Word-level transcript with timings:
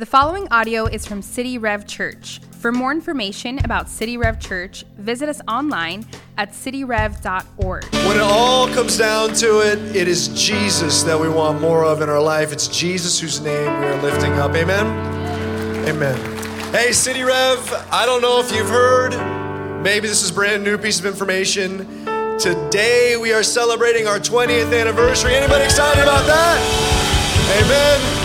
The 0.00 0.06
following 0.06 0.48
audio 0.50 0.86
is 0.86 1.06
from 1.06 1.20
City 1.20 1.58
Rev 1.58 1.86
Church. 1.86 2.40
For 2.52 2.72
more 2.72 2.90
information 2.90 3.62
about 3.62 3.86
City 3.86 4.16
Rev 4.16 4.40
Church, 4.40 4.82
visit 4.96 5.28
us 5.28 5.42
online 5.46 6.06
at 6.38 6.52
cityrev.org. 6.52 7.84
When 7.84 8.16
it 8.16 8.22
all 8.22 8.66
comes 8.68 8.96
down 8.96 9.34
to 9.34 9.60
it, 9.60 9.78
it 9.94 10.08
is 10.08 10.28
Jesus 10.28 11.02
that 11.02 11.20
we 11.20 11.28
want 11.28 11.60
more 11.60 11.84
of 11.84 12.00
in 12.00 12.08
our 12.08 12.22
life. 12.22 12.50
It's 12.50 12.66
Jesus 12.66 13.20
whose 13.20 13.42
name 13.42 13.78
we 13.78 13.86
are 13.88 14.00
lifting 14.00 14.32
up. 14.38 14.54
Amen? 14.54 14.86
Amen. 15.86 16.72
Hey, 16.72 16.92
City 16.92 17.22
Rev, 17.22 17.58
I 17.92 18.06
don't 18.06 18.22
know 18.22 18.40
if 18.40 18.50
you've 18.54 18.70
heard, 18.70 19.10
maybe 19.82 20.08
this 20.08 20.22
is 20.22 20.30
a 20.30 20.34
brand 20.34 20.64
new 20.64 20.78
piece 20.78 20.98
of 20.98 21.04
information. 21.04 22.06
Today 22.38 23.18
we 23.20 23.34
are 23.34 23.42
celebrating 23.42 24.06
our 24.06 24.18
20th 24.18 24.72
anniversary. 24.80 25.34
Anybody 25.34 25.64
excited 25.64 26.02
about 26.02 26.26
that? 26.26 27.60
Amen. 27.62 28.19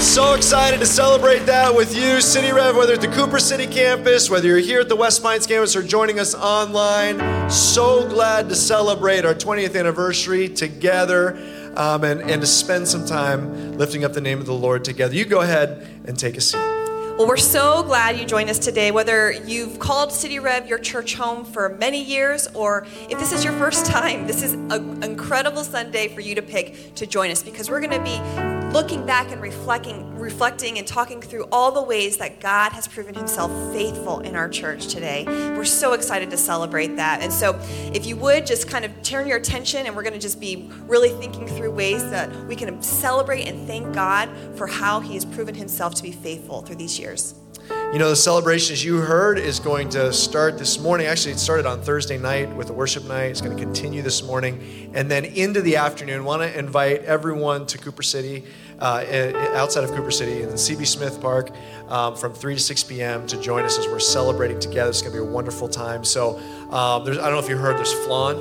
So 0.00 0.34
excited 0.34 0.78
to 0.78 0.86
celebrate 0.86 1.40
that 1.40 1.74
with 1.74 1.96
you, 1.96 2.20
City 2.20 2.52
Rev, 2.52 2.76
whether 2.76 2.94
at 2.94 3.00
the 3.00 3.08
Cooper 3.08 3.40
City 3.40 3.66
campus, 3.66 4.30
whether 4.30 4.46
you're 4.46 4.58
here 4.58 4.80
at 4.80 4.88
the 4.88 4.94
West 4.94 5.24
Pines 5.24 5.44
campus 5.44 5.74
or 5.74 5.82
joining 5.82 6.20
us 6.20 6.36
online. 6.36 7.50
So 7.50 8.08
glad 8.08 8.48
to 8.48 8.54
celebrate 8.54 9.24
our 9.24 9.34
20th 9.34 9.78
anniversary 9.78 10.48
together 10.48 11.36
um, 11.76 12.04
and, 12.04 12.20
and 12.22 12.40
to 12.40 12.46
spend 12.46 12.86
some 12.86 13.06
time 13.06 13.76
lifting 13.76 14.04
up 14.04 14.12
the 14.12 14.20
name 14.20 14.38
of 14.38 14.46
the 14.46 14.54
Lord 14.54 14.84
together. 14.84 15.14
You 15.14 15.24
go 15.24 15.40
ahead 15.40 15.86
and 16.04 16.16
take 16.16 16.36
a 16.36 16.40
seat. 16.40 16.58
Well, 16.58 17.26
we're 17.26 17.36
so 17.36 17.82
glad 17.82 18.18
you 18.18 18.24
joined 18.24 18.50
us 18.50 18.60
today, 18.60 18.92
whether 18.92 19.32
you've 19.32 19.80
called 19.80 20.12
City 20.12 20.38
Rev 20.38 20.68
your 20.68 20.78
church 20.78 21.16
home 21.16 21.44
for 21.44 21.70
many 21.70 22.02
years 22.02 22.46
or 22.54 22.86
if 23.10 23.18
this 23.18 23.32
is 23.32 23.42
your 23.42 23.52
first 23.54 23.84
time, 23.90 24.28
this 24.28 24.44
is 24.44 24.52
an 24.52 25.02
incredible 25.02 25.64
Sunday 25.64 26.06
for 26.06 26.20
you 26.20 26.36
to 26.36 26.42
pick 26.42 26.94
to 26.94 27.06
join 27.06 27.32
us 27.32 27.42
because 27.42 27.68
we're 27.68 27.80
going 27.80 27.90
to 27.90 28.04
be 28.04 28.57
looking 28.72 29.06
back 29.06 29.32
and 29.32 29.40
reflecting, 29.40 30.18
reflecting 30.18 30.78
and 30.78 30.86
talking 30.86 31.22
through 31.22 31.46
all 31.50 31.72
the 31.72 31.82
ways 31.82 32.18
that 32.18 32.38
God 32.38 32.72
has 32.72 32.86
proven 32.86 33.14
himself 33.14 33.50
faithful 33.72 34.20
in 34.20 34.36
our 34.36 34.48
church 34.48 34.88
today. 34.88 35.24
We're 35.26 35.64
so 35.64 35.94
excited 35.94 36.30
to 36.30 36.36
celebrate 36.36 36.96
that. 36.96 37.22
And 37.22 37.32
so, 37.32 37.58
if 37.94 38.04
you 38.04 38.16
would 38.16 38.46
just 38.46 38.68
kind 38.68 38.84
of 38.84 39.02
turn 39.02 39.26
your 39.26 39.38
attention, 39.38 39.86
and 39.86 39.96
we're 39.96 40.02
going 40.02 40.12
to 40.12 40.18
just 40.18 40.38
be 40.38 40.70
really 40.86 41.10
thinking 41.10 41.46
through 41.46 41.70
ways 41.70 42.02
that 42.10 42.30
we 42.46 42.56
can 42.56 42.82
celebrate 42.82 43.48
and 43.48 43.66
thank 43.66 43.94
God 43.94 44.28
for 44.56 44.66
how 44.66 45.00
he 45.00 45.14
has 45.14 45.24
proven 45.24 45.54
himself 45.54 45.94
to 45.94 46.02
be 46.02 46.12
faithful 46.12 46.60
through 46.60 46.76
these 46.76 46.98
years. 46.98 47.34
You 47.92 47.98
know, 47.98 48.10
the 48.10 48.16
celebration, 48.16 48.74
as 48.74 48.84
you 48.84 48.98
heard, 48.98 49.38
is 49.38 49.60
going 49.60 49.88
to 49.90 50.12
start 50.12 50.58
this 50.58 50.78
morning. 50.78 51.06
Actually, 51.06 51.32
it 51.32 51.38
started 51.38 51.64
on 51.64 51.80
Thursday 51.80 52.18
night 52.18 52.54
with 52.54 52.66
the 52.66 52.72
worship 52.74 53.04
night. 53.04 53.30
It's 53.30 53.40
going 53.40 53.56
to 53.56 53.62
continue 53.62 54.02
this 54.02 54.22
morning. 54.22 54.90
And 54.94 55.10
then 55.10 55.24
into 55.24 55.62
the 55.62 55.76
afternoon, 55.76 56.24
want 56.24 56.42
to 56.42 56.58
invite 56.58 57.04
everyone 57.04 57.66
to 57.66 57.78
Cooper 57.78 58.02
City, 58.02 58.44
uh, 58.78 59.04
outside 59.54 59.84
of 59.84 59.90
Cooper 59.90 60.10
City, 60.10 60.42
in 60.42 60.50
CB 60.50 60.86
Smith 60.86 61.20
Park 61.20 61.50
um, 61.88 62.16
from 62.16 62.32
3 62.32 62.54
to 62.54 62.60
6 62.60 62.84
p.m. 62.84 63.26
to 63.26 63.40
join 63.40 63.64
us 63.64 63.78
as 63.78 63.86
we're 63.86 63.98
celebrating 63.98 64.58
together. 64.60 64.90
It's 64.90 65.02
going 65.02 65.12
to 65.14 65.22
be 65.22 65.26
a 65.26 65.30
wonderful 65.30 65.68
time. 65.68 66.04
So, 66.04 66.38
um, 66.38 67.02
I 67.02 67.04
don't 67.04 67.16
know 67.16 67.38
if 67.38 67.48
you 67.48 67.56
heard, 67.56 67.76
there's 67.76 67.92
flan 68.04 68.36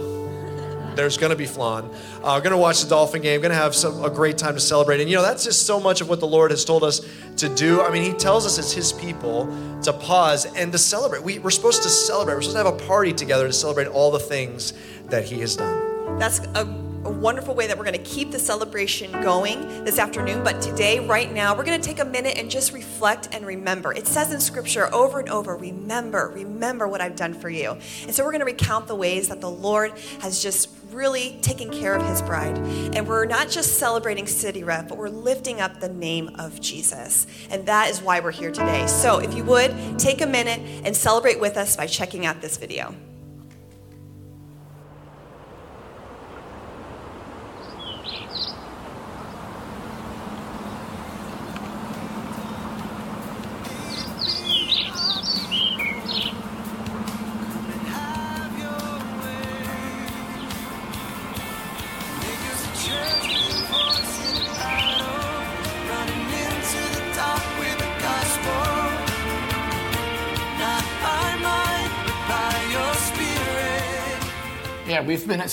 there's 0.98 1.18
going 1.18 1.30
to 1.30 1.36
be 1.38 1.46
flan. 1.46 1.86
Uh, 2.24 2.34
we're 2.36 2.42
going 2.42 2.52
to 2.52 2.58
watch 2.58 2.82
the 2.82 2.90
Dolphin 2.90 3.22
game. 3.22 3.40
Going 3.40 3.52
to 3.52 3.56
have 3.56 3.74
some, 3.74 4.04
a 4.04 4.10
great 4.10 4.38
time 4.38 4.56
to 4.56 4.60
celebrate. 4.60 5.00
And 5.00 5.10
you 5.10 5.16
know 5.16 5.22
that's 5.22 5.44
just 5.44 5.66
so 5.66 5.80
much 5.80 6.02
of 6.02 6.10
what 6.10 6.20
the 6.20 6.28
Lord 6.28 6.52
has 6.52 6.66
told 6.66 6.84
us 6.84 7.08
to 7.38 7.48
do. 7.56 7.82
I 7.82 7.92
mean, 7.92 8.04
He 8.04 8.14
tells 8.14 8.46
us 8.46 8.60
as 8.60 8.74
His 8.74 8.92
people 8.92 9.46
to 9.84 9.94
pause 9.94 10.46
and 10.56 10.72
to 10.72 10.78
celebrate. 10.78 11.24
We, 11.24 11.40
we're 11.40 11.52
supposed 11.52 11.84
to 11.84 11.90
celebrate. 11.90 12.36
We're 12.36 12.42
supposed 12.42 12.58
to 12.58 12.72
have 12.72 12.74
a 12.74 12.86
party 12.88 13.14
together 13.14 13.48
to 13.48 13.54
celebrate 13.54 13.88
all 13.88 14.12
the 14.12 14.20
things 14.20 14.74
that 15.06 15.24
He 15.24 15.40
has 15.42 15.56
done. 15.56 16.18
That's 16.18 16.40
a 16.40 16.66
a 17.06 17.10
wonderful 17.10 17.56
way 17.56 17.68
that 17.68 17.78
we're 17.78 17.84
going 17.84 17.98
to 17.98 18.10
keep 18.10 18.32
the 18.32 18.40
celebration 18.40 19.12
going 19.22 19.84
this 19.84 20.00
afternoon. 20.00 20.44
But 20.44 20.62
today, 20.62 21.00
right 21.00 21.32
now, 21.32 21.56
we're 21.56 21.64
going 21.64 21.80
to 21.80 21.88
take 21.88 22.00
a 22.00 22.06
minute 22.06 22.38
and 22.38 22.50
just 22.50 22.74
reflect 22.74 23.30
and 23.32 23.46
remember. 23.46 23.94
It 23.94 24.08
says 24.08 24.34
in 24.34 24.40
Scripture 24.40 24.94
over 24.94 25.20
and 25.20 25.30
over, 25.30 25.56
remember, 25.56 26.32
remember 26.34 26.88
what 26.88 27.02
I've 27.02 27.16
done 27.16 27.34
for 27.34 27.50
you. 27.50 27.78
And 28.04 28.14
so 28.14 28.24
we're 28.24 28.32
going 28.32 28.40
to 28.40 28.46
recount 28.46 28.88
the 28.88 28.96
ways 28.96 29.30
that 29.30 29.42
the 29.42 29.50
Lord 29.50 29.94
has 30.22 30.42
just 30.42 30.70
really 30.92 31.38
taken 31.42 31.70
care 31.70 31.96
of 31.96 32.06
his 32.08 32.22
bride. 32.22 32.58
And 32.96 33.08
we're 33.08 33.26
not 33.26 33.50
just 33.50 33.78
celebrating 33.78 34.28
City 34.28 34.64
Rev, 34.64 34.88
but 34.88 34.98
we're 34.98 35.10
lifting 35.10 35.62
up 35.62 35.80
the 35.80 35.90
name 35.90 36.30
of 36.36 36.60
Jesus. 36.62 37.28
And 37.50 37.66
that 37.68 37.90
is 37.90 38.02
why 38.02 38.20
we're 38.20 38.32
here 38.32 38.52
today. 38.52 38.88
So 38.88 39.20
if 39.20 39.34
you 39.34 39.44
would, 39.46 40.00
take 40.00 40.22
a 40.22 40.28
minute 40.28 40.60
and 40.86 40.96
celebrate 40.96 41.40
with 41.40 41.58
us 41.58 41.76
by 41.76 41.88
checking 41.88 42.26
out 42.26 42.42
this 42.42 42.58
video. 42.58 42.96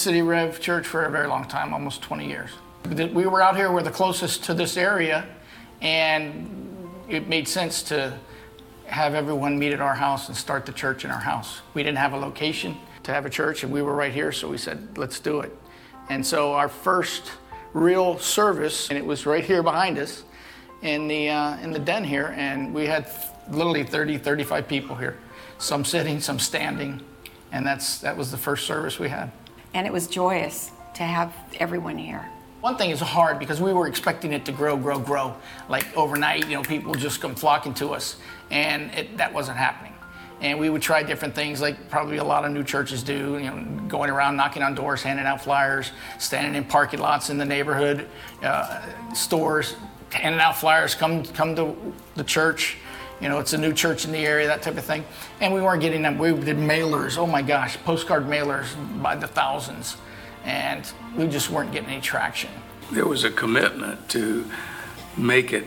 City 0.05 0.21
Rev 0.21 0.61
Church 0.61 0.87
for 0.87 1.07
a 1.07 1.11
very 1.11 1.27
long 1.27 1.47
time, 1.47 1.73
almost 1.73 2.03
20 2.03 2.29
years. 2.29 2.51
We 2.91 3.25
were 3.25 3.41
out 3.41 3.57
here, 3.57 3.73
we're 3.73 3.81
the 3.81 3.91
closest 3.91 4.45
to 4.45 4.53
this 4.53 4.77
area, 4.77 5.27
and 5.81 6.91
it 7.09 7.27
made 7.27 7.49
sense 7.49 7.83
to 7.85 8.13
have 8.85 9.15
everyone 9.15 9.59
meet 9.59 9.73
at 9.73 9.81
our 9.81 9.95
house 9.95 10.29
and 10.29 10.37
start 10.37 10.67
the 10.67 10.73
church 10.73 11.07
in 11.07 11.11
our 11.11 11.21
house. 11.21 11.63
We 11.73 11.83
didn't 11.83 11.97
have 11.97 12.13
a 12.13 12.19
location 12.19 12.77
to 13.05 13.15
have 13.15 13.25
a 13.25 13.31
church, 13.31 13.63
and 13.65 13.73
we 13.73 13.81
were 13.81 13.95
right 13.95 14.13
here, 14.13 14.31
so 14.31 14.47
we 14.47 14.59
said, 14.59 14.99
let's 14.99 15.19
do 15.21 15.41
it. 15.41 15.57
And 16.11 16.27
so 16.27 16.53
our 16.53 16.69
first 16.69 17.33
real 17.73 18.19
service, 18.19 18.91
and 18.91 18.99
it 18.99 19.07
was 19.07 19.25
right 19.25 19.43
here 19.43 19.63
behind 19.63 19.97
us 19.97 20.23
in 20.83 21.09
the, 21.09 21.31
uh, 21.31 21.57
in 21.61 21.73
the 21.73 21.79
den 21.79 22.05
here, 22.05 22.35
and 22.37 22.75
we 22.75 22.85
had 22.85 23.11
literally 23.49 23.85
30, 23.85 24.19
35 24.19 24.69
people 24.69 24.97
here, 24.97 25.17
some 25.57 25.83
sitting, 25.83 26.21
some 26.21 26.39
standing, 26.39 27.01
and 27.53 27.67
that's, 27.67 28.01
that 28.01 28.19
was 28.19 28.31
the 28.31 28.37
first 28.37 28.67
service 28.67 28.99
we 28.99 29.09
had 29.09 29.33
and 29.75 29.87
it 29.87 29.93
was 29.93 30.07
joyous 30.07 30.71
to 30.95 31.03
have 31.03 31.35
everyone 31.59 31.99
here. 31.99 32.25
One 32.61 32.79
thing 32.79 32.91
is 32.91 33.01
hard 33.01 33.39
because 33.39 33.61
we 33.61 33.75
were 33.75 33.87
expecting 33.89 34.33
it 34.33 34.47
to 34.47 34.53
grow, 34.53 34.77
grow, 34.77 34.99
grow. 34.99 35.37
Like 35.69 35.95
overnight, 35.97 36.49
you 36.49 36.55
know, 36.55 36.63
people 36.63 36.95
just 36.95 37.21
come 37.21 37.35
flocking 37.35 37.75
to 37.75 37.91
us, 37.91 38.17
and 38.51 38.95
it, 38.95 39.19
that 39.19 39.35
wasn't 39.35 39.59
happening. 39.59 39.93
And 40.41 40.59
we 40.59 40.71
would 40.71 40.81
try 40.81 41.03
different 41.03 41.35
things, 41.35 41.61
like 41.61 41.91
probably 41.91 42.17
a 42.17 42.25
lot 42.25 42.45
of 42.45 42.53
new 42.53 42.65
churches 42.65 43.03
do, 43.03 43.39
you 43.39 43.51
know, 43.51 43.83
going 43.89 44.11
around 44.11 44.37
knocking 44.37 44.63
on 44.63 44.75
doors, 44.75 45.03
handing 45.03 45.27
out 45.27 45.43
flyers, 45.43 45.91
standing 46.19 46.55
in 46.55 46.65
parking 46.65 47.01
lots 47.01 47.29
in 47.29 47.39
the 47.39 47.45
neighborhood, 47.45 48.09
uh, 48.43 48.83
stores, 49.15 49.75
handing 50.11 50.41
out 50.41 50.57
flyers, 50.57 50.95
come, 50.95 51.25
come 51.25 51.55
to 51.57 51.77
the 52.15 52.25
church. 52.25 52.79
You 53.25 53.31
know, 53.31 53.39
it's 53.39 53.55
a 53.55 53.59
new 53.59 53.73
church 53.73 54.05
in 54.05 54.13
the 54.13 54.19
area, 54.19 54.47
that 54.49 54.61
type 54.61 54.77
of 54.77 54.85
thing. 54.85 55.03
And 55.41 55.55
we 55.55 55.63
weren't 55.63 55.81
getting 55.81 56.03
them. 56.03 56.19
We 56.19 56.33
did 56.33 56.59
mailers. 56.59 57.17
Oh 57.17 57.27
my 57.27 57.41
gosh, 57.41 57.79
postcard 57.83 58.27
mailers 58.27 58.67
by 59.03 59.17
the 59.17 59.27
thousands. 59.27 59.97
And 60.45 60.87
we 61.17 61.27
just 61.29 61.49
weren't 61.49 61.73
getting 61.73 61.89
any 61.89 62.03
traction. 62.03 62.51
There 62.93 63.07
was 63.07 63.25
a 63.25 63.31
commitment 63.31 64.11
to 64.11 64.45
make 65.17 65.55
it 65.55 65.65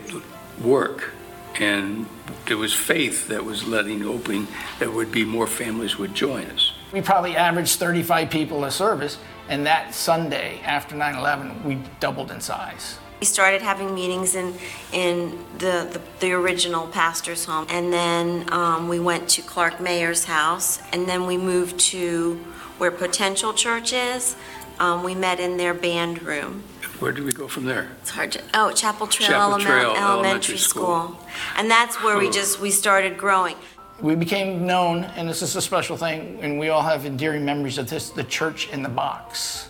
work. 0.62 1.10
And 1.58 2.06
there 2.46 2.58
was 2.58 2.72
faith 2.72 3.26
that 3.26 3.44
was 3.44 3.66
letting 3.66 4.04
open 4.04 4.46
that 4.78 4.92
would 4.92 5.10
be 5.10 5.24
more 5.24 5.48
families 5.48 5.98
would 5.98 6.14
join 6.14 6.44
us. 6.46 6.74
We 6.92 7.00
probably 7.00 7.34
averaged 7.34 7.80
35 7.80 8.30
people 8.30 8.62
a 8.66 8.70
service. 8.70 9.18
And 9.48 9.66
that 9.66 9.96
Sunday 9.96 10.60
after 10.62 10.94
9 10.94 11.16
11, 11.16 11.64
we 11.64 11.80
doubled 11.98 12.30
in 12.30 12.40
size. 12.40 13.00
We 13.20 13.26
started 13.26 13.62
having 13.62 13.94
meetings 13.94 14.34
in, 14.36 14.54
in 14.92 15.44
the, 15.58 15.88
the, 15.92 16.00
the 16.20 16.32
original 16.32 16.86
pastor's 16.86 17.44
home. 17.44 17.66
And 17.68 17.92
then 17.92 18.52
um, 18.52 18.88
we 18.88 19.00
went 19.00 19.28
to 19.30 19.42
Clark 19.42 19.80
Mayer's 19.80 20.24
house. 20.24 20.80
And 20.92 21.08
then 21.08 21.26
we 21.26 21.36
moved 21.36 21.80
to 21.80 22.36
where 22.78 22.92
Potential 22.92 23.52
Church 23.52 23.92
is. 23.92 24.36
Um, 24.78 25.02
we 25.02 25.16
met 25.16 25.40
in 25.40 25.56
their 25.56 25.74
band 25.74 26.22
room. 26.22 26.62
Where 27.00 27.10
did 27.10 27.24
we 27.24 27.32
go 27.32 27.48
from 27.48 27.64
there? 27.64 27.90
It's 28.00 28.10
hard 28.10 28.32
to, 28.32 28.42
oh, 28.54 28.72
Chapel 28.72 29.08
Trail, 29.08 29.28
Chapel 29.28 29.58
Trail 29.58 29.90
Elementary, 29.90 30.02
Elementary 30.02 30.56
School. 30.56 31.14
School. 31.14 31.26
And 31.56 31.70
that's 31.70 32.00
where 32.02 32.18
we 32.18 32.30
just, 32.30 32.60
we 32.60 32.70
started 32.70 33.18
growing. 33.18 33.56
We 34.00 34.14
became 34.14 34.64
known, 34.64 35.04
and 35.04 35.28
this 35.28 35.42
is 35.42 35.56
a 35.56 35.60
special 35.60 35.96
thing, 35.96 36.38
and 36.40 36.58
we 36.58 36.68
all 36.68 36.82
have 36.82 37.04
endearing 37.04 37.44
memories 37.44 37.78
of 37.78 37.90
this, 37.90 38.10
the 38.10 38.22
church 38.22 38.68
in 38.70 38.82
the 38.82 38.88
box. 38.88 39.68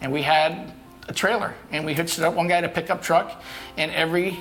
And 0.00 0.12
we 0.12 0.22
had 0.22 0.72
a 1.10 1.12
trailer 1.12 1.54
and 1.72 1.84
we 1.84 1.92
hitched 1.92 2.18
it 2.18 2.24
up 2.24 2.34
one 2.34 2.46
guy 2.46 2.60
to 2.60 2.68
pickup 2.68 3.02
truck 3.02 3.42
and 3.76 3.90
every 3.90 4.38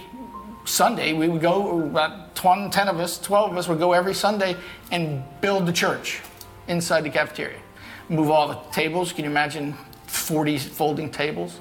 sunday 0.65 1.13
we 1.13 1.27
would 1.27 1.41
go 1.41 1.81
about 1.81 2.35
20, 2.35 2.69
10 2.69 2.87
of 2.87 2.99
us 2.99 3.19
12 3.19 3.51
of 3.51 3.57
us 3.57 3.67
would 3.67 3.79
go 3.79 3.91
every 3.91 4.13
sunday 4.13 4.55
and 4.91 5.23
build 5.41 5.65
the 5.65 5.73
church 5.73 6.21
inside 6.67 7.01
the 7.01 7.09
cafeteria 7.09 7.59
move 8.07 8.29
all 8.29 8.47
the 8.47 8.59
tables 8.71 9.11
can 9.11 9.25
you 9.25 9.31
imagine 9.31 9.75
40 10.05 10.59
folding 10.59 11.09
tables 11.09 11.59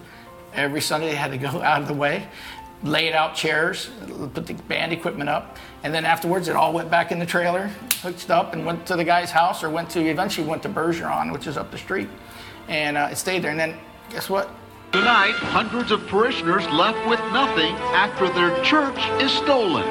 every 0.53 0.83
sunday 0.83 1.09
they 1.09 1.17
had 1.17 1.31
to 1.31 1.39
go 1.39 1.49
out 1.63 1.81
of 1.81 1.89
the 1.89 1.95
way 1.95 2.29
laid 2.83 3.13
out 3.13 3.35
chairs, 3.35 3.91
put 4.35 4.47
the 4.47 4.55
band 4.55 4.93
equipment 4.93 5.29
up, 5.29 5.57
and 5.83 5.93
then 5.93 6.05
afterwards 6.05 6.47
it 6.47 6.55
all 6.55 6.73
went 6.73 6.89
back 6.89 7.11
in 7.11 7.19
the 7.19 7.27
trailer, 7.27 7.67
hooked 8.03 8.31
up, 8.31 8.53
and 8.53 8.65
went 8.65 8.87
to 8.87 8.95
the 8.95 9.03
guy's 9.03 9.33
house, 9.33 9.65
or 9.65 9.71
went 9.71 9.91
to 9.91 10.01
eventually 10.01 10.47
went 10.47 10.63
to 10.63 10.69
Bergeron, 10.69 11.33
which 11.33 11.49
is 11.49 11.57
up 11.57 11.73
the 11.73 11.79
street, 11.79 12.09
and 12.69 12.97
uh, 12.97 13.09
it 13.11 13.17
stayed 13.17 13.43
there. 13.43 13.51
And 13.51 13.59
then 13.59 13.77
guess 14.11 14.31
what? 14.31 14.49
Tonight, 14.93 15.35
hundreds 15.35 15.91
of 15.91 16.07
parishioners 16.07 16.67
left 16.71 17.07
with 17.07 17.21
nothing 17.31 17.75
after 17.93 18.27
their 18.31 18.59
church 18.65 18.97
is 19.21 19.31
stolen. 19.31 19.85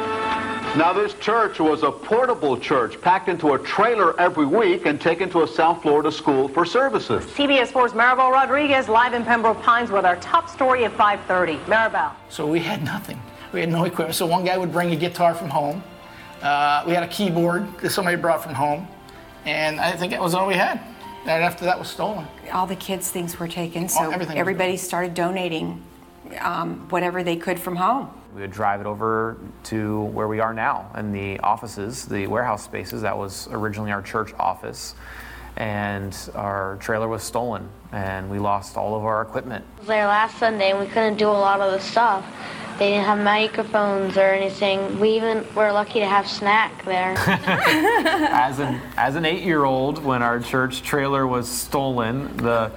Now, 0.75 0.91
this 0.91 1.13
church 1.15 1.59
was 1.59 1.83
a 1.83 1.91
portable 1.91 2.57
church 2.57 2.99
packed 2.99 3.29
into 3.29 3.53
a 3.53 3.59
trailer 3.59 4.19
every 4.19 4.47
week 4.47 4.87
and 4.87 4.99
taken 4.99 5.29
to 5.29 5.43
a 5.43 5.47
South 5.47 5.83
Florida 5.83 6.11
school 6.11 6.47
for 6.47 6.65
services. 6.65 7.23
CBS 7.25 7.71
4's 7.71 7.93
Maribel 7.93 8.31
Rodriguez 8.31 8.89
live 8.89 9.13
in 9.13 9.23
Pembroke 9.23 9.61
Pines 9.61 9.91
with 9.91 10.03
our 10.03 10.15
top 10.15 10.49
story 10.49 10.83
at 10.83 10.97
5:30. 10.97 11.59
Maribel. 11.65 12.11
So 12.29 12.47
we 12.47 12.59
had 12.59 12.83
nothing. 12.83 13.21
We 13.53 13.59
had 13.59 13.69
no 13.69 13.83
equipment. 13.83 14.15
So 14.15 14.25
one 14.25 14.45
guy 14.45 14.57
would 14.57 14.71
bring 14.71 14.91
a 14.93 14.95
guitar 14.95 15.35
from 15.35 15.49
home. 15.49 15.83
Uh, 16.41 16.83
we 16.87 16.93
had 16.93 17.03
a 17.03 17.07
keyboard 17.07 17.67
that 17.81 17.91
somebody 17.91 18.17
brought 18.17 18.41
from 18.41 18.55
home, 18.55 18.87
and 19.45 19.79
I 19.79 19.91
think 19.91 20.11
that 20.11 20.21
was 20.21 20.33
all 20.33 20.47
we 20.47 20.55
had. 20.55 20.79
And 21.21 21.43
after 21.43 21.65
that 21.65 21.77
was 21.77 21.89
stolen. 21.89 22.27
All 22.51 22.67
the 22.67 22.75
kids' 22.75 23.11
things 23.11 23.37
were 23.39 23.47
taken, 23.47 23.89
so 23.89 24.11
everything 24.11 24.35
was 24.35 24.39
everybody 24.39 24.77
started 24.77 25.13
donating 25.13 25.83
um, 26.39 26.87
whatever 26.89 27.23
they 27.23 27.35
could 27.35 27.59
from 27.59 27.75
home. 27.75 28.09
We 28.33 28.41
would 28.41 28.51
drive 28.51 28.81
it 28.81 28.87
over 28.87 29.37
to 29.65 30.03
where 30.03 30.27
we 30.27 30.39
are 30.39 30.53
now 30.53 30.91
in 30.95 31.11
the 31.11 31.39
offices, 31.39 32.05
the 32.05 32.27
warehouse 32.27 32.63
spaces. 32.63 33.01
That 33.01 33.17
was 33.17 33.47
originally 33.51 33.91
our 33.91 34.01
church 34.01 34.33
office. 34.39 34.95
And 35.55 36.15
our 36.35 36.77
trailer 36.79 37.07
was 37.07 37.23
stolen, 37.23 37.67
and 37.91 38.29
we 38.29 38.37
lost 38.37 38.77
all 38.77 38.95
of 38.95 39.03
our 39.03 39.23
equipment. 39.23 39.65
I 39.77 39.79
was 39.79 39.87
there 39.87 40.05
last 40.05 40.37
Sunday, 40.37 40.69
and 40.69 40.79
we 40.79 40.85
couldn't 40.85 41.17
do 41.17 41.27
a 41.27 41.31
lot 41.31 41.61
of 41.61 41.71
the 41.71 41.79
stuff. 41.79 42.23
They 42.77 42.91
didn't 42.91 43.05
have 43.05 43.19
microphones 43.19 44.17
or 44.17 44.29
anything. 44.29 44.99
We 44.99 45.09
even 45.15 45.43
were 45.55 45.71
lucky 45.71 45.99
to 45.99 46.05
have 46.05 46.27
snack 46.27 46.85
there. 46.85 47.15
as 47.17 48.59
an 48.59 48.79
as 48.97 49.15
an 49.15 49.25
eight-year-old, 49.25 50.03
when 50.03 50.21
our 50.21 50.39
church 50.39 50.83
trailer 50.83 51.25
was 51.25 51.49
stolen, 51.49 52.37
the 52.37 52.71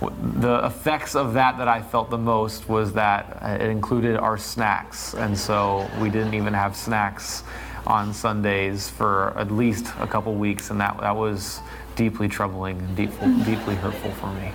the 0.00 0.64
effects 0.64 1.16
of 1.16 1.34
that 1.34 1.58
that 1.58 1.66
I 1.66 1.82
felt 1.82 2.10
the 2.10 2.18
most 2.18 2.68
was 2.68 2.92
that 2.92 3.38
it 3.60 3.68
included 3.68 4.16
our 4.16 4.38
snacks, 4.38 5.14
and 5.14 5.36
so 5.36 5.90
we 6.00 6.10
didn't 6.10 6.34
even 6.34 6.54
have 6.54 6.76
snacks 6.76 7.42
on 7.88 8.14
Sundays 8.14 8.88
for 8.88 9.36
at 9.36 9.50
least 9.50 9.92
a 9.98 10.06
couple 10.06 10.34
weeks, 10.36 10.70
and 10.70 10.80
that 10.80 10.96
that 11.00 11.16
was 11.16 11.60
deeply 11.96 12.28
troubling 12.28 12.78
and 12.78 12.96
deeply, 12.96 13.34
deeply 13.44 13.74
hurtful 13.74 14.12
for 14.12 14.32
me. 14.34 14.52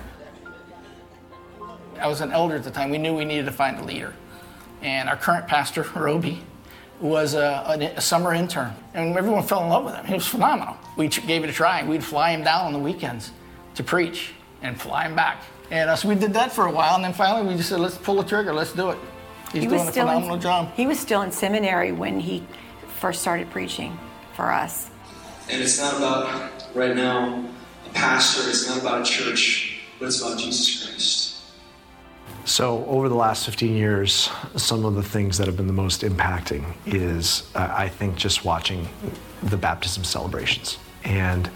I 2.00 2.08
was 2.08 2.22
an 2.22 2.32
elder 2.32 2.56
at 2.56 2.64
the 2.64 2.70
time. 2.70 2.90
We 2.90 2.98
knew 2.98 3.14
we 3.14 3.24
needed 3.24 3.44
to 3.44 3.52
find 3.52 3.78
a 3.78 3.84
leader. 3.84 4.14
And 4.82 5.08
our 5.08 5.16
current 5.16 5.46
pastor, 5.46 5.82
Roby, 5.94 6.42
was 7.00 7.34
a, 7.34 7.64
a, 7.66 7.96
a, 7.96 8.00
summer 8.00 8.32
intern. 8.32 8.74
And 8.94 9.16
everyone 9.16 9.42
fell 9.42 9.62
in 9.62 9.68
love 9.68 9.84
with 9.84 9.94
him. 9.94 10.04
He 10.06 10.14
was 10.14 10.26
phenomenal. 10.26 10.76
We 10.96 11.08
gave 11.08 11.44
it 11.44 11.50
a 11.50 11.52
try. 11.52 11.86
We'd 11.86 12.04
fly 12.04 12.30
him 12.30 12.42
down 12.42 12.66
on 12.66 12.72
the 12.72 12.78
weekends 12.78 13.32
to 13.74 13.84
preach 13.84 14.32
and 14.62 14.80
fly 14.80 15.04
him 15.06 15.14
back. 15.14 15.42
And 15.70 15.90
uh, 15.90 15.96
so 15.96 16.08
we 16.08 16.14
did 16.14 16.32
that 16.34 16.52
for 16.52 16.66
a 16.66 16.70
while. 16.70 16.94
And 16.94 17.04
then 17.04 17.12
finally 17.12 17.46
we 17.46 17.56
just 17.56 17.68
said, 17.68 17.80
let's 17.80 17.98
pull 17.98 18.16
the 18.16 18.24
trigger. 18.24 18.54
Let's 18.54 18.72
do 18.72 18.90
it. 18.90 18.98
He's 19.52 19.62
he 19.62 19.68
doing 19.68 19.86
a 19.86 19.92
phenomenal 19.92 20.36
in, 20.36 20.40
job. 20.40 20.72
He 20.74 20.86
was 20.86 20.98
still 20.98 21.22
in 21.22 21.32
seminary 21.32 21.92
when 21.92 22.20
he 22.20 22.44
first 22.98 23.20
started 23.20 23.50
preaching 23.50 23.98
for 24.34 24.50
us. 24.50 24.90
And 25.50 25.62
it's 25.62 25.78
not 25.78 25.96
about, 25.96 26.50
right 26.74 26.96
now, 26.96 27.44
a 27.86 27.90
pastor. 27.90 28.48
It's 28.48 28.68
not 28.68 28.80
about 28.80 29.02
a 29.02 29.04
church, 29.04 29.80
but 29.98 30.06
it's 30.06 30.20
about 30.20 30.38
Jesus 30.38 30.84
Christ. 30.84 31.25
So, 32.46 32.86
over 32.86 33.08
the 33.08 33.16
last 33.16 33.44
15 33.44 33.74
years, 33.74 34.30
some 34.54 34.84
of 34.84 34.94
the 34.94 35.02
things 35.02 35.36
that 35.36 35.48
have 35.48 35.56
been 35.56 35.66
the 35.66 35.72
most 35.72 36.02
impacting 36.02 36.64
is, 36.86 37.50
uh, 37.56 37.74
I 37.76 37.88
think, 37.88 38.14
just 38.14 38.44
watching 38.44 38.88
the 39.42 39.56
baptism 39.56 40.04
celebrations 40.04 40.78
and 41.02 41.50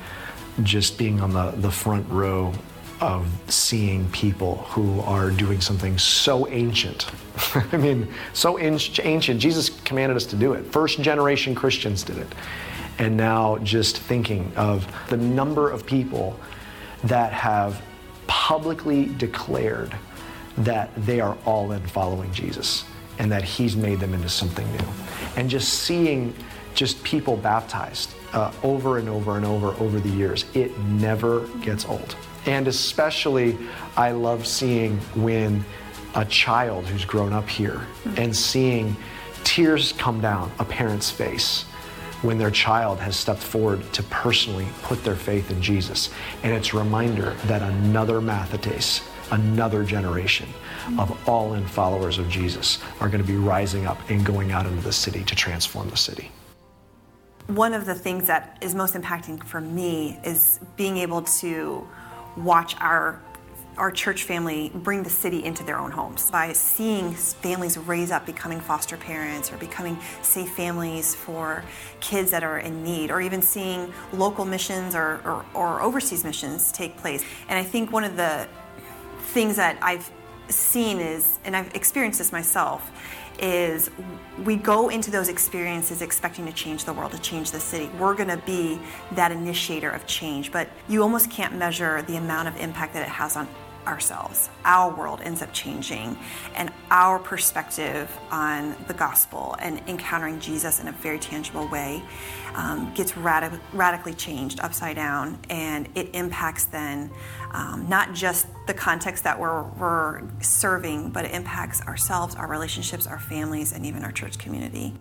just 0.64 0.98
being 0.98 1.20
on 1.20 1.32
the, 1.32 1.52
the 1.52 1.70
front 1.70 2.08
row 2.10 2.52
of 3.00 3.28
seeing 3.46 4.10
people 4.10 4.56
who 4.68 5.00
are 5.02 5.30
doing 5.30 5.60
something 5.60 5.96
so 5.96 6.48
ancient. 6.48 7.06
I 7.72 7.76
mean, 7.76 8.12
so 8.32 8.58
ancient. 8.58 9.40
Jesus 9.40 9.70
commanded 9.84 10.16
us 10.16 10.26
to 10.26 10.36
do 10.36 10.54
it. 10.54 10.66
First 10.72 11.00
generation 11.00 11.54
Christians 11.54 12.02
did 12.02 12.18
it. 12.18 12.34
And 12.98 13.16
now 13.16 13.58
just 13.58 13.96
thinking 13.96 14.52
of 14.56 14.92
the 15.08 15.16
number 15.16 15.70
of 15.70 15.86
people 15.86 16.36
that 17.04 17.32
have 17.32 17.80
publicly 18.26 19.06
declared 19.06 19.94
that 20.64 20.90
they 20.96 21.20
are 21.20 21.36
all 21.44 21.72
in 21.72 21.86
following 21.86 22.32
Jesus 22.32 22.84
and 23.18 23.30
that 23.30 23.42
he's 23.42 23.76
made 23.76 24.00
them 24.00 24.14
into 24.14 24.28
something 24.28 24.70
new. 24.72 24.86
And 25.36 25.48
just 25.48 25.80
seeing 25.80 26.34
just 26.74 27.02
people 27.04 27.36
baptized 27.36 28.14
uh, 28.32 28.52
over 28.62 28.98
and 28.98 29.08
over 29.08 29.36
and 29.36 29.44
over 29.44 29.68
over 29.82 30.00
the 30.00 30.08
years, 30.08 30.44
it 30.54 30.76
never 30.78 31.46
gets 31.58 31.84
old. 31.84 32.16
And 32.46 32.68
especially, 32.68 33.58
I 33.96 34.12
love 34.12 34.46
seeing 34.46 34.96
when 35.14 35.64
a 36.14 36.24
child 36.24 36.86
who's 36.86 37.04
grown 37.04 37.32
up 37.32 37.48
here 37.48 37.86
and 38.16 38.34
seeing 38.34 38.96
tears 39.44 39.92
come 39.92 40.20
down 40.20 40.50
a 40.58 40.64
parent's 40.64 41.10
face 41.10 41.64
when 42.22 42.36
their 42.36 42.50
child 42.50 42.98
has 43.00 43.16
stepped 43.16 43.42
forward 43.42 43.80
to 43.92 44.02
personally 44.04 44.66
put 44.82 45.02
their 45.04 45.16
faith 45.16 45.50
in 45.50 45.60
Jesus. 45.62 46.10
And 46.42 46.52
it's 46.52 46.74
a 46.74 46.78
reminder 46.78 47.34
that 47.46 47.62
another 47.62 48.20
Mathetes, 48.20 49.02
another 49.32 49.84
generation 49.84 50.48
of 50.98 51.28
all 51.28 51.54
in 51.54 51.66
followers 51.66 52.18
of 52.18 52.28
Jesus 52.28 52.78
are 53.00 53.08
going 53.08 53.22
to 53.22 53.26
be 53.26 53.36
rising 53.36 53.86
up 53.86 53.98
and 54.10 54.24
going 54.24 54.52
out 54.52 54.66
into 54.66 54.82
the 54.82 54.92
city 54.92 55.24
to 55.24 55.34
transform 55.34 55.88
the 55.90 55.96
city. 55.96 56.30
One 57.46 57.74
of 57.74 57.86
the 57.86 57.94
things 57.94 58.26
that 58.28 58.58
is 58.60 58.74
most 58.74 58.94
impacting 58.94 59.42
for 59.42 59.60
me 59.60 60.18
is 60.24 60.60
being 60.76 60.98
able 60.98 61.22
to 61.22 61.86
watch 62.36 62.76
our 62.80 63.20
our 63.76 63.90
church 63.90 64.24
family 64.24 64.70
bring 64.74 65.02
the 65.02 65.10
city 65.10 65.42
into 65.42 65.64
their 65.64 65.78
own 65.78 65.90
homes 65.90 66.30
by 66.30 66.52
seeing 66.52 67.12
families 67.14 67.78
raise 67.78 68.10
up 68.10 68.26
becoming 68.26 68.60
foster 68.60 68.96
parents 68.96 69.50
or 69.50 69.56
becoming 69.56 69.98
safe 70.20 70.54
families 70.54 71.14
for 71.14 71.64
kids 72.00 72.30
that 72.30 72.42
are 72.42 72.58
in 72.58 72.82
need 72.82 73.10
or 73.10 73.22
even 73.22 73.40
seeing 73.40 73.90
local 74.12 74.44
missions 74.44 74.94
or, 74.94 75.20
or, 75.24 75.46
or 75.54 75.80
overseas 75.80 76.24
missions 76.24 76.70
take 76.72 76.94
place 76.98 77.24
and 77.48 77.58
i 77.58 77.62
think 77.62 77.90
one 77.90 78.04
of 78.04 78.16
the 78.16 78.46
things 79.30 79.56
that 79.56 79.78
i've 79.82 80.10
seen 80.48 80.98
is 80.98 81.38
and 81.44 81.56
i've 81.56 81.72
experienced 81.74 82.18
this 82.18 82.32
myself 82.32 82.90
is 83.40 83.90
we 84.44 84.56
go 84.56 84.88
into 84.88 85.10
those 85.10 85.28
experiences 85.28 86.02
expecting 86.02 86.46
to 86.46 86.52
change 86.52 86.84
the 86.84 86.92
world, 86.92 87.12
to 87.12 87.20
change 87.20 87.50
the 87.50 87.60
city. 87.60 87.90
We're 87.98 88.14
going 88.14 88.28
to 88.28 88.36
be 88.44 88.78
that 89.12 89.32
initiator 89.32 89.90
of 89.90 90.06
change, 90.06 90.52
but 90.52 90.68
you 90.88 91.02
almost 91.02 91.30
can't 91.30 91.56
measure 91.56 92.02
the 92.02 92.16
amount 92.16 92.48
of 92.48 92.56
impact 92.56 92.92
that 92.94 93.02
it 93.02 93.08
has 93.08 93.36
on 93.36 93.48
ourselves. 93.86 94.50
Our 94.64 94.94
world 94.94 95.20
ends 95.22 95.42
up 95.42 95.52
changing, 95.52 96.16
and 96.54 96.72
our 96.90 97.18
perspective 97.18 98.10
on 98.30 98.76
the 98.88 98.94
gospel 98.94 99.56
and 99.60 99.80
encountering 99.88 100.40
Jesus 100.40 100.80
in 100.80 100.88
a 100.88 100.92
very 100.92 101.18
tangible 101.18 101.68
way 101.68 102.02
um, 102.54 102.92
gets 102.94 103.12
radic- 103.12 103.60
radically 103.72 104.14
changed 104.14 104.60
upside 104.60 104.96
down, 104.96 105.38
and 105.48 105.88
it 105.94 106.14
impacts 106.14 106.64
then 106.64 107.10
um, 107.52 107.88
not 107.88 108.12
just 108.12 108.46
the 108.66 108.74
context 108.74 109.24
that 109.24 109.38
we're, 109.38 109.62
we're 109.62 110.22
serving, 110.40 111.10
but 111.10 111.24
it 111.24 111.32
impacts 111.32 111.80
ourselves, 111.82 112.34
our 112.34 112.48
relationships, 112.48 113.06
our 113.06 113.18
families, 113.18 113.72
and 113.72 113.86
even 113.86 114.04
our 114.04 114.12
church 114.12 114.38
community. 114.38 114.94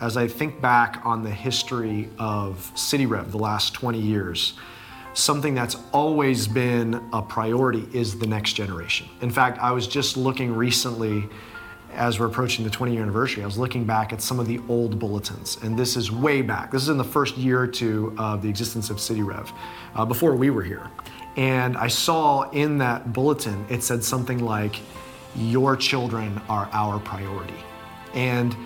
As 0.00 0.16
I 0.16 0.28
think 0.28 0.60
back 0.62 1.02
on 1.04 1.22
the 1.22 1.30
history 1.30 2.08
of 2.18 2.72
City 2.74 3.04
Rev 3.04 3.32
the 3.32 3.38
last 3.38 3.74
20 3.74 4.00
years, 4.00 4.54
something 5.14 5.54
that's 5.54 5.76
always 5.92 6.46
been 6.46 7.02
a 7.12 7.22
priority 7.22 7.88
is 7.92 8.18
the 8.18 8.26
next 8.26 8.52
generation. 8.54 9.08
In 9.20 9.30
fact, 9.30 9.58
I 9.58 9.72
was 9.72 9.86
just 9.86 10.16
looking 10.16 10.54
recently 10.54 11.28
as 11.94 12.20
we're 12.20 12.26
approaching 12.26 12.64
the 12.64 12.70
20 12.70 12.92
year 12.92 13.02
anniversary, 13.02 13.42
I 13.42 13.46
was 13.46 13.58
looking 13.58 13.84
back 13.84 14.12
at 14.12 14.22
some 14.22 14.38
of 14.38 14.46
the 14.46 14.60
old 14.68 14.98
bulletins, 14.98 15.58
and 15.62 15.78
this 15.78 15.96
is 15.96 16.10
way 16.10 16.42
back. 16.42 16.70
This 16.70 16.82
is 16.82 16.88
in 16.88 16.98
the 16.98 17.04
first 17.04 17.36
year 17.36 17.60
or 17.60 17.66
two 17.66 18.14
of 18.16 18.42
the 18.42 18.48
existence 18.48 18.90
of 18.90 19.00
City 19.00 19.22
Rev, 19.22 19.52
uh, 19.94 20.04
before 20.04 20.34
we 20.34 20.50
were 20.50 20.62
here. 20.62 20.88
And 21.36 21.76
I 21.76 21.88
saw 21.88 22.48
in 22.50 22.78
that 22.78 23.12
bulletin, 23.12 23.64
it 23.68 23.82
said 23.82 24.04
something 24.04 24.38
like, 24.38 24.76
Your 25.36 25.76
children 25.76 26.40
are 26.48 26.68
our 26.72 26.98
priority. 26.98 27.54
And 28.14 28.56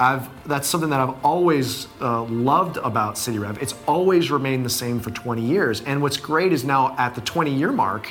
I've, 0.00 0.48
that's 0.48 0.66
something 0.66 0.88
that 0.90 0.98
I've 0.98 1.22
always 1.22 1.86
uh, 2.00 2.22
loved 2.24 2.78
about 2.78 3.18
City 3.18 3.38
Rev. 3.38 3.62
It's 3.62 3.74
always 3.86 4.30
remained 4.30 4.64
the 4.64 4.70
same 4.70 4.98
for 4.98 5.10
20 5.10 5.42
years. 5.42 5.82
And 5.82 6.00
what's 6.00 6.16
great 6.16 6.54
is 6.54 6.64
now 6.64 6.96
at 6.96 7.14
the 7.14 7.20
20 7.20 7.54
year 7.54 7.70
mark, 7.70 8.10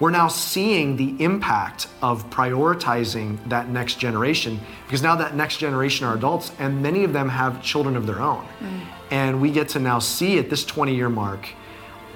we're 0.00 0.10
now 0.10 0.28
seeing 0.28 0.96
the 0.96 1.16
impact 1.24 1.88
of 2.02 2.28
prioritizing 2.28 3.38
that 3.48 3.70
next 3.70 3.98
generation 3.98 4.60
because 4.86 5.02
now 5.02 5.16
that 5.16 5.34
next 5.34 5.56
generation 5.56 6.06
are 6.06 6.14
adults 6.14 6.52
and 6.58 6.82
many 6.82 7.04
of 7.04 7.14
them 7.14 7.28
have 7.30 7.62
children 7.62 7.96
of 7.96 8.06
their 8.06 8.20
own. 8.20 8.46
Mm. 8.60 8.86
And 9.10 9.40
we 9.40 9.50
get 9.50 9.68
to 9.70 9.78
now 9.78 10.00
see 10.00 10.38
at 10.38 10.50
this 10.50 10.64
20 10.64 10.94
year 10.94 11.08
mark 11.08 11.48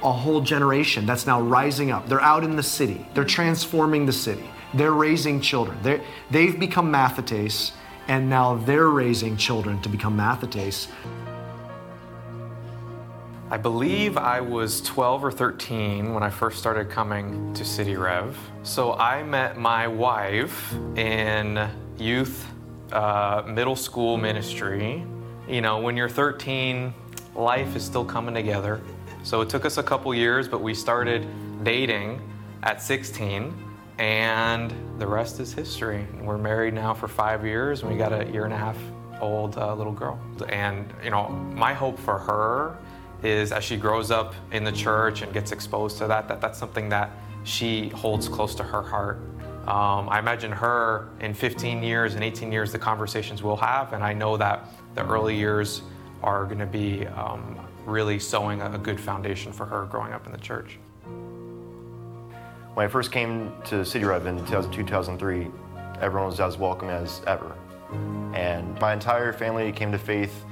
a 0.02 0.12
whole 0.12 0.42
generation 0.42 1.06
that's 1.06 1.26
now 1.26 1.40
rising 1.40 1.90
up. 1.90 2.08
They're 2.08 2.20
out 2.20 2.44
in 2.44 2.56
the 2.56 2.62
city, 2.62 3.06
they're 3.14 3.24
transforming 3.24 4.04
the 4.06 4.12
city 4.12 4.44
They're 4.74 4.92
raising 4.92 5.40
children. 5.40 5.78
They're, 5.82 6.02
they've 6.30 6.58
become 6.58 6.92
mathetes, 6.92 7.72
and 8.08 8.28
now 8.28 8.56
they're 8.56 8.88
raising 8.88 9.36
children 9.36 9.80
to 9.82 9.88
become 9.88 10.16
mathetes. 10.16 10.88
I 13.50 13.56
believe 13.56 14.18
I 14.18 14.40
was 14.40 14.82
12 14.82 15.24
or 15.24 15.30
13 15.30 16.12
when 16.12 16.22
I 16.22 16.28
first 16.28 16.58
started 16.58 16.90
coming 16.90 17.54
to 17.54 17.64
City 17.64 17.96
Rev. 17.96 18.36
So 18.62 18.94
I 18.94 19.22
met 19.22 19.56
my 19.56 19.86
wife 19.86 20.74
in 20.96 21.68
youth 21.98 22.46
uh, 22.92 23.42
middle 23.46 23.76
school 23.76 24.16
ministry. 24.16 25.04
You 25.48 25.60
know, 25.60 25.78
when 25.78 25.96
you're 25.96 26.08
13, 26.08 26.92
life 27.34 27.74
is 27.76 27.84
still 27.84 28.04
coming 28.04 28.34
together. 28.34 28.80
So 29.22 29.40
it 29.40 29.48
took 29.48 29.64
us 29.64 29.78
a 29.78 29.82
couple 29.82 30.14
years, 30.14 30.48
but 30.48 30.60
we 30.60 30.74
started 30.74 31.26
dating 31.64 32.20
at 32.62 32.82
16, 32.82 33.54
and 33.98 34.72
the 34.98 35.06
rest 35.06 35.40
is 35.40 35.52
history. 35.52 36.06
We're 36.20 36.38
married 36.38 36.74
now 36.74 36.94
for 36.94 37.08
five 37.08 37.44
years, 37.44 37.82
and 37.82 37.90
we 37.90 37.96
got 37.96 38.12
a 38.12 38.30
year 38.30 38.44
and 38.44 38.54
a 38.54 38.56
half 38.56 38.76
old 39.20 39.58
uh, 39.58 39.74
little 39.74 39.92
girl. 39.92 40.20
And, 40.48 40.92
you 41.02 41.10
know, 41.10 41.28
my 41.28 41.74
hope 41.74 41.98
for 41.98 42.18
her 42.18 42.78
is 43.22 43.50
as 43.50 43.64
she 43.64 43.76
grows 43.76 44.10
up 44.12 44.34
in 44.52 44.62
the 44.62 44.70
church 44.70 45.22
and 45.22 45.32
gets 45.32 45.50
exposed 45.50 45.98
to 45.98 46.06
that, 46.06 46.28
that 46.28 46.40
that's 46.40 46.58
something 46.58 46.88
that 46.90 47.10
she 47.42 47.88
holds 47.88 48.28
close 48.28 48.54
to 48.54 48.62
her 48.62 48.82
heart. 48.82 49.20
Um, 49.66 50.08
I 50.08 50.18
imagine 50.20 50.52
her 50.52 51.08
in 51.20 51.34
15 51.34 51.82
years 51.82 52.14
and 52.14 52.22
18 52.22 52.52
years, 52.52 52.72
the 52.72 52.78
conversations 52.78 53.42
we'll 53.42 53.56
have, 53.56 53.92
and 53.92 54.04
I 54.04 54.14
know 54.14 54.36
that 54.36 54.68
the 54.94 55.04
early 55.06 55.36
years 55.36 55.82
are 56.22 56.44
going 56.44 56.58
to 56.58 56.66
be 56.66 57.06
um, 57.08 57.58
really 57.84 58.18
sowing 58.18 58.62
a, 58.62 58.72
a 58.72 58.78
good 58.78 58.98
foundation 58.98 59.52
for 59.52 59.66
her 59.66 59.86
growing 59.86 60.12
up 60.12 60.26
in 60.26 60.32
the 60.32 60.38
church. 60.38 60.78
When 62.78 62.86
I 62.86 62.88
first 62.88 63.10
came 63.10 63.52
to 63.64 63.84
City 63.84 64.04
Rev 64.04 64.26
in 64.26 64.38
2002, 64.46 64.84
2003, 64.84 65.50
everyone 66.00 66.30
was 66.30 66.38
as 66.38 66.58
welcome 66.58 66.90
as 66.90 67.22
ever. 67.26 67.56
And 68.34 68.78
my 68.78 68.92
entire 68.92 69.32
family 69.32 69.72
came 69.72 69.90
to 69.90 69.98
faith 69.98 70.44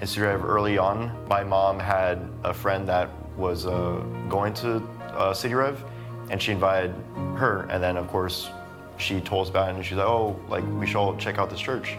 in 0.00 0.06
City 0.06 0.20
Rev 0.20 0.44
early 0.44 0.78
on. 0.78 1.10
My 1.26 1.42
mom 1.42 1.80
had 1.80 2.30
a 2.44 2.54
friend 2.54 2.86
that 2.86 3.10
was 3.36 3.66
uh, 3.66 4.00
going 4.28 4.54
to 4.54 4.76
uh, 5.16 5.34
City 5.34 5.54
Rev, 5.54 5.84
and 6.30 6.40
she 6.40 6.52
invited 6.52 6.94
her. 7.34 7.66
And 7.68 7.82
then, 7.82 7.96
of 7.96 8.06
course, 8.06 8.50
she 8.96 9.20
told 9.20 9.46
us 9.46 9.50
about 9.50 9.70
it, 9.70 9.74
and 9.74 9.84
she's 9.84 9.98
like, 9.98 10.06
"Oh, 10.06 10.40
like 10.46 10.62
we 10.78 10.86
should 10.86 10.94
all 10.94 11.16
check 11.16 11.38
out 11.38 11.50
this 11.50 11.58
church." 11.58 11.96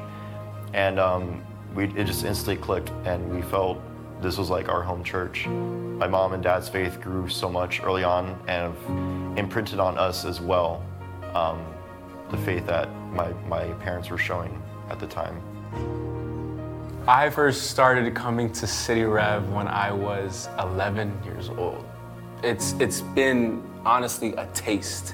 And 0.74 1.02
um, 1.02 1.44
we 1.76 1.88
it 1.98 2.06
just 2.06 2.24
instantly 2.24 2.56
clicked, 2.56 2.92
and 3.04 3.30
we 3.30 3.42
felt 3.42 3.82
this 4.26 4.40
was 4.40 4.50
like 4.50 4.70
our 4.70 4.82
home 4.82 5.04
church. 5.04 5.46
My 5.46 6.08
mom 6.08 6.34
and 6.34 6.42
dad's 6.42 6.68
faith 6.68 7.00
grew 7.00 7.30
so 7.30 7.48
much 7.48 7.84
early 7.84 8.04
on, 8.04 8.30
and 8.48 8.74
have 8.74 9.38
imprinted 9.38 9.80
on 9.80 10.00
us 10.00 10.26
as 10.26 10.42
well. 10.42 10.84
Um, 11.36 11.64
the 12.32 12.38
faith 12.38 12.66
that 12.66 12.90
my, 13.12 13.32
my 13.48 13.66
parents 13.84 14.10
were 14.10 14.18
showing 14.18 14.60
at 14.90 15.00
the 15.00 15.06
time. 15.06 15.40
I 17.08 17.30
first 17.30 17.70
started 17.70 18.12
coming 18.16 18.52
to 18.54 18.66
City 18.66 19.04
Rev 19.04 19.48
when 19.52 19.68
I 19.68 19.92
was 19.92 20.50
11 20.58 21.22
years 21.24 21.50
old. 21.50 21.86
It's, 22.42 22.74
it's 22.80 23.02
been 23.02 23.62
honestly 23.86 24.34
a 24.38 24.48
taste 24.56 25.14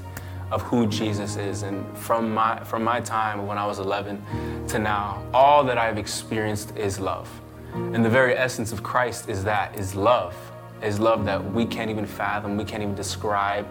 of 0.51 0.61
who 0.61 0.87
Jesus 0.87 1.35
is. 1.35 1.63
And 1.63 1.85
from 1.97 2.33
my, 2.33 2.63
from 2.63 2.85
my 2.85 3.01
time 3.01 3.45
when 3.45 3.57
I 3.57 3.65
was 3.65 3.79
11 3.79 4.67
to 4.69 4.79
now, 4.79 5.21
all 5.33 5.65
that 5.65 5.77
I've 5.77 5.97
experienced 5.97 6.77
is 6.77 6.97
love. 6.97 7.29
And 7.73 8.03
the 8.03 8.09
very 8.09 8.35
essence 8.35 8.71
of 8.71 8.83
Christ 8.83 9.29
is 9.29 9.43
that, 9.43 9.77
is 9.77 9.95
love. 9.95 10.35
Is 10.81 10.99
love 10.99 11.25
that 11.25 11.53
we 11.53 11.65
can't 11.65 11.89
even 11.89 12.05
fathom, 12.05 12.57
we 12.57 12.65
can't 12.65 12.81
even 12.81 12.95
describe. 12.95 13.67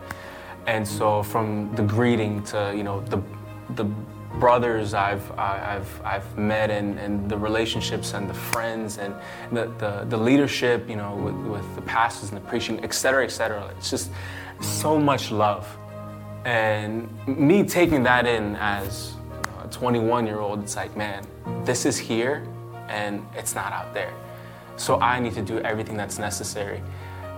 And 0.66 0.86
so 0.86 1.22
from 1.22 1.74
the 1.74 1.82
greeting 1.82 2.42
to, 2.44 2.72
you 2.76 2.84
know, 2.84 3.00
the, 3.00 3.20
the 3.74 3.84
brothers 4.38 4.94
I've, 4.94 5.30
I've, 5.38 6.00
I've 6.04 6.38
met 6.38 6.70
and, 6.70 6.98
and 6.98 7.28
the 7.28 7.36
relationships 7.36 8.14
and 8.14 8.30
the 8.30 8.34
friends 8.34 8.98
and 8.98 9.14
the, 9.50 9.72
the, 9.78 10.06
the 10.08 10.16
leadership, 10.16 10.88
you 10.88 10.96
know, 10.96 11.16
with, 11.16 11.34
with 11.34 11.74
the 11.74 11.82
pastors 11.82 12.30
and 12.30 12.40
the 12.40 12.48
preaching, 12.48 12.82
et 12.84 12.94
cetera, 12.94 13.24
et 13.24 13.30
cetera. 13.30 13.66
It's 13.76 13.90
just 13.90 14.10
so 14.60 14.98
much 14.98 15.30
love. 15.30 15.66
And 16.44 17.08
me 17.26 17.64
taking 17.64 18.02
that 18.04 18.26
in 18.26 18.56
as 18.56 19.14
a 19.64 19.68
21 19.68 20.26
year 20.26 20.38
old, 20.38 20.62
it's 20.62 20.76
like, 20.76 20.96
man, 20.96 21.26
this 21.64 21.84
is 21.84 21.98
here 21.98 22.46
and 22.90 23.26
it's 23.34 23.54
not 23.54 23.72
out 23.72 23.94
there. 23.94 24.12
So 24.76 25.00
I 25.00 25.20
need 25.20 25.34
to 25.34 25.42
do 25.42 25.60
everything 25.60 25.96
that's 25.96 26.18
necessary 26.18 26.82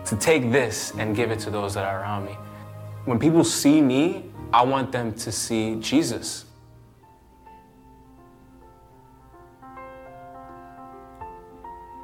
to 0.06 0.16
take 0.16 0.50
this 0.50 0.92
and 0.98 1.14
give 1.14 1.30
it 1.30 1.38
to 1.40 1.50
those 1.50 1.74
that 1.74 1.84
are 1.84 2.00
around 2.00 2.24
me. 2.24 2.36
When 3.04 3.18
people 3.18 3.44
see 3.44 3.80
me, 3.80 4.24
I 4.52 4.64
want 4.64 4.92
them 4.92 5.12
to 5.14 5.32
see 5.32 5.76
Jesus. 5.76 6.44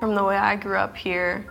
From 0.00 0.14
the 0.14 0.22
way 0.22 0.36
I 0.36 0.54
grew 0.56 0.76
up 0.76 0.96
here, 0.96 1.46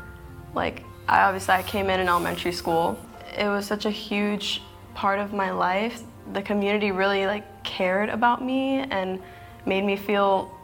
like 0.56 0.84
I 1.08 1.22
obviously 1.22 1.56
I 1.56 1.64
came 1.64 1.90
in 1.90 2.00
in 2.00 2.08
elementary 2.08 2.52
school. 2.52 2.98
It 3.38 3.48
was 3.48 3.66
such 3.66 3.86
a 3.86 3.92
huge 3.92 4.62
part 4.96 5.20
of 5.20 5.34
my 5.34 5.52
life. 5.52 6.02
The 6.34 6.42
community 6.42 6.92
really 6.92 7.26
like 7.26 7.64
cared 7.64 8.10
about 8.10 8.44
me 8.44 8.80
and 8.80 9.22
made 9.66 9.84
me 9.84 9.96
feel 9.96 10.57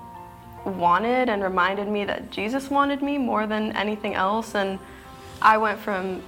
wanted 0.66 1.30
and 1.30 1.44
reminded 1.44 1.88
me 1.88 2.06
that 2.06 2.32
Jesus 2.32 2.70
wanted 2.70 3.02
me 3.02 3.18
more 3.18 3.48
than 3.48 3.72
anything 3.74 4.16
else 4.16 4.56
and 4.56 4.80
I 5.42 5.58
went 5.58 5.80
from 5.80 6.22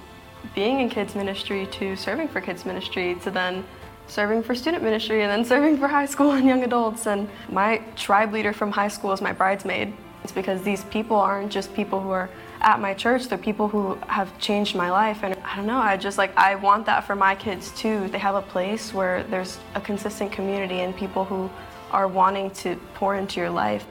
being 0.54 0.80
in 0.80 0.88
kids 0.88 1.14
ministry 1.14 1.66
to 1.66 1.96
serving 1.96 2.28
for 2.28 2.40
kids 2.40 2.64
ministry 2.64 3.16
to 3.22 3.30
then 3.30 3.64
serving 4.06 4.42
for 4.42 4.54
student 4.54 4.82
ministry 4.82 5.22
and 5.22 5.30
then 5.30 5.44
serving 5.52 5.78
for 5.78 5.88
high 5.88 6.06
school 6.06 6.32
and 6.32 6.46
young 6.46 6.64
adults 6.64 7.06
and 7.06 7.28
my 7.48 7.78
tribe 7.96 8.32
leader 8.32 8.52
from 8.52 8.70
high 8.70 8.88
school 8.88 9.12
is 9.12 9.20
my 9.20 9.32
bridesmaid 9.32 9.92
it's 10.22 10.32
because 10.32 10.62
these 10.62 10.82
people 10.84 11.16
aren't 11.16 11.52
just 11.52 11.72
people 11.74 12.00
who 12.00 12.10
are 12.10 12.28
at 12.60 12.80
my 12.80 12.94
church, 12.94 13.28
they're 13.28 13.38
people 13.38 13.68
who 13.68 13.94
have 14.08 14.36
changed 14.38 14.74
my 14.74 14.90
life. 14.90 15.22
And 15.22 15.36
I 15.44 15.56
don't 15.56 15.66
know, 15.66 15.78
I 15.78 15.96
just 15.96 16.18
like, 16.18 16.36
I 16.36 16.56
want 16.56 16.86
that 16.86 17.04
for 17.06 17.14
my 17.14 17.34
kids 17.34 17.70
too. 17.72 18.08
They 18.08 18.18
have 18.18 18.34
a 18.34 18.42
place 18.42 18.92
where 18.92 19.22
there's 19.24 19.58
a 19.74 19.80
consistent 19.80 20.32
community 20.32 20.80
and 20.80 20.96
people 20.96 21.24
who 21.24 21.50
are 21.92 22.08
wanting 22.08 22.50
to 22.62 22.74
pour 22.94 23.14
into 23.14 23.38
your 23.38 23.50
life. 23.50 23.86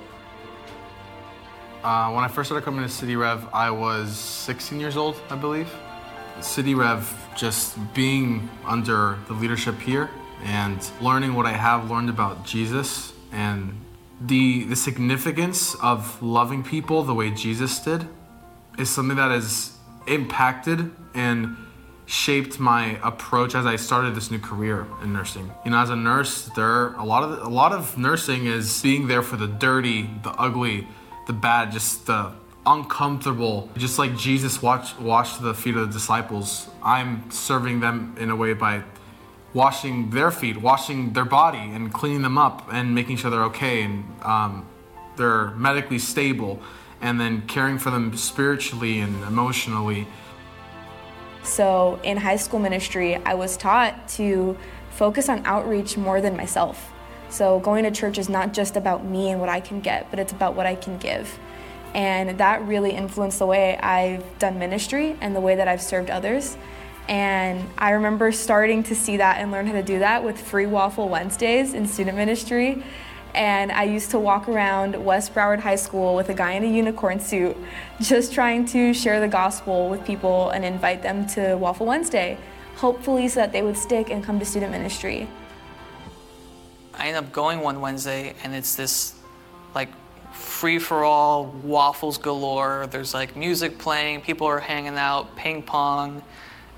Uh, 1.86 2.12
when 2.12 2.24
I 2.24 2.28
first 2.28 2.48
started 2.48 2.66
coming 2.66 2.84
to 2.84 2.90
City 2.90 3.16
Rev, 3.16 3.48
I 3.54 3.70
was 3.70 4.18
16 4.18 4.80
years 4.80 4.98
old, 4.98 5.22
I 5.30 5.36
believe. 5.36 5.72
City 6.42 6.74
Rev, 6.74 7.16
just 7.38 7.78
being 7.94 8.50
under 8.66 9.20
the 9.28 9.34
leadership 9.34 9.80
here 9.80 10.10
and 10.44 10.80
learning 11.00 11.36
what 11.36 11.46
I 11.46 11.52
have 11.52 11.92
learned 11.92 12.10
about 12.10 12.44
Jesus 12.44 13.14
and 13.32 13.80
the 14.20 14.64
the 14.64 14.76
significance 14.76 15.76
of 15.76 16.24
loving 16.24 16.64
people 16.64 17.04
the 17.04 17.14
way 17.14 17.30
Jesus 17.30 17.78
did 17.78 18.08
is 18.80 18.90
something 18.90 19.18
that 19.18 19.30
has 19.30 19.78
impacted 20.08 20.92
and 21.14 21.56
shaped 22.08 22.60
my 22.60 23.00
approach 23.04 23.54
as 23.54 23.68
I 23.68 23.76
started 23.76 24.16
this 24.16 24.32
new 24.32 24.40
career 24.40 24.88
in 25.04 25.14
nursing. 25.14 25.52
You 25.64 25.70
know, 25.70 25.78
as 25.78 25.92
a 25.92 25.96
nurse, 25.96 26.50
there 26.56 26.94
a 26.94 27.06
lot 27.06 27.22
of 27.22 27.46
a 27.46 27.50
lot 27.50 27.74
of 27.74 27.96
nursing 27.96 28.48
is 28.48 28.82
being 28.82 29.08
there 29.08 29.22
for 29.22 29.38
the 29.38 29.48
dirty, 29.48 30.10
the 30.24 30.32
ugly, 30.32 30.88
the 31.28 31.34
bad, 31.34 31.72
just 31.72 32.08
the 32.08 32.34
uncomfortable. 32.66 33.70
Just 33.78 34.00
like 34.00 34.18
Jesus 34.18 34.62
watched 34.62 35.00
washed 35.00 35.42
the 35.42 35.54
feet 35.54 35.76
of 35.76 35.88
the 35.88 35.94
disciples, 35.94 36.70
I'm 36.84 37.30
serving 37.32 37.80
them 37.80 38.16
in 38.20 38.30
a 38.30 38.36
way 38.36 38.54
by 38.54 38.84
washing 39.54 40.10
their 40.10 40.32
feet, 40.32 40.58
washing 40.58 41.14
their 41.14 41.26
body, 41.26 41.60
and 41.60 41.94
cleaning 41.94 42.22
them 42.22 42.38
up, 42.38 42.68
and 42.72 42.94
making 42.94 43.18
sure 43.18 43.32
they're 43.32 43.46
okay 43.46 43.84
and 43.84 44.04
um, 44.22 44.66
they're 45.16 45.52
medically 45.52 46.00
stable, 46.00 46.62
and 47.02 47.20
then 47.20 47.42
caring 47.48 47.78
for 47.78 47.90
them 47.90 48.16
spiritually 48.18 49.00
and 49.00 49.16
emotionally. 49.24 50.08
So 51.44 52.00
in 52.04 52.18
high 52.18 52.36
school 52.36 52.60
ministry, 52.60 53.16
I 53.18 53.36
was 53.36 53.56
taught 53.56 54.08
to 54.10 54.58
focus 54.90 55.30
on 55.30 55.46
outreach 55.46 55.96
more 55.96 56.20
than 56.20 56.36
myself. 56.36 56.92
So 57.36 57.60
going 57.60 57.84
to 57.84 57.92
church 57.92 58.18
is 58.18 58.30
not 58.30 58.54
just 58.54 58.78
about 58.78 59.04
me 59.04 59.30
and 59.30 59.42
what 59.42 59.50
I 59.50 59.60
can 59.60 59.82
get, 59.82 60.10
but 60.10 60.20
it's 60.20 60.32
about 60.32 60.56
what 60.56 60.66
I 60.66 60.76
can 60.76 60.98
give. 60.98 61.38
And 61.94 62.38
that 62.38 62.66
really 62.66 62.92
influenced 62.92 63.40
the 63.40 63.46
way 63.46 63.78
I've 63.78 64.24
done 64.40 64.58
ministry 64.58 65.18
and 65.20 65.36
the 65.36 65.42
way 65.42 65.58
that 65.58 65.68
I've 65.68 65.82
served 65.82 66.10
others. 66.10 66.56
And 67.10 67.68
I 67.78 67.90
remember 67.90 68.32
starting 68.32 68.84
to 68.84 68.96
see 68.96 69.18
that 69.18 69.42
and 69.42 69.52
learn 69.52 69.68
how 69.68 69.74
to 69.74 69.84
do 69.84 70.00
that 70.00 70.24
with 70.24 70.40
Free 70.40 70.66
Waffle 70.66 71.10
Wednesdays 71.10 71.74
in 71.74 71.88
student 71.88 72.16
ministry. 72.16 72.82
And 73.34 73.70
I 73.70 73.84
used 73.84 74.12
to 74.12 74.20
walk 74.20 74.48
around 74.48 75.04
West 75.04 75.36
Broward 75.36 75.60
High 75.60 75.76
School 75.76 76.16
with 76.16 76.30
a 76.30 76.34
guy 76.34 76.54
in 76.54 76.64
a 76.64 76.68
unicorn 76.68 77.20
suit, 77.20 77.58
just 78.00 78.32
trying 78.32 78.66
to 78.68 78.94
share 78.94 79.20
the 79.20 79.28
gospel 79.28 79.90
with 79.90 80.06
people 80.06 80.52
and 80.52 80.64
invite 80.64 81.04
them 81.04 81.28
to 81.32 81.56
Waffle 81.58 81.86
Wednesday, 81.86 82.38
hopefully, 82.78 83.28
so 83.28 83.42
that 83.42 83.52
they 83.52 83.62
would 83.62 83.76
stick 83.78 84.10
and 84.10 84.24
come 84.24 84.40
to 84.40 84.46
student 84.46 84.72
ministry. 84.72 85.28
I 86.98 87.08
end 87.08 87.18
up 87.18 87.32
going 87.32 87.62
one 87.62 87.82
Wednesday, 87.82 88.36
and 88.44 88.54
it's 88.54 88.76
this 88.76 89.14
like 89.74 89.90
free 90.34 90.80
for 90.80 91.04
all, 91.04 91.46
waffles 91.46 92.18
galore. 92.18 92.88
There's 92.90 93.14
like 93.14 93.36
music 93.36 93.78
playing, 93.78 94.22
people 94.22 94.48
are 94.48 94.60
hanging 94.60 94.98
out, 94.98 95.36
ping 95.36 95.64
pong. 95.64 96.24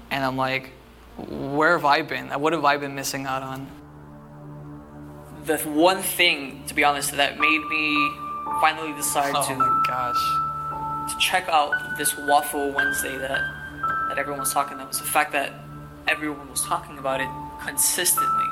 And 0.10 0.24
I'm 0.24 0.38
like, 0.38 0.72
where 1.18 1.74
have 1.74 1.86
I 1.86 2.02
been? 2.02 2.30
What 2.30 2.54
have 2.54 2.66
I 2.66 2.78
been 2.78 2.96
missing 2.96 3.26
out 3.26 3.44
on? 3.44 3.68
the 5.48 5.58
one 5.60 6.02
thing, 6.02 6.62
to 6.68 6.74
be 6.74 6.84
honest, 6.84 7.14
that 7.14 7.40
made 7.40 7.66
me 7.68 8.12
finally 8.60 8.94
decide 8.94 9.34
Oh 9.34 9.48
to 9.48 9.54
Oh 9.54 9.84
gosh 9.88 10.48
to 11.10 11.18
check 11.20 11.48
out 11.48 11.72
this 11.98 12.18
Waffle 12.18 12.72
Wednesday 12.74 13.18
that 13.18 13.42
that 14.10 14.18
everyone 14.18 14.42
was 14.42 14.54
talking 14.54 14.76
about 14.76 14.90
was 14.90 15.00
the 15.00 15.06
fact 15.06 15.32
that 15.32 15.54
everyone 16.08 16.50
was 16.50 16.64
talking 16.64 16.98
about 16.98 17.22
it 17.22 17.30
consistently. 17.66 18.47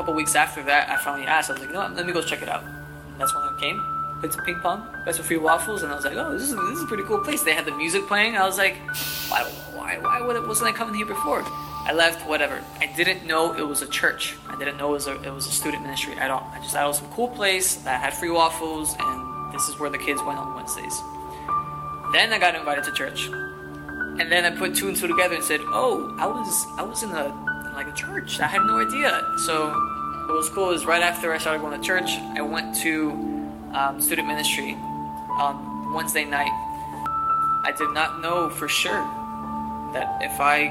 Couple 0.00 0.14
weeks 0.14 0.34
after 0.34 0.62
that, 0.62 0.88
I 0.88 0.96
finally 0.96 1.26
asked. 1.26 1.50
I 1.50 1.52
was 1.52 1.60
like, 1.60 1.72
"No, 1.72 1.80
let 1.94 2.06
me 2.06 2.12
go 2.14 2.22
check 2.22 2.40
it 2.40 2.48
out." 2.48 2.62
And 2.64 3.20
that's 3.20 3.34
when 3.34 3.44
I 3.44 3.54
came. 3.60 3.76
Played 4.20 4.32
some 4.32 4.44
ping 4.46 4.58
pong, 4.60 4.88
got 5.04 5.14
some 5.14 5.26
free 5.26 5.36
waffles, 5.36 5.82
and 5.82 5.92
I 5.92 5.94
was 5.94 6.06
like, 6.06 6.16
"Oh, 6.16 6.32
this 6.32 6.40
is 6.40 6.56
this 6.56 6.78
is 6.78 6.84
a 6.84 6.86
pretty 6.86 7.02
cool 7.02 7.18
place." 7.18 7.42
They 7.42 7.52
had 7.52 7.66
the 7.66 7.76
music 7.76 8.06
playing. 8.06 8.34
I 8.34 8.46
was 8.46 8.56
like, 8.56 8.76
"Why 9.28 9.42
why 9.76 9.98
why 10.00 10.22
wasn't 10.22 10.70
I 10.70 10.72
coming 10.72 10.94
here 10.94 11.04
before?" 11.04 11.44
I 11.84 11.92
left, 11.92 12.26
whatever. 12.26 12.64
I 12.80 12.86
didn't 12.86 13.26
know 13.26 13.52
it 13.52 13.68
was 13.68 13.82
a 13.82 13.86
church. 13.86 14.36
I 14.48 14.56
didn't 14.56 14.78
know 14.78 14.88
it 14.88 15.04
was 15.04 15.06
a, 15.06 15.20
it 15.20 15.34
was 15.34 15.46
a 15.46 15.52
student 15.52 15.82
ministry 15.82 16.14
at 16.14 16.30
all. 16.30 16.50
I 16.54 16.60
just 16.60 16.72
thought 16.72 16.84
it 16.84 16.88
was 16.88 17.02
a 17.02 17.12
cool 17.16 17.28
place 17.28 17.74
that 17.84 18.00
had 18.00 18.14
free 18.14 18.30
waffles, 18.30 18.96
and 18.98 19.52
this 19.52 19.68
is 19.68 19.78
where 19.78 19.90
the 19.90 19.98
kids 19.98 20.22
went 20.22 20.38
on 20.38 20.54
Wednesdays. 20.54 20.96
Then 22.14 22.32
I 22.32 22.38
got 22.38 22.54
invited 22.54 22.84
to 22.84 22.92
church, 22.92 23.28
and 23.28 24.32
then 24.32 24.46
I 24.46 24.56
put 24.56 24.74
two 24.74 24.88
and 24.88 24.96
two 24.96 25.08
together 25.08 25.34
and 25.34 25.44
said, 25.44 25.60
"Oh, 25.66 26.16
I 26.18 26.26
was 26.26 26.66
I 26.78 26.82
was 26.84 27.02
in 27.02 27.10
a 27.10 27.49
like 27.74 27.88
a 27.88 27.92
church. 27.92 28.40
I 28.40 28.46
had 28.46 28.62
no 28.64 28.78
idea." 28.78 29.22
So 29.46 29.70
what 30.26 30.36
was 30.36 30.48
cool 30.50 30.70
is 30.70 30.86
right 30.86 31.02
after 31.02 31.32
I 31.32 31.38
started 31.38 31.60
going 31.60 31.80
to 31.80 31.86
church, 31.86 32.10
I 32.38 32.42
went 32.42 32.76
to 32.82 33.10
um, 33.74 34.00
student 34.00 34.28
ministry 34.28 34.74
on 35.38 35.92
Wednesday 35.92 36.24
night. 36.24 36.52
I 37.64 37.72
did 37.76 37.90
not 37.90 38.20
know 38.22 38.48
for 38.48 38.68
sure 38.68 39.02
that 39.92 40.22
if 40.22 40.40
I 40.40 40.68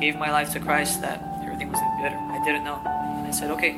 gave 0.00 0.16
my 0.16 0.30
life 0.30 0.52
to 0.52 0.60
Christ, 0.60 1.00
that 1.00 1.22
everything 1.42 1.70
was 1.70 1.78
gonna 1.80 1.96
be 1.96 2.02
better. 2.02 2.18
I 2.18 2.44
didn't 2.44 2.64
know, 2.64 2.80
and 2.84 3.26
I 3.26 3.30
said, 3.30 3.50
"Okay, 3.52 3.76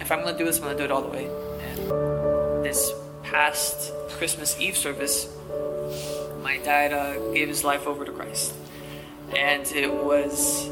if 0.00 0.10
I'm 0.10 0.22
gonna 0.24 0.36
do 0.36 0.44
this, 0.44 0.58
I'm 0.58 0.64
gonna 0.64 0.78
do 0.78 0.84
it 0.84 0.90
all 0.90 1.02
the 1.02 1.08
way." 1.08 1.28
And 1.60 2.64
this 2.64 2.92
past 3.22 3.92
Christmas 4.18 4.58
Eve 4.58 4.76
service, 4.76 5.28
my 6.42 6.58
dad 6.58 6.92
uh, 6.92 7.32
gave 7.32 7.48
his 7.48 7.64
life 7.64 7.86
over 7.86 8.04
to 8.04 8.12
Christ, 8.12 8.54
and 9.36 9.66
it 9.72 9.92
was 9.92 10.70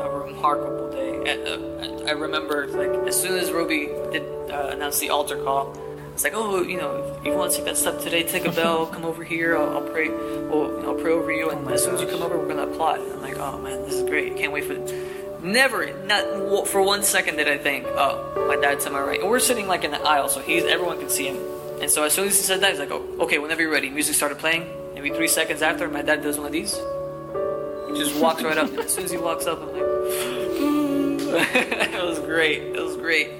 a 0.00 0.10
remarkable 0.10 0.90
day. 0.90 1.32
And, 1.32 1.46
uh, 1.46 2.04
I 2.08 2.12
remember, 2.12 2.66
like, 2.68 3.06
as 3.08 3.20
soon 3.20 3.38
as 3.38 3.50
Ruby 3.50 3.86
did 4.12 4.22
uh, 4.50 4.70
announce 4.72 4.98
the 4.98 5.10
altar 5.10 5.36
call, 5.42 5.76
it's 6.14 6.24
like, 6.24 6.34
oh, 6.34 6.62
you 6.62 6.76
know, 6.76 7.16
if 7.20 7.24
you 7.24 7.32
want 7.32 7.52
to 7.52 7.58
take 7.58 7.66
that 7.66 7.76
step 7.76 8.00
today, 8.00 8.24
take 8.24 8.44
a 8.44 8.50
bell, 8.50 8.86
come 8.92 9.04
over 9.04 9.22
here. 9.22 9.56
I'll, 9.56 9.78
I'll 9.78 9.88
pray. 9.88 10.08
We'll, 10.08 10.76
you 10.76 10.82
know, 10.82 10.96
I'll 10.96 11.00
pray 11.00 11.12
over 11.12 11.30
you, 11.30 11.50
and 11.50 11.70
as 11.70 11.84
soon 11.84 11.94
as 11.94 12.00
you 12.00 12.08
come 12.08 12.22
over, 12.22 12.36
we're 12.36 12.48
gonna 12.48 12.66
applaud. 12.66 13.00
And 13.00 13.12
I'm 13.12 13.22
like, 13.22 13.38
oh 13.38 13.58
man, 13.58 13.82
this 13.82 13.94
is 13.94 14.08
great. 14.08 14.36
Can't 14.36 14.52
wait 14.52 14.64
for. 14.64 14.72
It. 14.72 15.44
Never, 15.44 15.96
not 16.06 16.66
for 16.66 16.82
one 16.82 17.04
second 17.04 17.36
did 17.36 17.46
I 17.46 17.56
think, 17.56 17.86
oh, 17.86 18.46
my 18.48 18.56
dad's 18.56 18.84
to 18.86 18.90
my 18.90 19.00
right. 19.00 19.20
And 19.20 19.30
we're 19.30 19.38
sitting 19.38 19.68
like 19.68 19.84
in 19.84 19.92
the 19.92 20.00
aisle, 20.00 20.28
so 20.28 20.40
he's 20.40 20.64
everyone 20.64 20.98
can 20.98 21.08
see 21.08 21.28
him. 21.28 21.36
And 21.80 21.88
so 21.88 22.02
as 22.02 22.12
soon 22.12 22.26
as 22.26 22.36
he 22.36 22.42
said 22.42 22.60
that, 22.62 22.70
he's 22.70 22.80
like, 22.80 22.90
oh, 22.90 23.06
okay, 23.20 23.38
whenever 23.38 23.62
you're 23.62 23.70
ready. 23.70 23.88
Music 23.88 24.16
started 24.16 24.38
playing. 24.38 24.66
Maybe 24.94 25.10
three 25.10 25.28
seconds 25.28 25.62
after, 25.62 25.88
my 25.88 26.02
dad 26.02 26.22
does 26.22 26.36
one 26.36 26.46
of 26.46 26.52
these. 26.52 26.74
He 26.74 27.94
just 27.96 28.20
walks 28.20 28.42
right 28.42 28.58
up. 28.58 28.70
And 28.70 28.80
as 28.80 28.92
soon 28.92 29.04
as 29.04 29.12
he 29.12 29.16
walks 29.16 29.46
up, 29.46 29.62
I'm 29.62 29.72
like, 29.72 29.87
it 31.30 32.04
was 32.04 32.18
great. 32.20 32.62
It 32.62 32.80
was 32.80 32.96
great. 32.96 33.30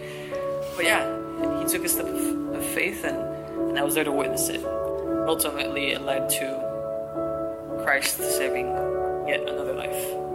But 0.76 0.84
yeah, 0.84 1.60
he 1.60 1.66
took 1.66 1.84
a 1.84 1.88
step 1.88 2.06
of, 2.06 2.54
of 2.54 2.64
faith, 2.64 3.04
and, 3.04 3.16
and 3.70 3.78
I 3.78 3.82
was 3.82 3.94
there 3.94 4.04
to 4.04 4.12
witness 4.12 4.48
it. 4.48 4.64
Ultimately, 4.64 5.92
it 5.92 6.02
led 6.02 6.28
to 6.30 7.80
Christ 7.82 8.18
saving 8.18 8.66
yet 9.26 9.40
another 9.42 9.74
life. 9.74 10.28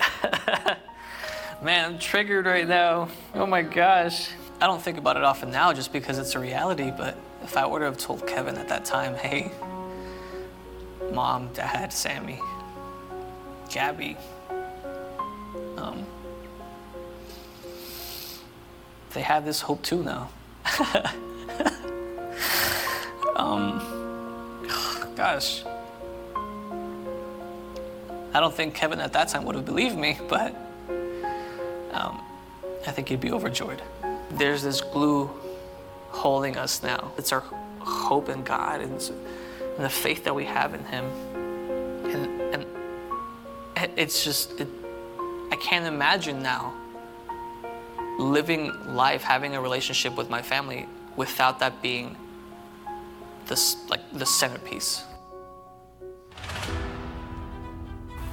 Man, 1.62 1.92
I'm 1.92 1.98
triggered 1.98 2.46
right 2.46 2.66
now. 2.66 3.08
Oh 3.34 3.46
my 3.46 3.62
gosh. 3.62 4.30
I 4.60 4.66
don't 4.66 4.82
think 4.82 4.98
about 4.98 5.16
it 5.16 5.24
often 5.24 5.50
now 5.50 5.72
just 5.72 5.92
because 5.92 6.18
it's 6.18 6.34
a 6.34 6.38
reality, 6.38 6.92
but 6.96 7.16
if 7.42 7.56
I 7.56 7.64
would 7.66 7.82
have 7.82 7.96
told 7.96 8.26
Kevin 8.26 8.56
at 8.56 8.68
that 8.68 8.84
time, 8.84 9.14
hey, 9.14 9.52
mom, 11.12 11.50
dad, 11.54 11.92
Sammy, 11.92 12.40
Gabby, 13.70 14.16
um, 15.76 16.06
they 19.12 19.22
have 19.22 19.44
this 19.44 19.60
hope 19.60 19.82
too 19.82 20.02
now. 20.02 20.30
um, 23.36 23.80
gosh. 25.16 25.64
I 28.34 28.40
don't 28.40 28.54
think 28.54 28.74
Kevin 28.74 29.00
at 29.00 29.12
that 29.14 29.28
time 29.28 29.44
would 29.44 29.54
have 29.56 29.64
believed 29.64 29.96
me, 29.96 30.18
but 30.28 30.54
um, 31.92 32.20
I 32.86 32.90
think 32.90 33.08
he'd 33.08 33.20
be 33.20 33.32
overjoyed. 33.32 33.82
There's 34.30 34.62
this 34.62 34.80
glue 34.80 35.30
holding 36.10 36.56
us 36.56 36.82
now. 36.82 37.12
It's 37.18 37.32
our 37.32 37.42
hope 37.80 38.28
in 38.28 38.44
God 38.44 38.80
and, 38.80 38.92
and 38.92 39.84
the 39.84 39.90
faith 39.90 40.24
that 40.24 40.34
we 40.34 40.44
have 40.44 40.74
in 40.74 40.84
Him. 40.84 41.10
It's 43.98 44.22
just, 44.22 44.60
it, 44.60 44.68
I 45.50 45.56
can't 45.56 45.84
imagine 45.84 46.40
now 46.40 46.72
living 48.16 48.70
life, 48.94 49.22
having 49.22 49.56
a 49.56 49.60
relationship 49.60 50.16
with 50.16 50.30
my 50.30 50.40
family 50.40 50.86
without 51.16 51.58
that 51.58 51.82
being 51.82 52.16
this, 53.46 53.76
like 53.88 54.00
the 54.12 54.24
centerpiece. 54.24 55.02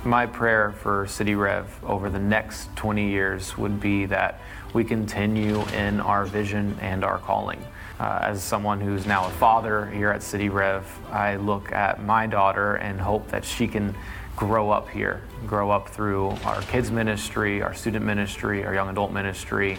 My 0.03 0.27
prayer 0.27 0.71
for 0.71 1.07
City 1.07 1.33
Rev 1.33 1.67
over 1.83 2.11
the 2.11 2.19
next 2.19 2.69
20 2.75 3.09
years 3.09 3.57
would 3.57 3.79
be 3.79 4.05
that 4.05 4.41
we 4.75 4.83
continue 4.83 5.67
in 5.69 5.99
our 5.99 6.25
vision 6.25 6.77
and 6.79 7.03
our 7.03 7.17
calling. 7.17 7.59
Uh, 7.99 8.19
as 8.21 8.43
someone 8.43 8.79
who's 8.79 9.07
now 9.07 9.25
a 9.25 9.31
father 9.31 9.87
here 9.87 10.11
at 10.11 10.21
City 10.21 10.49
Rev, 10.49 10.85
I 11.11 11.37
look 11.37 11.71
at 11.71 12.03
my 12.03 12.27
daughter 12.27 12.75
and 12.75 13.01
hope 13.01 13.29
that 13.29 13.43
she 13.43 13.67
can 13.67 13.95
grow 14.35 14.69
up 14.69 14.89
here, 14.89 15.21
grow 15.47 15.71
up 15.71 15.87
through 15.89 16.29
our 16.43 16.61
kids' 16.63 16.91
ministry, 16.91 17.61
our 17.61 17.73
student 17.73 18.05
ministry, 18.05 18.65
our 18.65 18.73
young 18.73 18.89
adult 18.89 19.11
ministry, 19.11 19.77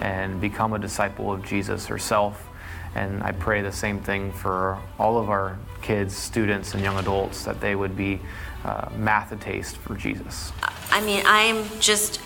and 0.00 0.40
become 0.40 0.72
a 0.72 0.78
disciple 0.78 1.32
of 1.32 1.44
Jesus 1.44 1.86
herself. 1.86 2.48
And 2.94 3.22
I 3.22 3.32
pray 3.32 3.62
the 3.62 3.72
same 3.72 4.00
thing 4.00 4.32
for 4.32 4.78
all 4.98 5.18
of 5.18 5.28
our 5.28 5.58
kids, 5.82 6.16
students, 6.16 6.74
and 6.74 6.82
young 6.82 6.98
adults 6.98 7.44
that 7.44 7.60
they 7.60 7.76
would 7.76 7.96
be 7.96 8.20
uh, 8.64 8.86
mathetes 8.90 9.76
for 9.76 9.94
Jesus. 9.94 10.52
I 10.90 11.00
mean, 11.02 11.22
I'm 11.26 11.64
just 11.78 12.20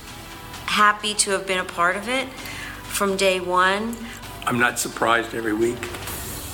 happy 0.66 1.14
to 1.14 1.32
have 1.32 1.46
been 1.46 1.58
a 1.58 1.64
part 1.64 1.96
of 1.96 2.08
it 2.08 2.28
from 2.84 3.16
day 3.16 3.40
one. 3.40 3.96
I'm 4.46 4.58
not 4.58 4.78
surprised 4.78 5.34
every 5.34 5.52
week, 5.52 5.80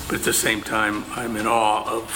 but 0.07 0.15
at 0.19 0.23
the 0.23 0.33
same 0.33 0.61
time, 0.61 1.05
I'm 1.11 1.35
in 1.35 1.47
awe 1.47 1.83
of 1.89 2.09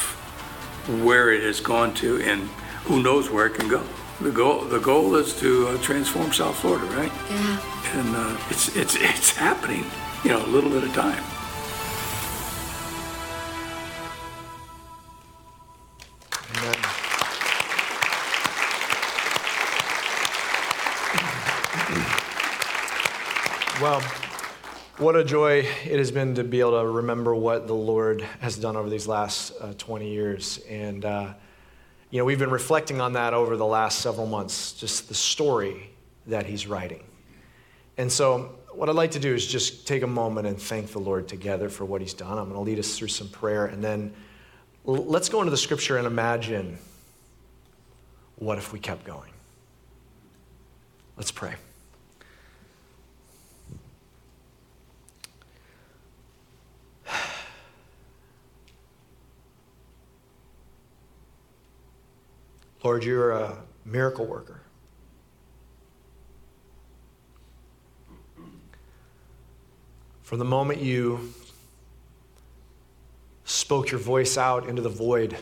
where 1.03 1.31
it 1.31 1.43
has 1.43 1.59
gone 1.59 1.93
to 1.95 2.21
and 2.21 2.49
who 2.86 3.02
knows 3.02 3.32
where 3.32 3.48
it 3.48 3.56
can 3.56 3.67
go. 3.67 3.84
The 4.21 4.32
goal, 4.32 4.62
the 4.62 4.80
goal 4.80 5.15
is 5.15 5.38
to 5.39 5.67
uh, 5.67 5.78
transform 5.80 6.32
South 6.32 6.56
Florida, 6.56 6.86
right? 6.95 7.12
Yeah. 7.30 8.00
And 8.00 8.15
uh, 8.15 8.38
it's, 8.50 8.76
it's, 8.76 8.95
it's 8.95 9.36
happening, 9.36 9.84
you 10.24 10.30
know, 10.30 10.45
a 10.45 10.48
little 10.48 10.78
at 10.78 10.84
a 10.84 10.93
time. 10.93 11.24
Amen. 16.58 16.76
Well, 23.82 24.02
what 25.00 25.15
a 25.15 25.24
joy 25.24 25.67
it 25.86 25.98
has 25.98 26.12
been 26.12 26.36
to 26.36 26.43
be 26.43 26.60
able 26.60 26.80
to 26.80 26.88
remember 26.88 27.34
what 27.34 27.65
the 27.65 27.74
Lord 27.74 28.21
has 28.41 28.56
done 28.56 28.78
over 28.78 28.89
these 28.89 29.08
last 29.08 29.54
uh, 29.60 29.74
20 29.74 30.10
years. 30.10 30.60
And, 30.69 31.04
uh, 31.04 31.34
you 32.15 32.21
know, 32.21 32.25
we've 32.25 32.39
been 32.39 32.49
reflecting 32.49 33.01
on 33.01 33.12
that 33.12 33.34
over 33.34 33.58
the 33.58 33.65
last 33.65 33.99
several 33.99 34.25
months, 34.25 34.71
just 34.71 35.10
the 35.10 35.13
story 35.13 35.89
that 36.28 36.45
He's 36.45 36.65
writing. 36.65 37.04
And 37.97 38.10
so, 38.10 38.56
what 38.71 38.88
I'd 38.88 38.95
like 38.95 39.12
to 39.12 39.19
do 39.19 39.34
is 39.34 39.45
just 39.45 39.86
take 39.86 40.01
a 40.01 40.08
moment 40.08 40.47
and 40.47 40.58
thank 40.58 40.93
the 40.93 40.99
Lord 40.99 41.28
together 41.28 41.67
for 41.67 41.84
what 41.84 41.99
He's 41.99 42.13
done. 42.13 42.38
I'm 42.38 42.45
going 42.45 42.54
to 42.54 42.62
lead 42.62 42.80
us 42.80 42.97
through 42.97 43.10
some 43.10 43.28
prayer, 43.28 43.65
and 43.65 43.84
then 43.84 44.13
let's 44.86 45.28
go 45.28 45.41
into 45.41 45.51
the 45.51 45.58
scripture 45.58 45.97
and 45.97 46.08
imagine 46.08 46.78
what 48.38 48.60
if 48.60 48.71
we 48.71 48.80
kept 48.80 49.04
going. 49.04 49.34
Let's 51.17 51.32
pray. 51.32 51.56
Lord, 62.86 63.04
you're 63.04 63.32
a 63.32 63.58
miracle 63.84 64.28
worker. 64.28 64.62
From 70.21 70.38
the 70.38 70.45
moment 70.45 70.82
you 70.82 71.34
spoke 73.43 73.89
your 73.89 74.00
voice 74.00 74.38
out 74.38 74.67
into 74.67 74.84
the 74.84 74.89
void 74.89 75.36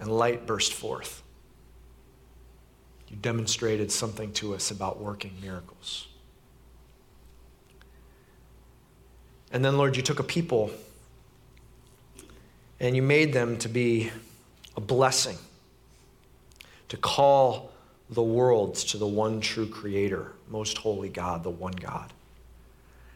and 0.00 0.08
light 0.08 0.46
burst 0.46 0.72
forth, 0.72 1.22
You 3.08 3.16
demonstrated 3.16 3.92
something 3.92 4.32
to 4.32 4.54
us 4.54 4.70
about 4.70 4.98
working 4.98 5.34
miracles. 5.42 6.06
And 9.52 9.62
then, 9.62 9.76
Lord, 9.76 9.94
you 9.94 10.02
took 10.02 10.20
a 10.20 10.24
people 10.24 10.70
and 12.80 12.96
you 12.96 13.02
made 13.02 13.34
them 13.34 13.58
to 13.58 13.68
be 13.68 14.10
a 14.76 14.80
blessing, 14.80 15.38
to 16.88 16.96
call 16.96 17.72
the 18.10 18.22
worlds 18.22 18.84
to 18.84 18.98
the 18.98 19.06
one 19.06 19.40
true 19.40 19.66
Creator, 19.66 20.32
most 20.48 20.78
holy 20.78 21.08
God, 21.08 21.42
the 21.42 21.50
one 21.50 21.72
God. 21.72 22.12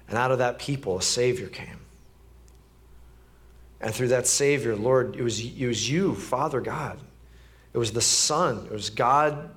And 0.09 0.17
out 0.17 0.31
of 0.31 0.39
that 0.39 0.59
people, 0.59 0.99
a 0.99 1.03
Savior 1.03 1.49
came. 1.49 1.81
And 3.81 3.95
through 3.95 4.09
that 4.09 4.27
Savior, 4.27 4.75
Lord, 4.75 5.17
it 5.17 5.23
was, 5.23 5.41
it 5.41 5.67
was 5.67 5.89
you, 5.89 6.15
Father 6.15 6.61
God. 6.61 6.99
It 7.73 7.79
was 7.79 7.93
the 7.93 8.01
Son. 8.01 8.67
It 8.67 8.73
was 8.73 8.91
God 8.91 9.51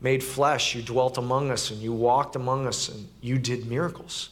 made 0.00 0.22
flesh. 0.22 0.74
You 0.74 0.82
dwelt 0.82 1.18
among 1.18 1.50
us 1.50 1.70
and 1.70 1.80
you 1.80 1.92
walked 1.92 2.34
among 2.34 2.66
us 2.66 2.88
and 2.88 3.08
you 3.20 3.38
did 3.38 3.66
miracles. 3.66 4.30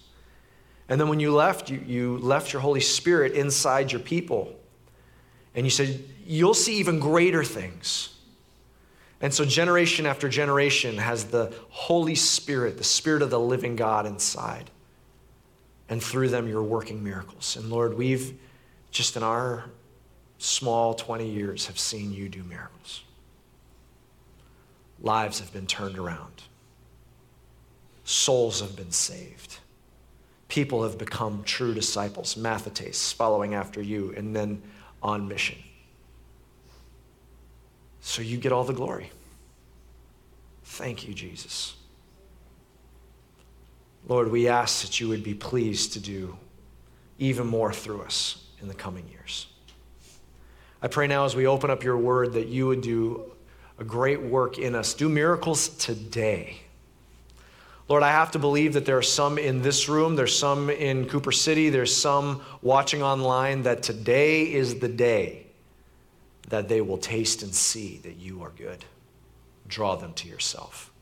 And 0.88 1.00
then 1.00 1.08
when 1.08 1.20
you 1.20 1.32
left, 1.32 1.70
you, 1.70 1.80
you 1.86 2.18
left 2.18 2.52
your 2.52 2.60
Holy 2.60 2.80
Spirit 2.80 3.32
inside 3.32 3.92
your 3.92 4.00
people. 4.00 4.52
And 5.54 5.66
you 5.66 5.70
said, 5.70 6.02
You'll 6.26 6.54
see 6.54 6.76
even 6.76 7.00
greater 7.00 7.42
things. 7.42 8.16
And 9.20 9.34
so, 9.34 9.44
generation 9.44 10.06
after 10.06 10.28
generation 10.28 10.96
has 10.98 11.24
the 11.24 11.52
Holy 11.68 12.14
Spirit, 12.14 12.78
the 12.78 12.84
Spirit 12.84 13.22
of 13.22 13.30
the 13.30 13.40
living 13.40 13.76
God 13.76 14.06
inside. 14.06 14.70
And 15.88 16.02
through 16.02 16.28
them, 16.28 16.46
you're 16.46 16.62
working 16.62 17.02
miracles. 17.02 17.56
And 17.56 17.68
Lord, 17.68 17.98
we've 17.98 18.38
just 18.90 19.16
in 19.16 19.22
our 19.22 19.64
small 20.38 20.94
20 20.94 21.28
years 21.28 21.66
have 21.66 21.78
seen 21.78 22.12
you 22.12 22.28
do 22.28 22.42
miracles. 22.44 23.02
Lives 25.00 25.40
have 25.40 25.52
been 25.52 25.66
turned 25.66 25.98
around, 25.98 26.42
souls 28.04 28.60
have 28.60 28.76
been 28.76 28.92
saved. 28.92 29.58
People 30.48 30.82
have 30.82 30.98
become 30.98 31.44
true 31.44 31.72
disciples, 31.74 32.34
mathetes, 32.34 33.14
following 33.14 33.54
after 33.54 33.80
you, 33.80 34.12
and 34.16 34.34
then 34.34 34.60
on 35.02 35.28
mission. 35.28 35.58
So 38.00 38.22
you 38.22 38.38
get 38.38 38.52
all 38.52 38.64
the 38.64 38.72
glory. 38.72 39.10
Thank 40.64 41.06
you, 41.06 41.14
Jesus. 41.14 41.74
Lord, 44.08 44.30
we 44.30 44.48
ask 44.48 44.82
that 44.82 45.00
you 45.00 45.08
would 45.08 45.22
be 45.22 45.34
pleased 45.34 45.92
to 45.92 46.00
do 46.00 46.36
even 47.18 47.46
more 47.46 47.72
through 47.72 48.02
us 48.02 48.46
in 48.60 48.68
the 48.68 48.74
coming 48.74 49.06
years. 49.08 49.46
I 50.82 50.88
pray 50.88 51.06
now 51.06 51.26
as 51.26 51.36
we 51.36 51.46
open 51.46 51.70
up 51.70 51.84
your 51.84 51.98
word 51.98 52.32
that 52.32 52.48
you 52.48 52.66
would 52.66 52.80
do 52.80 53.30
a 53.78 53.84
great 53.84 54.22
work 54.22 54.58
in 54.58 54.74
us, 54.74 54.94
do 54.94 55.08
miracles 55.08 55.68
today. 55.68 56.60
Lord, 57.90 58.04
I 58.04 58.12
have 58.12 58.30
to 58.30 58.38
believe 58.38 58.74
that 58.74 58.86
there 58.86 58.96
are 58.96 59.02
some 59.02 59.36
in 59.36 59.62
this 59.62 59.88
room, 59.88 60.14
there's 60.14 60.38
some 60.38 60.70
in 60.70 61.08
Cooper 61.08 61.32
City, 61.32 61.70
there's 61.70 61.94
some 61.94 62.40
watching 62.62 63.02
online, 63.02 63.64
that 63.64 63.82
today 63.82 64.52
is 64.52 64.78
the 64.78 64.88
day 64.88 65.48
that 66.50 66.68
they 66.68 66.80
will 66.80 66.98
taste 66.98 67.42
and 67.42 67.52
see 67.52 67.98
that 68.04 68.16
you 68.16 68.44
are 68.44 68.50
good. 68.50 68.84
Draw 69.66 69.96
them 69.96 70.12
to 70.14 70.28
yourself. 70.28 70.92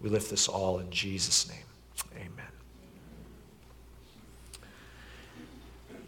We 0.00 0.08
lift 0.08 0.28
this 0.28 0.48
all 0.48 0.80
in 0.80 0.90
Jesus' 0.90 1.48
name. 1.48 1.62
Amen. 2.16 2.46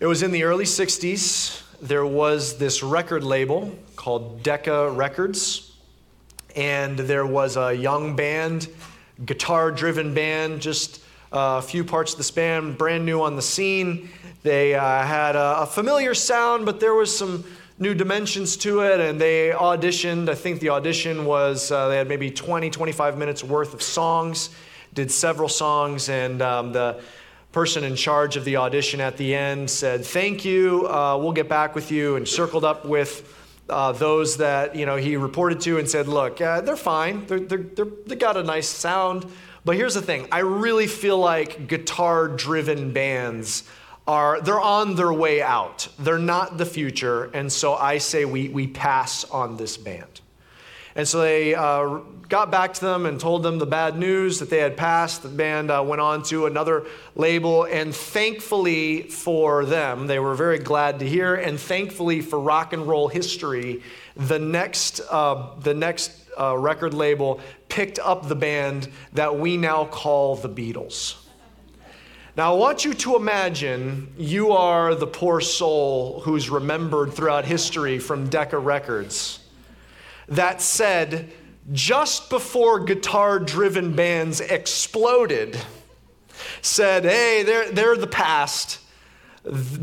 It 0.00 0.06
was 0.06 0.24
in 0.24 0.32
the 0.32 0.42
early 0.42 0.64
60s. 0.64 1.62
There 1.80 2.04
was 2.04 2.58
this 2.58 2.82
record 2.82 3.22
label 3.22 3.72
called 3.94 4.42
Decca 4.42 4.90
Records, 4.90 5.76
and 6.56 6.98
there 6.98 7.24
was 7.24 7.56
a 7.56 7.72
young 7.72 8.16
band, 8.16 8.66
guitar 9.24 9.70
driven 9.70 10.14
band, 10.14 10.60
just 10.60 11.02
a 11.32 11.62
few 11.62 11.84
parts 11.84 12.12
of 12.12 12.18
this 12.18 12.30
band, 12.30 12.78
brand 12.78 13.04
new 13.04 13.22
on 13.22 13.36
the 13.36 13.42
scene. 13.42 14.08
They 14.42 14.74
uh, 14.74 15.04
had 15.04 15.36
a, 15.36 15.60
a 15.60 15.66
familiar 15.66 16.14
sound, 16.14 16.64
but 16.64 16.80
there 16.80 16.94
was 16.94 17.16
some 17.16 17.44
new 17.80 17.94
dimensions 17.94 18.56
to 18.56 18.80
it 18.80 18.98
and 18.98 19.20
they 19.20 19.50
auditioned 19.50 20.28
i 20.28 20.34
think 20.34 20.58
the 20.58 20.68
audition 20.68 21.24
was 21.24 21.70
uh, 21.70 21.88
they 21.88 21.96
had 21.96 22.08
maybe 22.08 22.28
20 22.28 22.70
25 22.70 23.16
minutes 23.16 23.44
worth 23.44 23.72
of 23.72 23.80
songs 23.80 24.50
did 24.94 25.10
several 25.12 25.48
songs 25.48 26.08
and 26.08 26.42
um, 26.42 26.72
the 26.72 27.00
person 27.52 27.84
in 27.84 27.94
charge 27.94 28.36
of 28.36 28.44
the 28.44 28.56
audition 28.56 29.00
at 29.00 29.16
the 29.16 29.32
end 29.32 29.70
said 29.70 30.04
thank 30.04 30.44
you 30.44 30.88
uh, 30.88 31.16
we'll 31.16 31.32
get 31.32 31.48
back 31.48 31.76
with 31.76 31.92
you 31.92 32.16
and 32.16 32.26
circled 32.26 32.64
up 32.64 32.84
with 32.84 33.37
uh, 33.68 33.92
those 33.92 34.36
that 34.38 34.74
you 34.74 34.86
know 34.86 34.96
he 34.96 35.16
reported 35.16 35.60
to 35.60 35.78
and 35.78 35.88
said 35.88 36.08
look 36.08 36.40
uh, 36.40 36.60
they're 36.60 36.76
fine 36.76 37.26
they're, 37.26 37.40
they're, 37.40 37.58
they're, 37.58 37.86
they 38.06 38.16
got 38.16 38.36
a 38.36 38.42
nice 38.42 38.68
sound 38.68 39.26
but 39.64 39.76
here's 39.76 39.94
the 39.94 40.02
thing 40.02 40.26
i 40.32 40.38
really 40.38 40.86
feel 40.86 41.18
like 41.18 41.66
guitar 41.68 42.28
driven 42.28 42.92
bands 42.92 43.64
are 44.08 44.40
they're 44.40 44.58
on 44.58 44.96
their 44.96 45.12
way 45.12 45.42
out. 45.42 45.86
They're 45.98 46.18
not 46.18 46.56
the 46.56 46.64
future, 46.64 47.24
and 47.34 47.52
so 47.52 47.74
I 47.74 47.98
say 47.98 48.24
we 48.24 48.48
we 48.48 48.66
pass 48.66 49.24
on 49.24 49.58
this 49.58 49.76
band. 49.76 50.22
And 50.98 51.06
so 51.06 51.20
they 51.20 51.54
uh, 51.54 52.00
got 52.28 52.50
back 52.50 52.74
to 52.74 52.80
them 52.80 53.06
and 53.06 53.20
told 53.20 53.44
them 53.44 53.60
the 53.60 53.66
bad 53.66 53.96
news 53.96 54.40
that 54.40 54.50
they 54.50 54.58
had 54.58 54.76
passed. 54.76 55.22
The 55.22 55.28
band 55.28 55.70
uh, 55.70 55.80
went 55.86 56.00
on 56.00 56.24
to 56.24 56.46
another 56.46 56.86
label, 57.14 57.66
and 57.66 57.94
thankfully 57.94 59.02
for 59.02 59.64
them, 59.64 60.08
they 60.08 60.18
were 60.18 60.34
very 60.34 60.58
glad 60.58 60.98
to 60.98 61.08
hear. 61.08 61.36
And 61.36 61.58
thankfully 61.58 62.20
for 62.20 62.40
rock 62.40 62.72
and 62.72 62.84
roll 62.88 63.06
history, 63.06 63.80
the 64.16 64.40
next 64.40 65.00
uh, 65.08 65.50
the 65.60 65.72
next 65.72 66.10
uh, 66.36 66.58
record 66.58 66.94
label 66.94 67.40
picked 67.68 68.00
up 68.00 68.26
the 68.26 68.34
band 68.34 68.88
that 69.12 69.38
we 69.38 69.56
now 69.56 69.84
call 69.84 70.34
the 70.34 70.48
Beatles. 70.48 71.14
Now, 72.36 72.54
I 72.54 72.58
want 72.58 72.84
you 72.84 72.92
to 72.94 73.14
imagine 73.14 74.12
you 74.18 74.50
are 74.50 74.96
the 74.96 75.06
poor 75.06 75.40
soul 75.40 76.22
who's 76.22 76.50
remembered 76.50 77.12
throughout 77.12 77.44
history 77.44 78.00
from 78.00 78.28
Decca 78.28 78.58
Records 78.58 79.37
that 80.28 80.60
said, 80.60 81.32
just 81.72 82.30
before 82.30 82.80
guitar 82.80 83.38
driven 83.38 83.94
bands 83.94 84.40
exploded, 84.40 85.58
said, 86.62 87.04
hey, 87.04 87.42
they're, 87.42 87.70
they're 87.70 87.96
the 87.96 88.06
past. 88.06 88.80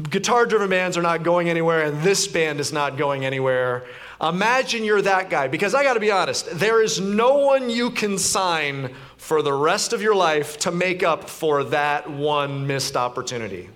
Guitar 0.10 0.46
driven 0.46 0.70
bands 0.70 0.98
are 0.98 1.02
not 1.02 1.24
going 1.24 1.50
anywhere, 1.50 1.84
and 1.84 2.02
this 2.02 2.28
band 2.28 2.60
is 2.60 2.72
not 2.72 2.98
going 2.98 3.26
anywhere. 3.26 3.86
Imagine 4.22 4.84
you're 4.84 5.02
that 5.02 5.30
guy, 5.30 5.48
because 5.48 5.76
I 5.76 5.84
gotta 5.84 6.00
be 6.00 6.12
honest, 6.12 6.48
there 6.60 6.82
is 6.82 7.00
no 7.00 7.38
one 7.38 7.70
you 7.70 7.92
can 7.92 8.18
sign 8.18 8.94
for 9.18 9.42
the 9.42 9.54
rest 9.54 9.92
of 9.92 10.02
your 10.02 10.16
life 10.16 10.58
to 10.60 10.72
make 10.72 11.04
up 11.04 11.30
for 11.30 11.64
that 11.66 12.10
one 12.10 12.66
missed 12.66 12.96
opportunity. 12.96 13.70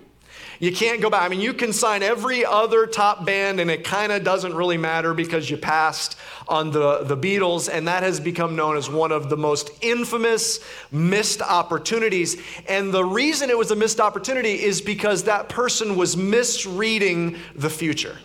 You 0.60 0.74
can't 0.74 1.02
go 1.02 1.10
back. 1.10 1.24
I 1.24 1.30
mean, 1.30 1.40
you 1.40 1.54
can 1.54 1.72
sign 1.72 2.04
every 2.04 2.44
other 2.44 2.86
top 2.86 3.26
band, 3.26 3.62
and 3.62 3.72
it 3.72 3.86
kind 3.86 4.12
of 4.12 4.26
doesn't 4.26 4.54
really 4.54 4.78
matter 4.78 5.14
because 5.14 5.50
you 5.50 5.56
passed 5.56 6.18
on 6.50 6.72
the, 6.72 7.04
the 7.04 7.16
Beatles, 7.16 7.70
and 7.72 7.88
that 7.88 8.04
has 8.04 8.20
become 8.20 8.58
known 8.58 8.76
as 8.76 8.90
one 8.90 9.14
of 9.14 9.30
the 9.30 9.38
most 9.38 9.72
infamous 9.82 10.60
missed 10.92 11.42
opportunities. 11.42 12.42
And 12.68 12.94
the 12.94 13.06
reason 13.06 13.50
it 13.50 13.58
was 13.58 13.72
a 13.72 13.76
missed 13.76 14.02
opportunity 14.02 14.62
is 14.62 14.82
because 14.82 15.24
that 15.24 15.48
person 15.48 15.96
was 15.96 16.18
misreading 16.18 17.38
the 17.56 17.70
future 17.70 18.18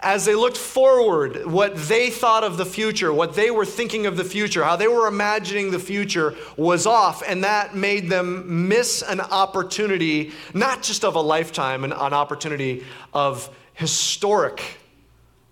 as 0.00 0.26
they 0.26 0.34
looked 0.34 0.58
forward, 0.58 1.46
what 1.46 1.74
they 1.74 2.10
thought 2.10 2.44
of 2.44 2.58
the 2.58 2.66
future, 2.66 3.12
what 3.12 3.34
they 3.34 3.50
were 3.50 3.64
thinking 3.64 4.06
of 4.06 4.16
the 4.16 4.24
future, 4.24 4.62
how 4.62 4.76
they 4.76 4.88
were 4.88 5.06
imagining 5.06 5.70
the 5.70 5.78
future 5.78 6.34
was 6.56 6.86
off, 6.86 7.22
and 7.26 7.44
that 7.44 7.74
made 7.74 8.10
them 8.10 8.68
miss 8.68 9.02
an 9.02 9.20
opportunity, 9.20 10.32
not 10.52 10.82
just 10.82 11.04
of 11.04 11.14
a 11.14 11.20
lifetime, 11.20 11.82
an, 11.82 11.92
an 11.92 12.12
opportunity 12.12 12.84
of 13.14 13.48
historic 13.72 14.62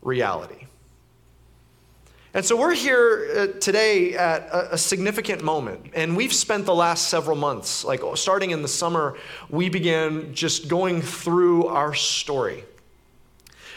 reality. 0.02 0.66
And 2.34 2.44
so 2.44 2.56
we're 2.56 2.74
here 2.74 3.30
uh, 3.54 3.58
today 3.60 4.14
at 4.14 4.42
a, 4.48 4.74
a, 4.74 4.78
significant 4.78 5.42
moment. 5.44 5.92
And 5.94 6.16
we've 6.16 6.32
spent 6.32 6.66
the 6.66 6.74
last 6.74 7.08
several 7.08 7.36
months, 7.36 7.84
like 7.84 8.00
starting 8.16 8.50
in 8.50 8.60
the 8.60 8.68
summer, 8.68 9.16
we 9.48 9.68
began 9.68 10.34
just 10.34 10.66
going 10.66 11.00
through 11.00 11.68
our 11.68 11.94
story 11.94 12.64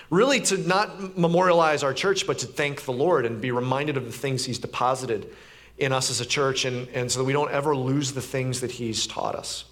really 0.10 0.39
to 0.41 0.58
not 0.58 1.17
memorialize 1.17 1.84
our 1.84 1.93
church, 1.93 2.26
but 2.26 2.39
to 2.39 2.48
thank 2.48 2.84
the 2.84 2.93
Lord 2.93 3.26
and 3.26 3.41
be 3.41 3.52
reminded 3.52 3.98
of 3.98 4.06
the 4.06 4.12
things 4.12 4.46
He's 4.46 4.60
deposited 4.60 5.34
in 5.78 5.93
us 5.93 6.10
as 6.10 6.22
a 6.22 6.26
church, 6.26 6.65
and, 6.65 6.88
and 6.89 7.12
so 7.12 7.20
that 7.20 7.26
we 7.26 7.34
don't 7.34 7.52
ever 7.52 7.76
lose 7.76 8.13
the 8.13 8.22
things 8.22 8.62
that 8.62 8.72
He's 8.72 9.06
taught 9.06 9.36
us. 9.36 9.65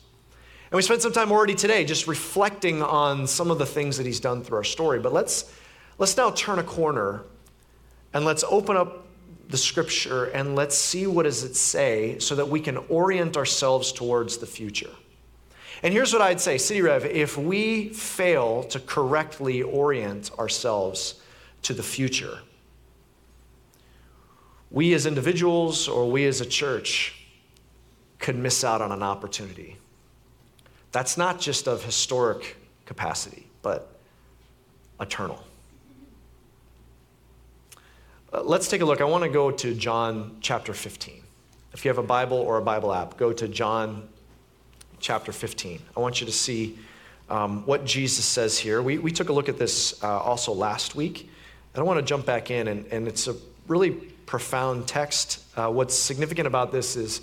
And 0.72 0.78
we 0.78 0.82
spent 0.82 1.02
some 1.02 1.14
time 1.14 1.32
already 1.32 1.56
today 1.56 1.86
just 1.86 2.08
reflecting 2.08 2.82
on 2.82 3.28
some 3.28 3.50
of 3.50 3.60
the 3.60 3.66
things 3.66 3.98
that 3.98 4.06
He's 4.06 4.20
done 4.20 4.44
through 4.44 4.58
our 4.58 4.64
story. 4.64 5.00
But 5.00 5.14
let's, 5.14 5.52
let's 5.98 6.16
now 6.18 6.32
turn 6.32 6.60
a 6.60 6.64
corner 6.64 7.24
and 8.14 8.26
let's 8.26 8.44
open 8.50 8.78
up 8.78 9.06
the 9.48 9.58
scripture 9.58 10.26
and 10.26 10.56
let's 10.56 10.76
see 10.76 11.08
what 11.08 11.24
does 11.24 11.44
it 11.44 11.56
say 11.56 12.18
so 12.20 12.36
that 12.36 12.50
we 12.50 12.60
can 12.60 12.78
orient 12.90 13.38
ourselves 13.38 13.92
towards 13.92 14.38
the 14.38 14.46
future. 14.46 14.90
And 15.86 15.94
here's 15.94 16.12
what 16.12 16.22
I'd 16.24 16.42
say 16.42 16.58
City 16.58 16.82
Rev, 16.82 17.06
if 17.06 17.38
we 17.38 17.90
fail 17.90 18.64
to 18.64 18.80
correctly 18.80 19.62
orient 19.62 20.32
ourselves 20.40 21.22
to 21.62 21.76
the 21.76 21.84
future, 21.84 22.40
we 24.72 24.96
as 24.96 25.06
individuals 25.06 25.88
or 25.88 26.10
we 26.10 26.26
as 26.26 26.42
a 26.42 26.46
church 26.46 27.28
could 28.18 28.36
miss 28.36 28.64
out 28.64 28.82
on 28.82 28.92
an 28.92 29.04
opportunity. 29.04 29.78
That's 30.92 31.18
not 31.18 31.40
just 31.40 31.68
of 31.68 31.84
historic 31.84 32.58
capacity, 32.88 33.46
but 33.62 34.00
eternal. 35.00 35.44
Uh, 38.34 38.42
let's 38.42 38.68
take 38.68 38.82
a 38.82 38.86
look. 38.86 39.02
I 39.02 39.06
want 39.06 39.24
to 39.24 39.30
go 39.30 39.52
to 39.52 39.76
John 39.76 40.38
chapter 40.42 40.74
15. 40.74 41.22
If 41.74 41.86
you 41.86 41.90
have 41.90 42.00
a 42.00 42.04
Bible 42.04 42.38
or 42.38 42.58
a 42.58 42.64
Bible 42.64 42.92
app, 42.92 43.18
go 43.18 43.32
to 43.32 43.48
John 43.48 44.10
chapter 45.00 45.32
15. 45.32 45.80
I 45.96 46.00
want 46.00 46.20
you 46.20 46.26
to 46.26 46.32
see 46.32 46.78
um, 47.30 47.66
what 47.66 47.86
Jesus 47.86 48.26
says 48.26 48.58
here. 48.58 48.82
We, 48.82 48.98
we 48.98 49.12
took 49.12 49.30
a 49.30 49.34
look 49.34 49.50
at 49.50 49.58
this 49.58 50.04
uh, 50.04 50.20
also 50.20 50.54
last 50.54 50.96
week. 50.96 51.30
And 51.74 51.82
I 51.82 51.84
want 51.84 52.00
to 52.00 52.06
jump 52.06 52.26
back 52.26 52.52
in, 52.52 52.70
and, 52.70 52.86
and 52.88 53.08
it's 53.08 53.28
a 53.28 53.36
really 53.68 53.92
profound 53.92 54.88
text. 54.88 55.44
Uh, 55.58 55.70
what's 55.70 55.94
significant 55.94 56.48
about 56.48 56.72
this 56.72 56.96
is, 56.96 57.22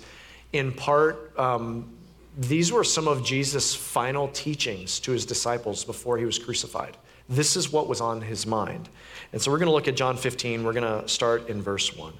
in 0.51 0.71
part, 0.71 1.37
um, 1.39 1.89
these 2.37 2.71
were 2.71 2.83
some 2.83 3.07
of 3.07 3.23
Jesus' 3.23 3.75
final 3.75 4.27
teachings 4.29 4.99
to 5.01 5.11
his 5.11 5.25
disciples 5.25 5.83
before 5.83 6.17
he 6.17 6.25
was 6.25 6.37
crucified. 6.37 6.97
This 7.29 7.55
is 7.55 7.71
what 7.71 7.87
was 7.87 8.01
on 8.01 8.21
his 8.21 8.45
mind. 8.45 8.89
And 9.31 9.41
so 9.41 9.49
we're 9.49 9.57
going 9.57 9.67
to 9.67 9.73
look 9.73 9.87
at 9.87 9.95
John 9.95 10.17
15. 10.17 10.63
We're 10.63 10.73
going 10.73 11.01
to 11.01 11.07
start 11.07 11.49
in 11.49 11.61
verse 11.61 11.95
1. 11.95 12.13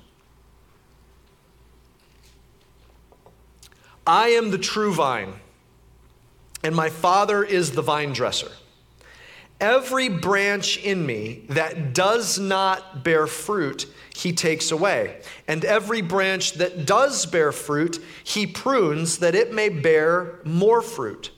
I 4.06 4.30
am 4.30 4.52
the 4.52 4.58
true 4.58 4.94
vine, 4.94 5.34
and 6.64 6.76
my 6.76 6.90
Father 6.90 7.44
is 7.44 7.72
the 7.72 7.82
vine 7.82 8.14
dresser. 8.14 8.52
Every 9.60 10.10
branch 10.10 10.78
in 10.78 11.06
me 11.06 11.46
that 11.50 11.94
does 11.94 12.40
not 12.40 13.04
bear 13.04 13.28
fruit, 13.28 13.86
he 14.16 14.34
takes 14.34 14.72
away. 14.72 15.22
And 15.48 15.64
every 15.64 16.02
branch 16.02 16.54
that 16.54 16.86
does 16.86 17.26
bear 17.26 17.52
fruit, 17.52 18.04
he 18.24 18.48
prunes 18.48 19.20
that 19.20 19.36
it 19.36 19.54
may 19.54 19.70
bear 19.70 20.40
more 20.44 20.82
fruit. 20.82 21.32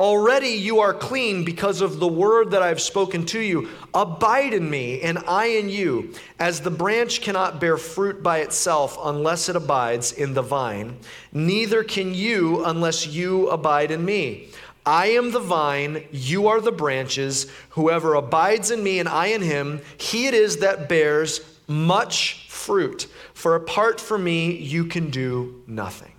Already 0.00 0.48
you 0.48 0.80
are 0.80 0.94
clean 0.94 1.44
because 1.44 1.82
of 1.82 2.00
the 2.00 2.08
word 2.08 2.52
that 2.52 2.62
I 2.62 2.68
have 2.68 2.80
spoken 2.80 3.26
to 3.26 3.38
you. 3.38 3.68
Abide 3.92 4.54
in 4.54 4.70
me, 4.70 5.02
and 5.02 5.18
I 5.28 5.48
in 5.48 5.68
you. 5.68 6.14
As 6.38 6.62
the 6.62 6.70
branch 6.70 7.20
cannot 7.20 7.60
bear 7.60 7.76
fruit 7.76 8.22
by 8.22 8.38
itself 8.38 8.96
unless 9.04 9.50
it 9.50 9.56
abides 9.56 10.12
in 10.12 10.32
the 10.32 10.40
vine, 10.40 10.96
neither 11.32 11.84
can 11.84 12.14
you 12.14 12.64
unless 12.64 13.06
you 13.06 13.50
abide 13.50 13.90
in 13.90 14.02
me. 14.02 14.48
I 14.86 15.08
am 15.08 15.32
the 15.32 15.38
vine, 15.38 16.06
you 16.10 16.48
are 16.48 16.62
the 16.62 16.72
branches. 16.72 17.52
Whoever 17.70 18.14
abides 18.14 18.70
in 18.70 18.82
me 18.82 19.00
and 19.00 19.08
I 19.08 19.26
in 19.26 19.42
him, 19.42 19.82
he 19.98 20.26
it 20.26 20.32
is 20.32 20.56
that 20.60 20.88
bears 20.88 21.42
much 21.68 22.46
fruit. 22.48 23.06
For 23.34 23.54
apart 23.54 24.00
from 24.00 24.24
me, 24.24 24.56
you 24.56 24.86
can 24.86 25.10
do 25.10 25.62
nothing. 25.66 26.09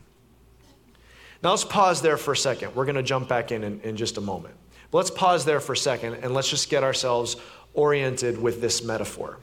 Now 1.44 1.52
let's 1.52 1.64
pause 1.64 2.02
there 2.02 2.18
for 2.18 2.34
a 2.34 2.38
second. 2.38 2.76
We're 2.76 2.86
going 2.86 2.96
to 2.96 3.04
jump 3.04 3.28
back 3.28 3.52
in, 3.52 3.64
in 3.64 3.82
in 3.82 3.98
just 3.98 4.18
a 4.18 4.22
moment. 4.22 4.56
But 4.92 5.00
let's 5.00 5.12
pause 5.12 5.46
there 5.46 5.60
for 5.60 5.74
a 5.74 5.78
second 5.78 6.16
and 6.16 6.34
let's 6.34 6.50
just 6.50 6.70
get 6.70 6.84
ourselves 6.84 7.38
oriented 7.74 8.42
with 8.42 8.60
this 8.60 8.84
metaphor. 8.84 9.38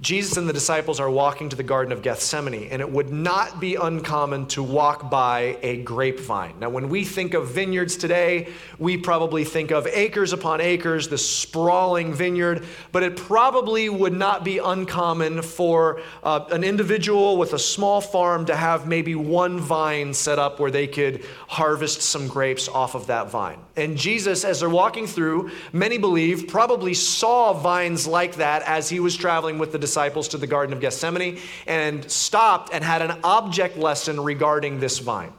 Jesus 0.00 0.36
and 0.36 0.48
the 0.48 0.52
disciples 0.52 0.98
are 0.98 1.08
walking 1.08 1.48
to 1.50 1.56
the 1.56 1.62
Garden 1.62 1.92
of 1.92 2.02
Gethsemane, 2.02 2.68
and 2.70 2.82
it 2.82 2.90
would 2.90 3.12
not 3.12 3.60
be 3.60 3.76
uncommon 3.76 4.46
to 4.48 4.62
walk 4.62 5.08
by 5.08 5.56
a 5.62 5.78
grapevine. 5.82 6.58
Now, 6.58 6.68
when 6.68 6.88
we 6.88 7.04
think 7.04 7.32
of 7.32 7.48
vineyards 7.48 7.96
today, 7.96 8.48
we 8.78 8.96
probably 8.96 9.44
think 9.44 9.70
of 9.70 9.86
acres 9.86 10.32
upon 10.32 10.60
acres, 10.60 11.08
the 11.08 11.16
sprawling 11.16 12.12
vineyard, 12.12 12.64
but 12.90 13.04
it 13.04 13.16
probably 13.16 13.88
would 13.88 14.12
not 14.12 14.44
be 14.44 14.58
uncommon 14.58 15.42
for 15.42 16.00
uh, 16.24 16.44
an 16.50 16.64
individual 16.64 17.36
with 17.36 17.52
a 17.52 17.58
small 17.58 18.00
farm 18.00 18.46
to 18.46 18.56
have 18.56 18.88
maybe 18.88 19.14
one 19.14 19.60
vine 19.60 20.12
set 20.12 20.40
up 20.40 20.58
where 20.58 20.72
they 20.72 20.88
could 20.88 21.24
harvest 21.46 22.02
some 22.02 22.26
grapes 22.26 22.68
off 22.68 22.96
of 22.96 23.06
that 23.06 23.30
vine. 23.30 23.63
And 23.76 23.96
Jesus, 23.96 24.44
as 24.44 24.60
they're 24.60 24.68
walking 24.68 25.06
through, 25.06 25.50
many 25.72 25.98
believe 25.98 26.46
probably 26.46 26.94
saw 26.94 27.52
vines 27.52 28.06
like 28.06 28.36
that 28.36 28.62
as 28.62 28.88
he 28.88 29.00
was 29.00 29.16
traveling 29.16 29.58
with 29.58 29.72
the 29.72 29.78
disciples 29.78 30.28
to 30.28 30.38
the 30.38 30.46
Garden 30.46 30.72
of 30.72 30.80
Gethsemane 30.80 31.38
and 31.66 32.08
stopped 32.08 32.72
and 32.72 32.84
had 32.84 33.02
an 33.02 33.18
object 33.24 33.76
lesson 33.76 34.20
regarding 34.20 34.78
this 34.78 35.00
vine. 35.00 35.32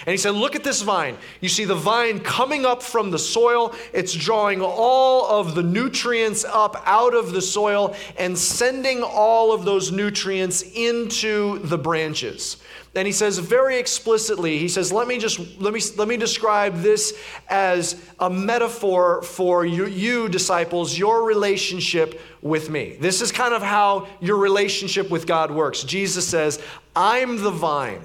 And 0.00 0.12
he 0.12 0.16
said, 0.16 0.34
Look 0.34 0.56
at 0.56 0.64
this 0.64 0.82
vine. 0.82 1.16
You 1.40 1.48
see 1.48 1.64
the 1.64 1.74
vine 1.74 2.20
coming 2.20 2.66
up 2.66 2.82
from 2.82 3.10
the 3.10 3.18
soil. 3.18 3.74
It's 3.92 4.12
drawing 4.12 4.60
all 4.60 5.40
of 5.40 5.54
the 5.54 5.62
nutrients 5.62 6.44
up 6.44 6.82
out 6.84 7.14
of 7.14 7.32
the 7.32 7.42
soil 7.42 7.94
and 8.18 8.36
sending 8.36 9.02
all 9.02 9.52
of 9.52 9.64
those 9.64 9.92
nutrients 9.92 10.62
into 10.62 11.58
the 11.60 11.78
branches. 11.78 12.56
And 12.96 13.06
he 13.06 13.12
says 13.12 13.38
very 13.38 13.78
explicitly, 13.78 14.58
he 14.58 14.68
says, 14.68 14.92
let 14.92 15.08
me 15.08 15.18
just 15.18 15.40
let 15.60 15.74
me 15.74 15.80
let 15.96 16.06
me 16.06 16.16
describe 16.16 16.76
this 16.76 17.18
as 17.48 18.00
a 18.20 18.30
metaphor 18.30 19.22
for 19.22 19.66
you, 19.66 19.86
you 19.86 20.28
disciples, 20.28 20.96
your 20.96 21.24
relationship 21.24 22.20
with 22.40 22.70
me. 22.70 22.96
This 23.00 23.20
is 23.20 23.32
kind 23.32 23.52
of 23.52 23.62
how 23.62 24.06
your 24.20 24.36
relationship 24.36 25.10
with 25.10 25.26
God 25.26 25.50
works. 25.50 25.82
Jesus 25.82 26.26
says, 26.26 26.62
I'm 26.94 27.42
the 27.42 27.50
vine. 27.50 28.04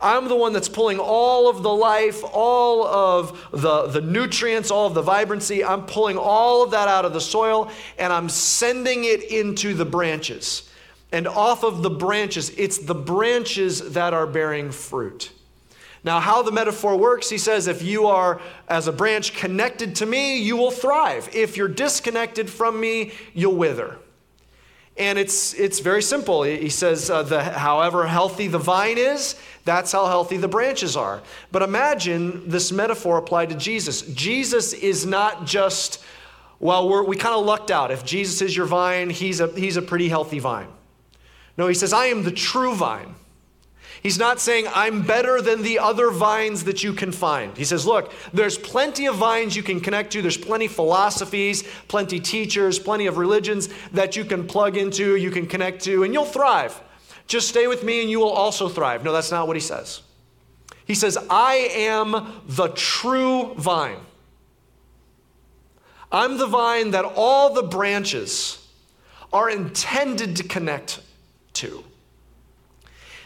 I'm 0.00 0.28
the 0.28 0.36
one 0.36 0.52
that's 0.52 0.68
pulling 0.68 0.98
all 0.98 1.48
of 1.48 1.62
the 1.62 1.72
life, 1.72 2.22
all 2.24 2.86
of 2.86 3.48
the, 3.52 3.86
the 3.86 4.00
nutrients, 4.00 4.70
all 4.70 4.86
of 4.88 4.94
the 4.94 5.02
vibrancy. 5.02 5.64
I'm 5.64 5.86
pulling 5.86 6.18
all 6.18 6.62
of 6.62 6.72
that 6.72 6.88
out 6.88 7.04
of 7.04 7.12
the 7.12 7.20
soil 7.20 7.70
and 7.98 8.12
I'm 8.12 8.28
sending 8.28 9.04
it 9.04 9.22
into 9.22 9.72
the 9.72 9.86
branches. 9.86 10.68
And 11.12 11.28
off 11.28 11.62
of 11.62 11.82
the 11.82 11.90
branches, 11.90 12.50
it's 12.56 12.78
the 12.78 12.94
branches 12.94 13.92
that 13.92 14.12
are 14.12 14.26
bearing 14.26 14.72
fruit. 14.72 15.30
Now, 16.04 16.20
how 16.20 16.42
the 16.42 16.52
metaphor 16.52 16.96
works, 16.96 17.28
he 17.28 17.38
says, 17.38 17.66
if 17.66 17.82
you 17.82 18.06
are, 18.06 18.40
as 18.68 18.86
a 18.86 18.92
branch, 18.92 19.34
connected 19.34 19.96
to 19.96 20.06
me, 20.06 20.38
you 20.38 20.56
will 20.56 20.70
thrive. 20.70 21.28
If 21.34 21.56
you're 21.56 21.68
disconnected 21.68 22.48
from 22.48 22.78
me, 22.78 23.12
you'll 23.34 23.56
wither. 23.56 23.98
And 24.96 25.18
it's, 25.18 25.52
it's 25.54 25.80
very 25.80 26.02
simple. 26.02 26.44
He 26.44 26.68
says, 26.68 27.10
uh, 27.10 27.22
the, 27.22 27.42
however 27.42 28.06
healthy 28.06 28.46
the 28.46 28.58
vine 28.58 28.98
is, 28.98 29.34
that's 29.64 29.92
how 29.92 30.06
healthy 30.06 30.36
the 30.36 30.48
branches 30.48 30.96
are. 30.96 31.22
But 31.52 31.62
imagine 31.62 32.48
this 32.48 32.72
metaphor 32.72 33.18
applied 33.18 33.50
to 33.50 33.56
Jesus. 33.56 34.02
Jesus 34.02 34.72
is 34.72 35.04
not 35.04 35.44
just, 35.44 36.02
well, 36.60 37.04
we 37.04 37.16
kind 37.16 37.34
of 37.34 37.44
lucked 37.44 37.70
out. 37.70 37.90
If 37.90 38.04
Jesus 38.04 38.40
is 38.42 38.56
your 38.56 38.66
vine, 38.66 39.10
he's 39.10 39.40
a, 39.40 39.48
he's 39.48 39.76
a 39.76 39.82
pretty 39.82 40.08
healthy 40.08 40.38
vine. 40.38 40.68
No, 41.56 41.66
he 41.68 41.74
says, 41.74 41.92
I 41.92 42.06
am 42.06 42.22
the 42.22 42.30
true 42.30 42.74
vine. 42.74 43.14
He's 44.02 44.18
not 44.18 44.40
saying, 44.40 44.66
I'm 44.72 45.02
better 45.02 45.40
than 45.40 45.62
the 45.62 45.78
other 45.78 46.10
vines 46.10 46.64
that 46.64 46.84
you 46.84 46.92
can 46.92 47.10
find. 47.10 47.56
He 47.56 47.64
says, 47.64 47.86
Look, 47.86 48.12
there's 48.32 48.56
plenty 48.58 49.06
of 49.06 49.16
vines 49.16 49.56
you 49.56 49.62
can 49.62 49.80
connect 49.80 50.12
to. 50.12 50.22
There's 50.22 50.36
plenty 50.36 50.68
philosophies, 50.68 51.64
plenty 51.88 52.20
teachers, 52.20 52.78
plenty 52.78 53.06
of 53.06 53.16
religions 53.16 53.68
that 53.92 54.14
you 54.14 54.24
can 54.24 54.46
plug 54.46 54.76
into, 54.76 55.16
you 55.16 55.30
can 55.30 55.46
connect 55.46 55.82
to, 55.84 56.04
and 56.04 56.12
you'll 56.14 56.24
thrive. 56.24 56.80
Just 57.26 57.48
stay 57.48 57.66
with 57.66 57.82
me 57.82 58.00
and 58.00 58.10
you 58.10 58.20
will 58.20 58.30
also 58.30 58.68
thrive. 58.68 59.02
No, 59.02 59.12
that's 59.12 59.32
not 59.32 59.48
what 59.48 59.56
he 59.56 59.60
says. 59.60 60.02
He 60.84 60.94
says, 60.94 61.18
I 61.28 61.70
am 61.72 62.42
the 62.46 62.68
true 62.68 63.54
vine. 63.54 63.98
I'm 66.12 66.38
the 66.38 66.46
vine 66.46 66.92
that 66.92 67.04
all 67.04 67.52
the 67.52 67.64
branches 67.64 68.64
are 69.32 69.50
intended 69.50 70.36
to 70.36 70.44
connect 70.44 71.00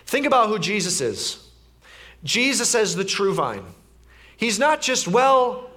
Think 0.06 0.26
about 0.26 0.48
who 0.48 0.58
Jesus 0.58 1.00
is. 1.00 1.48
Jesus 2.24 2.74
as 2.74 2.96
the 2.96 3.04
true 3.04 3.32
vine. 3.32 3.64
He's 4.36 4.58
not 4.58 4.80
just, 4.80 5.06
well, 5.06 5.70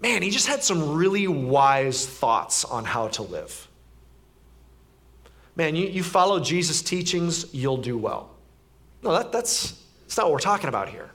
man, 0.00 0.22
he 0.22 0.30
just 0.30 0.46
had 0.46 0.62
some 0.62 0.94
really 0.94 1.28
wise 1.28 2.06
thoughts 2.06 2.64
on 2.64 2.84
how 2.84 3.08
to 3.08 3.22
live. 3.22 3.68
Man, 5.56 5.74
you, 5.74 5.88
you 5.88 6.02
follow 6.02 6.40
Jesus' 6.40 6.82
teachings, 6.82 7.52
you'll 7.54 7.78
do 7.78 7.96
well. 7.96 8.30
No, 9.02 9.12
that, 9.12 9.32
that's, 9.32 9.82
that's 10.02 10.16
not 10.16 10.26
what 10.26 10.32
we're 10.32 10.38
talking 10.38 10.68
about 10.68 10.88
here. 10.88 11.10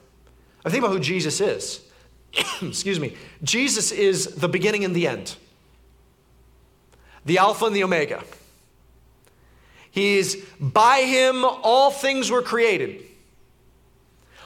I 0.66 0.70
think 0.70 0.84
about 0.84 0.94
who 0.94 1.00
Jesus 1.00 1.42
is. 1.42 1.82
Excuse 2.62 3.00
me. 3.00 3.16
Jesus 3.44 3.92
is 3.92 4.28
the 4.36 4.48
beginning 4.48 4.86
and 4.86 4.96
the 4.96 5.08
end, 5.08 5.36
the 7.26 7.38
Alpha 7.38 7.66
and 7.66 7.76
the 7.76 7.84
Omega. 7.84 8.24
He's 9.92 10.38
by 10.60 11.02
him, 11.02 11.44
all 11.44 11.92
things 11.92 12.32
were 12.32 12.42
created. 12.42 13.06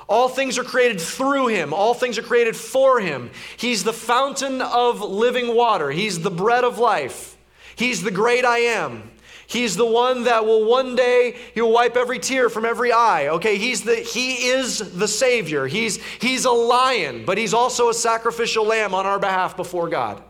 All 0.07 0.29
things 0.29 0.57
are 0.57 0.63
created 0.63 1.01
through 1.01 1.47
him. 1.47 1.73
All 1.73 1.93
things 1.93 2.17
are 2.17 2.23
created 2.23 2.55
for 2.55 2.99
him. 2.99 3.31
He's 3.57 3.83
the 3.83 3.93
fountain 3.93 4.61
of 4.61 5.01
living 5.01 5.55
water. 5.55 5.89
He's 5.89 6.19
the 6.21 6.31
bread 6.31 6.63
of 6.63 6.77
life. 6.77 7.37
He's 7.75 8.03
the 8.03 8.11
great 8.11 8.45
I 8.45 8.59
am. 8.59 9.11
He's 9.47 9.75
the 9.75 9.85
one 9.85 10.23
that 10.23 10.45
will 10.45 10.65
one 10.65 10.95
day 10.95 11.37
he'll 11.53 11.71
wipe 11.71 11.95
every 11.95 12.19
tear 12.19 12.49
from 12.49 12.65
every 12.65 12.91
eye. 12.91 13.27
Okay, 13.27 13.57
he's 13.57 13.83
the 13.83 13.95
he 13.95 14.47
is 14.47 14.79
the 14.97 15.07
savior. 15.07 15.67
He's 15.67 16.03
he's 16.19 16.45
a 16.45 16.51
lion, 16.51 17.25
but 17.25 17.37
he's 17.37 17.53
also 17.53 17.89
a 17.89 17.93
sacrificial 17.93 18.65
lamb 18.65 18.95
on 18.95 19.05
our 19.05 19.19
behalf 19.19 19.55
before 19.55 19.87
God. 19.87 20.23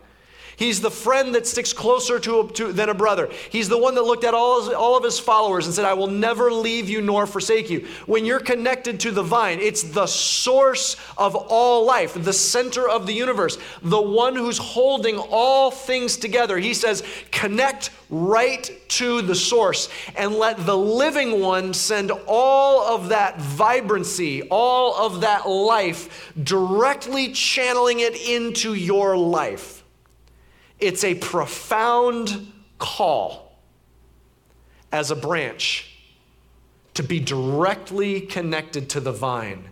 He's 0.56 0.80
the 0.80 0.90
friend 0.90 1.34
that 1.34 1.46
sticks 1.46 1.74
closer 1.74 2.18
to, 2.18 2.48
to, 2.54 2.72
than 2.72 2.88
a 2.88 2.94
brother. 2.94 3.28
He's 3.50 3.68
the 3.68 3.76
one 3.76 3.94
that 3.94 4.04
looked 4.04 4.24
at 4.24 4.32
all, 4.32 4.62
his, 4.62 4.72
all 4.72 4.96
of 4.96 5.04
his 5.04 5.18
followers 5.18 5.66
and 5.66 5.74
said, 5.74 5.84
I 5.84 5.92
will 5.92 6.06
never 6.06 6.50
leave 6.50 6.88
you 6.88 7.02
nor 7.02 7.26
forsake 7.26 7.68
you. 7.68 7.86
When 8.06 8.24
you're 8.24 8.40
connected 8.40 8.98
to 9.00 9.10
the 9.10 9.22
vine, 9.22 9.60
it's 9.60 9.82
the 9.82 10.06
source 10.06 10.96
of 11.18 11.36
all 11.36 11.84
life, 11.84 12.14
the 12.14 12.32
center 12.32 12.88
of 12.88 13.06
the 13.06 13.12
universe, 13.12 13.58
the 13.82 14.00
one 14.00 14.34
who's 14.34 14.56
holding 14.56 15.18
all 15.18 15.70
things 15.70 16.16
together. 16.16 16.56
He 16.56 16.72
says, 16.72 17.02
connect 17.30 17.90
right 18.08 18.70
to 18.88 19.20
the 19.20 19.34
source 19.34 19.90
and 20.16 20.36
let 20.36 20.64
the 20.64 20.76
living 20.76 21.40
one 21.40 21.74
send 21.74 22.10
all 22.26 22.94
of 22.94 23.10
that 23.10 23.38
vibrancy, 23.38 24.42
all 24.44 24.94
of 24.94 25.20
that 25.20 25.46
life, 25.46 26.32
directly 26.42 27.32
channeling 27.32 28.00
it 28.00 28.16
into 28.16 28.72
your 28.72 29.18
life. 29.18 29.75
It's 30.78 31.04
a 31.04 31.14
profound 31.14 32.52
call 32.78 33.58
as 34.92 35.10
a 35.10 35.16
branch 35.16 35.92
to 36.94 37.02
be 37.02 37.20
directly 37.20 38.22
connected 38.22 38.90
to 38.90 39.00
the 39.00 39.12
vine 39.12 39.70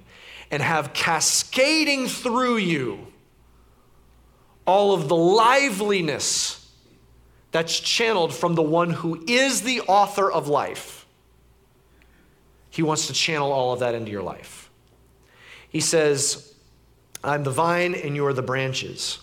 and 0.51 0.63
have 0.63 0.93
cascading 0.93 2.07
through 2.07 2.59
you 2.59 3.07
all 4.67 4.95
of 4.95 5.09
the 5.09 5.17
liveliness 5.17 6.61
that's 7.51 7.79
channeled 7.79 8.35
from 8.35 8.55
the 8.55 8.63
one 8.63 8.91
who 8.91 9.25
is 9.29 9.63
the 9.63 9.81
author 9.83 10.31
of 10.31 10.49
life. 10.49 11.07
He 12.71 12.83
wants 12.83 13.07
to 13.07 13.13
channel 13.13 13.53
all 13.53 13.73
of 13.73 13.81
that 13.81 13.95
into 13.95 14.11
your 14.11 14.23
life. 14.23 14.71
He 15.69 15.81
says, 15.81 16.55
I'm 17.23 17.45
the 17.45 17.51
vine 17.51 17.95
and 17.95 18.17
you 18.17 18.27
are 18.27 18.33
the 18.33 18.43
branches. 18.43 19.19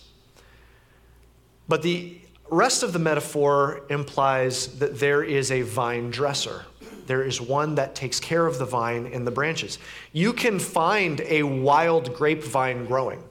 But 1.71 1.83
the 1.83 2.17
rest 2.49 2.83
of 2.83 2.91
the 2.91 2.99
metaphor 2.99 3.83
implies 3.89 4.77
that 4.79 4.99
there 4.99 5.23
is 5.23 5.53
a 5.53 5.61
vine 5.61 6.11
dresser. 6.11 6.65
There 7.07 7.23
is 7.23 7.39
one 7.39 7.75
that 7.75 7.95
takes 7.95 8.19
care 8.19 8.45
of 8.45 8.59
the 8.59 8.65
vine 8.65 9.05
and 9.05 9.25
the 9.25 9.31
branches. 9.31 9.79
You 10.11 10.33
can 10.33 10.59
find 10.59 11.21
a 11.21 11.43
wild 11.43 12.13
grapevine 12.13 12.87
growing. 12.87 13.23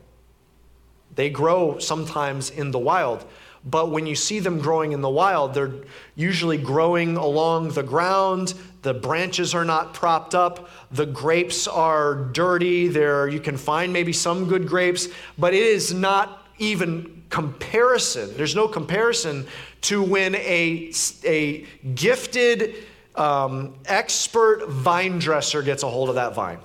They 1.17 1.29
grow 1.29 1.81
sometimes 1.81 2.49
in 2.49 2.71
the 2.71 2.79
wild, 2.79 3.27
but 3.63 3.91
when 3.91 4.07
you 4.07 4.15
see 4.15 4.39
them 4.39 4.59
growing 4.59 4.93
in 4.93 5.03
the 5.03 5.11
wild, 5.11 5.53
they're 5.53 5.75
usually 6.15 6.57
growing 6.57 7.19
along 7.19 7.73
the 7.73 7.83
ground. 7.83 8.55
The 8.81 8.95
branches 8.95 9.55
are 9.55 9.67
not 9.67 9.93
propped 9.93 10.35
up. 10.35 10.71
The 10.93 11.05
grapes 11.05 11.69
are 11.69 12.15
dirty. 12.15 12.89
There 12.89 13.29
you 13.29 13.41
can 13.41 13.59
find 13.59 13.93
maybe 13.93 14.15
some 14.15 14.49
good 14.49 14.67
grapes, 14.67 15.09
but 15.37 15.53
it 15.53 15.63
is 15.63 15.93
not 15.93 16.47
even 16.57 17.20
comparison. 17.31 18.37
There's 18.37 18.55
no 18.55 18.69
comparison 18.69 19.47
to 19.83 20.03
when 20.03 20.35
a, 20.35 20.93
a 21.25 21.63
gifted, 21.95 22.75
um, 23.15 23.75
expert 23.87 24.69
vine 24.69 25.19
dresser 25.19 25.63
gets 25.63 25.83
a 25.83 25.89
hold 25.89 26.09
of 26.09 26.17
that 26.17 26.35
vine. 26.35 26.59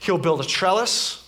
He'll 0.00 0.18
build 0.18 0.40
a 0.40 0.44
trellis. 0.44 1.25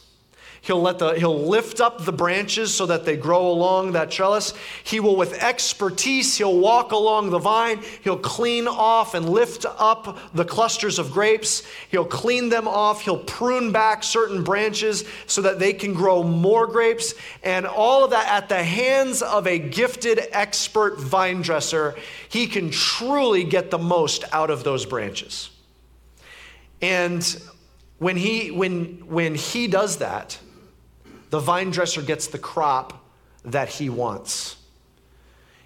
He'll, 0.68 0.82
let 0.82 0.98
the, 0.98 1.14
he'll 1.14 1.46
lift 1.46 1.80
up 1.80 2.04
the 2.04 2.12
branches 2.12 2.74
so 2.74 2.84
that 2.84 3.06
they 3.06 3.16
grow 3.16 3.50
along 3.50 3.92
that 3.92 4.10
trellis. 4.10 4.52
He 4.84 5.00
will, 5.00 5.16
with 5.16 5.32
expertise, 5.42 6.36
he'll 6.36 6.58
walk 6.58 6.92
along 6.92 7.30
the 7.30 7.38
vine. 7.38 7.82
He'll 8.04 8.18
clean 8.18 8.68
off 8.68 9.14
and 9.14 9.30
lift 9.30 9.64
up 9.64 10.18
the 10.34 10.44
clusters 10.44 10.98
of 10.98 11.10
grapes. 11.10 11.62
He'll 11.90 12.04
clean 12.04 12.50
them 12.50 12.68
off. 12.68 13.00
He'll 13.00 13.16
prune 13.16 13.72
back 13.72 14.04
certain 14.04 14.44
branches 14.44 15.04
so 15.26 15.40
that 15.40 15.58
they 15.58 15.72
can 15.72 15.94
grow 15.94 16.22
more 16.22 16.66
grapes. 16.66 17.14
And 17.42 17.64
all 17.64 18.04
of 18.04 18.10
that 18.10 18.28
at 18.30 18.50
the 18.50 18.62
hands 18.62 19.22
of 19.22 19.46
a 19.46 19.58
gifted, 19.58 20.20
expert 20.32 21.00
vine 21.00 21.40
dresser, 21.40 21.96
he 22.28 22.46
can 22.46 22.68
truly 22.68 23.42
get 23.42 23.70
the 23.70 23.78
most 23.78 24.22
out 24.32 24.50
of 24.50 24.64
those 24.64 24.84
branches. 24.84 25.48
And 26.82 27.24
when 27.96 28.18
he, 28.18 28.50
when, 28.50 29.08
when 29.08 29.34
he 29.34 29.66
does 29.66 29.96
that, 29.96 30.38
the 31.30 31.40
vine 31.40 31.70
dresser 31.70 32.02
gets 32.02 32.26
the 32.26 32.38
crop 32.38 33.04
that 33.44 33.68
he 33.68 33.88
wants. 33.88 34.56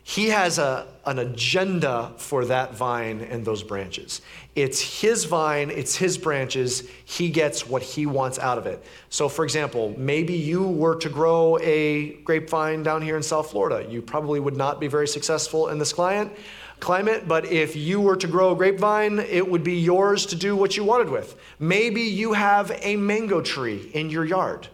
He 0.05 0.31
has 0.31 0.59
a, 0.59 0.89
an 1.07 1.21
agenda 1.21 2.13
for 2.17 2.45
that 2.47 2.75
vine 2.75 3.21
and 3.21 3.45
those 3.45 3.63
branches. 3.63 4.21
It's 4.57 5.01
his 5.01 5.25
vine, 5.25 5.71
it's 5.71 5.95
his 5.95 6.19
branches. 6.19 6.89
He 7.05 7.31
gets 7.31 7.69
what 7.69 7.83
he 7.83 8.07
wants 8.07 8.39
out 8.41 8.59
of 8.59 8.67
it. 8.67 8.85
So, 9.11 9.29
for 9.29 9.45
example, 9.45 9.95
maybe 9.97 10.35
you 10.35 10.67
were 10.67 10.97
to 10.97 11.09
grow 11.09 11.57
a 11.61 12.15
grapevine 12.25 12.83
down 12.83 13.01
here 13.01 13.17
in 13.17 13.23
South 13.23 13.53
Florida. 13.53 13.89
You 13.89 14.03
probably 14.03 14.41
would 14.41 14.57
not 14.57 14.81
be 14.81 14.89
very 14.89 15.07
successful 15.07 15.69
in 15.69 15.79
this 15.79 15.93
client 15.93 16.33
climate, 16.81 17.29
but 17.29 17.45
if 17.47 17.77
you 17.77 18.01
were 18.01 18.17
to 18.17 18.27
grow 18.27 18.51
a 18.51 18.57
grapevine, 18.57 19.21
it 19.21 19.49
would 19.49 19.63
be 19.63 19.79
yours 19.79 20.27
to 20.27 20.35
do 20.35 20.57
what 20.57 20.77
you 20.77 20.83
wanted 20.83 21.09
with. 21.09 21.37
Maybe 21.61 22.03
you 22.03 22.33
have 22.33 22.73
a 22.83 22.97
mango 22.97 23.41
tree 23.41 23.89
in 23.95 24.11
your 24.11 24.25
yard 24.25 24.67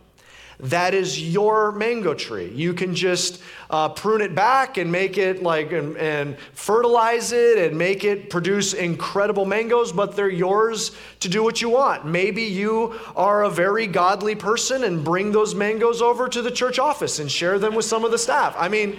that 0.61 0.93
is 0.93 1.23
your 1.23 1.71
mango 1.73 2.15
tree. 2.15 2.51
You 2.53 2.75
can 2.75 2.95
just 2.95 3.41
uh, 3.71 3.91
prune 3.91 4.23
it 4.23 4.35
back 4.35 4.77
and 4.77 4.91
make 4.91 5.17
it 5.17 5.43
like 5.43 5.71
and, 5.73 5.97
and 5.97 6.37
fertilize 6.53 7.33
it 7.33 7.59
and 7.59 7.79
make 7.79 8.03
it 8.03 8.29
produce 8.29 8.75
incredible 8.75 9.45
mangoes, 9.45 9.93
but 9.93 10.17
they're 10.17 10.29
yours 10.29 10.97
to 11.21 11.29
do 11.29 11.45
what 11.45 11.63
you 11.63 11.71
want. 11.71 12.07
Maybe 12.07 12.43
you 12.43 12.99
are 13.15 13.45
a 13.45 13.51
very 13.51 13.87
godly 13.87 14.35
person 14.35 14.83
and 14.85 15.05
bring 15.05 15.31
those 15.31 15.55
mangoes 15.55 16.03
over 16.03 16.29
to 16.29 16.43
the 16.43 16.51
church 16.51 16.79
office 16.79 17.21
and 17.21 17.31
share 17.31 17.59
them 17.59 17.75
with 17.75 17.85
some 17.85 18.05
of 18.05 18.11
the 18.11 18.19
staff. 18.19 18.55
I 18.59 18.69
mean, 18.69 18.99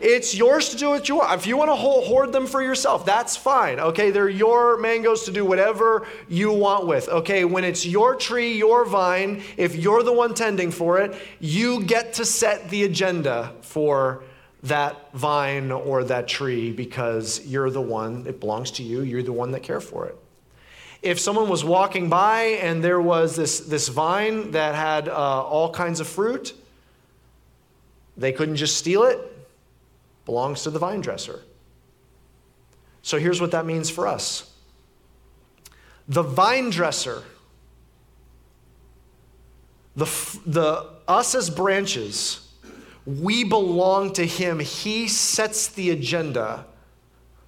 it's 0.00 0.34
yours 0.34 0.68
to 0.70 0.76
do 0.76 0.90
what 0.90 1.08
you 1.08 1.16
want. 1.16 1.38
If 1.38 1.46
you 1.46 1.56
want 1.56 1.70
to 1.70 1.76
hoard 1.76 2.32
them 2.32 2.46
for 2.46 2.62
yourself, 2.62 3.06
that's 3.06 3.36
fine. 3.36 3.80
Okay, 3.80 4.10
they're 4.10 4.28
your 4.28 4.78
mangoes 4.78 5.24
to 5.24 5.32
do 5.32 5.44
whatever 5.44 6.06
you 6.28 6.52
want 6.52 6.86
with. 6.86 7.08
Okay, 7.08 7.44
when 7.44 7.64
it's 7.64 7.86
your 7.86 8.14
tree, 8.14 8.56
your 8.56 8.84
vine, 8.84 9.42
if 9.56 9.74
you're 9.74 10.02
the 10.02 10.12
one 10.12 10.34
tending 10.34 10.70
for 10.70 10.98
it, 10.98 11.16
you 11.40 11.82
get 11.82 12.14
to 12.14 12.24
set 12.24 12.68
the 12.70 12.84
agenda 12.84 13.52
for 13.62 14.22
that 14.64 15.12
vine 15.12 15.70
or 15.70 16.04
that 16.04 16.28
tree 16.28 16.72
because 16.72 17.44
you're 17.46 17.70
the 17.70 17.80
one, 17.80 18.26
it 18.26 18.40
belongs 18.40 18.72
to 18.72 18.82
you, 18.82 19.02
you're 19.02 19.22
the 19.22 19.32
one 19.32 19.52
that 19.52 19.62
care 19.62 19.80
for 19.80 20.06
it. 20.06 20.18
If 21.02 21.20
someone 21.20 21.48
was 21.48 21.64
walking 21.64 22.08
by 22.08 22.42
and 22.60 22.82
there 22.82 23.00
was 23.00 23.36
this, 23.36 23.60
this 23.60 23.88
vine 23.88 24.50
that 24.52 24.74
had 24.74 25.08
uh, 25.08 25.12
all 25.12 25.70
kinds 25.70 26.00
of 26.00 26.08
fruit, 26.08 26.54
they 28.16 28.32
couldn't 28.32 28.56
just 28.56 28.76
steal 28.76 29.04
it 29.04 29.35
belongs 30.26 30.62
to 30.64 30.70
the 30.70 30.78
vine 30.78 31.00
dresser. 31.00 31.40
So 33.00 33.18
here's 33.18 33.40
what 33.40 33.52
that 33.52 33.64
means 33.64 33.88
for 33.88 34.06
us 34.06 34.52
the 36.08 36.22
vine 36.22 36.70
dresser, 36.70 37.22
the, 39.96 40.04
the, 40.44 40.90
us 41.08 41.34
as 41.34 41.48
branches, 41.48 42.52
we 43.06 43.44
belong 43.44 44.12
to 44.14 44.26
him. 44.26 44.60
He 44.60 45.08
sets 45.08 45.68
the 45.68 45.90
agenda 45.90 46.66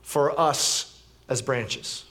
for 0.02 0.38
us 0.40 1.02
as 1.28 1.42
branches. 1.42 2.04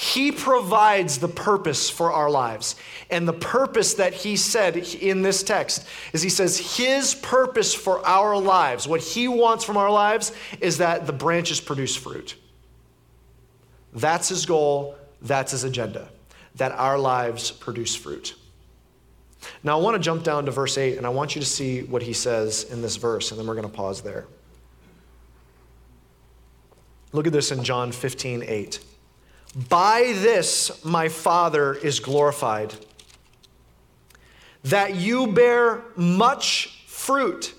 He 0.00 0.32
provides 0.32 1.18
the 1.18 1.28
purpose 1.28 1.90
for 1.90 2.10
our 2.10 2.30
lives. 2.30 2.76
And 3.10 3.28
the 3.28 3.34
purpose 3.34 3.92
that 3.94 4.14
he 4.14 4.34
said 4.34 4.78
in 4.78 5.20
this 5.20 5.42
text 5.42 5.86
is 6.14 6.22
he 6.22 6.30
says, 6.30 6.78
His 6.78 7.14
purpose 7.14 7.74
for 7.74 8.04
our 8.06 8.38
lives, 8.38 8.88
what 8.88 9.02
he 9.02 9.28
wants 9.28 9.62
from 9.62 9.76
our 9.76 9.90
lives, 9.90 10.32
is 10.58 10.78
that 10.78 11.06
the 11.06 11.12
branches 11.12 11.60
produce 11.60 11.94
fruit. 11.94 12.34
That's 13.92 14.30
his 14.30 14.46
goal, 14.46 14.96
that's 15.20 15.52
his 15.52 15.64
agenda, 15.64 16.08
that 16.54 16.72
our 16.72 16.98
lives 16.98 17.50
produce 17.50 17.94
fruit. 17.94 18.36
Now, 19.62 19.78
I 19.78 19.82
want 19.82 19.96
to 19.96 20.02
jump 20.02 20.22
down 20.22 20.46
to 20.46 20.50
verse 20.50 20.78
8, 20.78 20.96
and 20.96 21.04
I 21.04 21.10
want 21.10 21.34
you 21.34 21.42
to 21.42 21.46
see 21.46 21.82
what 21.82 22.00
he 22.00 22.14
says 22.14 22.64
in 22.64 22.80
this 22.80 22.96
verse, 22.96 23.32
and 23.32 23.38
then 23.38 23.46
we're 23.46 23.54
going 23.54 23.68
to 23.68 23.76
pause 23.76 24.00
there. 24.00 24.26
Look 27.12 27.26
at 27.26 27.34
this 27.34 27.52
in 27.52 27.62
John 27.62 27.92
15, 27.92 28.44
8. 28.46 28.80
By 29.68 30.12
this 30.16 30.84
my 30.84 31.08
Father 31.08 31.74
is 31.74 32.00
glorified, 32.00 32.74
that 34.64 34.94
you 34.94 35.26
bear 35.26 35.82
much 35.96 36.84
fruit, 36.86 37.54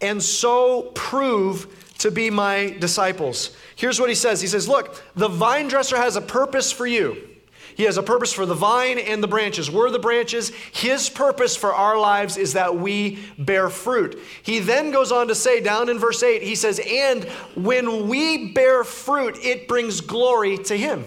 and 0.00 0.22
so 0.22 0.90
prove 0.94 1.94
to 1.98 2.10
be 2.10 2.30
my 2.30 2.76
disciples. 2.78 3.56
Here's 3.76 4.00
what 4.00 4.08
he 4.08 4.14
says 4.14 4.40
He 4.40 4.46
says, 4.48 4.68
Look, 4.68 5.02
the 5.14 5.28
vine 5.28 5.68
dresser 5.68 5.96
has 5.96 6.16
a 6.16 6.20
purpose 6.20 6.72
for 6.72 6.86
you. 6.86 7.35
He 7.76 7.82
has 7.82 7.98
a 7.98 8.02
purpose 8.02 8.32
for 8.32 8.46
the 8.46 8.54
vine 8.54 8.98
and 8.98 9.22
the 9.22 9.28
branches. 9.28 9.70
We're 9.70 9.90
the 9.90 9.98
branches. 9.98 10.48
His 10.72 11.10
purpose 11.10 11.56
for 11.56 11.74
our 11.74 11.98
lives 11.98 12.38
is 12.38 12.54
that 12.54 12.76
we 12.76 13.18
bear 13.38 13.68
fruit. 13.68 14.18
He 14.42 14.60
then 14.60 14.90
goes 14.90 15.12
on 15.12 15.28
to 15.28 15.34
say, 15.34 15.60
down 15.60 15.90
in 15.90 15.98
verse 15.98 16.22
8, 16.22 16.42
he 16.42 16.54
says, 16.54 16.80
And 16.90 17.24
when 17.54 18.08
we 18.08 18.52
bear 18.52 18.82
fruit, 18.82 19.36
it 19.42 19.68
brings 19.68 20.00
glory 20.00 20.56
to 20.64 20.76
Him. 20.76 21.04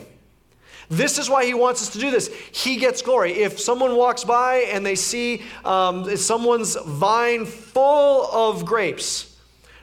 This 0.90 1.20
is 1.20 1.30
why 1.30 1.46
he 1.46 1.54
wants 1.54 1.84
us 1.84 1.94
to 1.94 2.00
do 2.00 2.10
this. 2.10 2.34
He 2.52 2.78
gets 2.78 3.04
glory. 3.04 3.34
If 3.34 3.60
someone 3.60 3.96
walks 3.96 4.24
by 4.24 4.66
and 4.72 4.84
they 4.84 4.96
see 4.96 5.44
um, 5.64 6.16
someone's 6.18 6.76
vine 6.76 7.46
full 7.46 8.26
of 8.32 8.66
grapes, 8.66 9.29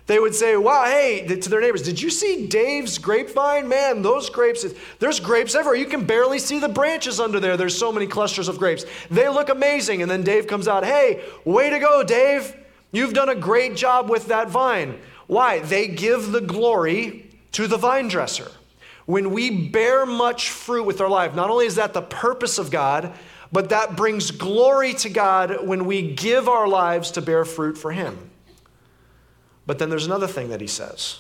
they 0.07 0.21
would 0.21 0.35
say, 0.35 0.57
Wow, 0.57 0.85
hey, 0.85 1.27
to 1.27 1.49
their 1.49 1.61
neighbors, 1.61 1.83
did 1.83 2.01
you 2.01 2.11
see 2.11 2.47
Dave's 2.47 2.99
grapevine? 2.99 3.69
Man, 3.69 4.03
those 4.03 4.31
grapes, 4.31 4.65
there's 4.99 5.21
grapes 5.21 5.55
everywhere. 5.55 5.77
You 5.77 5.87
can 5.87 6.05
barely 6.05 6.39
see 6.39 6.59
the 6.59 6.69
branches 6.69 7.19
under 7.19 7.41
there. 7.41 7.57
There's 7.57 7.77
so 7.77 7.93
many 7.93 8.07
clusters 8.07 8.49
of 8.49 8.59
grapes. 8.59 8.85
They 9.11 9.29
look 9.29 9.49
amazing. 9.49 10.03
And 10.03 10.11
then 10.11 10.23
Dave 10.23 10.47
comes 10.47 10.69
out, 10.69 10.85
Hey, 10.85 11.25
way 11.45 11.71
to 11.71 11.79
go, 11.79 12.03
Dave. 12.03 12.57
You've 12.93 13.15
done 13.15 13.29
a 13.29 13.35
great 13.35 13.77
job 13.77 14.09
with 14.09 14.29
that 14.29 14.49
vine. 14.49 14.99
Why? 15.27 15.59
They 15.59 15.89
give 15.89 16.31
the 16.31 16.41
glory 16.41 17.29
to 17.53 17.67
the 17.67 17.77
vine 17.77 18.09
dresser. 18.09 18.51
When 19.07 19.31
we 19.33 19.69
bear 19.69 20.07
much 20.07 20.51
fruit 20.51 20.85
with 20.85 21.01
our 21.01 21.09
life, 21.09 21.35
not 21.35 21.51
only 21.51 21.67
is 21.67 21.77
that 21.77 21.95
the 21.95 22.03
purpose 22.03 22.59
of 22.59 22.71
God, 22.71 23.13
but 23.53 23.69
that 23.71 23.97
brings 23.97 24.31
glory 24.31 24.95
to 24.95 25.09
God 25.09 25.67
when 25.67 25.85
we 25.85 26.15
give 26.15 26.49
our 26.49 26.67
lives 26.67 27.13
to 27.13 27.23
bear 27.23 27.45
fruit 27.45 27.77
for 27.77 27.93
Him. 27.93 28.31
But 29.67 29.79
then 29.79 29.91
there's 29.91 30.07
another 30.07 30.29
thing 30.29 30.49
that 30.51 30.61
he 30.61 30.67
says. 30.67 31.19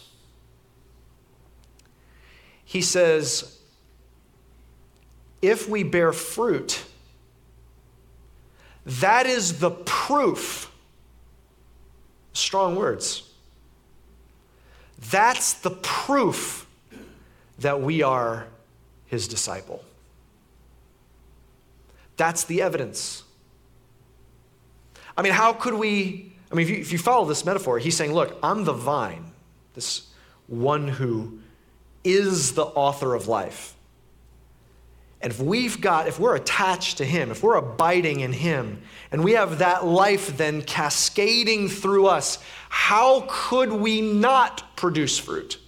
He 2.64 2.80
says, 2.80 3.58
if 5.42 5.68
we 5.68 5.82
bear 5.82 6.12
fruit, 6.12 6.84
that 8.84 9.26
is 9.26 9.58
the 9.58 9.70
proof. 9.70 10.72
Strong 12.32 12.76
words. 12.76 13.28
That's 15.10 15.54
the 15.54 15.70
proof 15.70 16.66
that 17.58 17.80
we 17.80 18.02
are 18.02 18.46
his 19.06 19.28
disciple. 19.28 19.84
That's 22.16 22.44
the 22.44 22.62
evidence. 22.62 23.22
I 25.16 25.22
mean, 25.22 25.32
how 25.32 25.52
could 25.52 25.74
we 25.74 26.25
I 26.50 26.54
mean, 26.54 26.66
if 26.66 26.70
you, 26.70 26.76
if 26.76 26.92
you 26.92 26.98
follow 26.98 27.26
this 27.26 27.44
metaphor, 27.44 27.78
he's 27.78 27.96
saying, 27.96 28.12
Look, 28.12 28.38
I'm 28.42 28.64
the 28.64 28.72
vine, 28.72 29.32
this 29.74 30.08
one 30.46 30.88
who 30.88 31.40
is 32.04 32.52
the 32.52 32.64
author 32.64 33.14
of 33.14 33.26
life. 33.26 33.74
And 35.20 35.32
if 35.32 35.40
we've 35.40 35.80
got, 35.80 36.06
if 36.06 36.20
we're 36.20 36.36
attached 36.36 36.98
to 36.98 37.04
Him, 37.04 37.30
if 37.30 37.42
we're 37.42 37.56
abiding 37.56 38.20
in 38.20 38.32
Him, 38.32 38.82
and 39.10 39.24
we 39.24 39.32
have 39.32 39.58
that 39.58 39.84
life 39.84 40.36
then 40.36 40.62
cascading 40.62 41.68
through 41.68 42.06
us, 42.06 42.38
how 42.68 43.24
could 43.28 43.72
we 43.72 44.00
not 44.00 44.76
produce 44.76 45.18
fruit? 45.18 45.58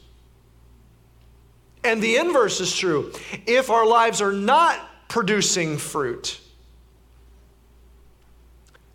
And 1.83 2.03
the 2.03 2.17
inverse 2.17 2.61
is 2.61 2.77
true. 2.77 3.13
If 3.47 3.71
our 3.71 3.87
lives 3.87 4.21
are 4.21 4.33
not 4.33 5.09
producing 5.09 5.79
fruit, 5.79 6.39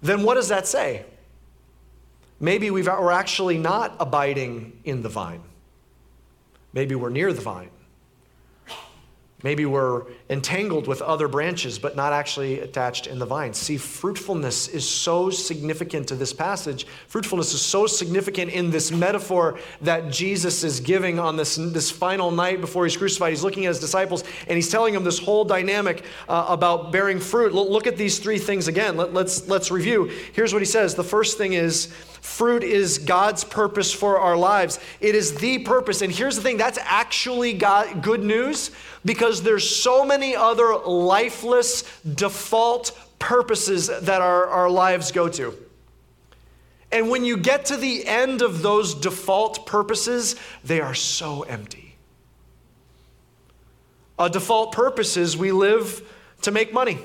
then 0.01 0.23
what 0.23 0.35
does 0.35 0.49
that 0.49 0.67
say? 0.67 1.05
Maybe 2.43 2.69
we 2.71 2.85
are 2.85 3.11
actually 3.13 3.57
not 3.57 3.95
abiding 4.01 4.81
in 4.83 5.01
the 5.01 5.07
vine. 5.07 5.43
Maybe 6.73 6.93
we're 6.93 7.09
near 7.09 7.31
the 7.31 7.39
vine. 7.39 7.69
Maybe 9.43 9.65
we're 9.65 10.03
entangled 10.29 10.87
with 10.87 11.01
other 11.01 11.27
branches, 11.27 11.77
but 11.77 11.97
not 11.97 12.13
actually 12.13 12.61
attached 12.61 13.07
in 13.07 13.19
the 13.19 13.25
vine. 13.25 13.53
See, 13.53 13.75
fruitfulness 13.75 14.69
is 14.69 14.87
so 14.87 15.29
significant 15.29 16.07
to 16.07 16.15
this 16.15 16.31
passage. 16.31 16.87
Fruitfulness 17.09 17.53
is 17.53 17.61
so 17.61 17.85
significant 17.85 18.51
in 18.51 18.71
this 18.71 18.89
metaphor 18.89 19.59
that 19.81 20.09
Jesus 20.09 20.63
is 20.63 20.79
giving 20.79 21.19
on 21.19 21.35
this, 21.35 21.57
this 21.57 21.91
final 21.91 22.31
night 22.31 22.61
before 22.61 22.85
he's 22.85 22.95
crucified. 22.95 23.31
He's 23.31 23.43
looking 23.43 23.65
at 23.65 23.69
his 23.69 23.81
disciples 23.81 24.23
and 24.47 24.55
he's 24.55 24.69
telling 24.69 24.93
them 24.93 25.03
this 25.03 25.19
whole 25.19 25.43
dynamic 25.43 26.05
uh, 26.29 26.45
about 26.47 26.93
bearing 26.93 27.19
fruit. 27.19 27.53
Look 27.53 27.85
at 27.85 27.97
these 27.97 28.19
three 28.19 28.39
things 28.39 28.69
again. 28.69 28.95
Let, 28.95 29.13
let's, 29.13 29.49
let's 29.49 29.71
review. 29.71 30.09
Here's 30.31 30.53
what 30.53 30.61
he 30.61 30.65
says 30.65 30.95
The 30.95 31.03
first 31.03 31.37
thing 31.37 31.51
is 31.51 31.87
fruit 32.21 32.63
is 32.63 32.97
God's 32.99 33.43
purpose 33.43 33.91
for 33.91 34.17
our 34.17 34.37
lives, 34.37 34.79
it 35.01 35.15
is 35.15 35.35
the 35.35 35.59
purpose. 35.59 36.01
And 36.01 36.13
here's 36.13 36.37
the 36.37 36.41
thing 36.41 36.55
that's 36.55 36.79
actually 36.81 37.51
God, 37.51 38.01
good 38.01 38.23
news 38.23 38.71
because 39.05 39.43
there's 39.43 39.69
so 39.69 40.05
many 40.05 40.35
other 40.35 40.75
lifeless 40.75 41.83
default 42.03 42.97
purposes 43.19 43.87
that 43.87 44.21
our, 44.21 44.47
our 44.47 44.69
lives 44.69 45.11
go 45.11 45.29
to. 45.29 45.55
And 46.91 47.09
when 47.09 47.25
you 47.25 47.37
get 47.37 47.65
to 47.65 47.77
the 47.77 48.05
end 48.05 48.41
of 48.41 48.61
those 48.61 48.93
default 48.93 49.65
purposes, 49.65 50.35
they 50.63 50.79
are 50.79 50.93
so 50.93 51.41
empty. 51.41 51.95
A 54.19 54.29
default 54.29 54.73
purpose 54.73 55.17
is 55.17 55.35
we 55.35 55.51
live 55.51 56.07
to 56.43 56.51
make 56.51 56.71
money, 56.71 56.99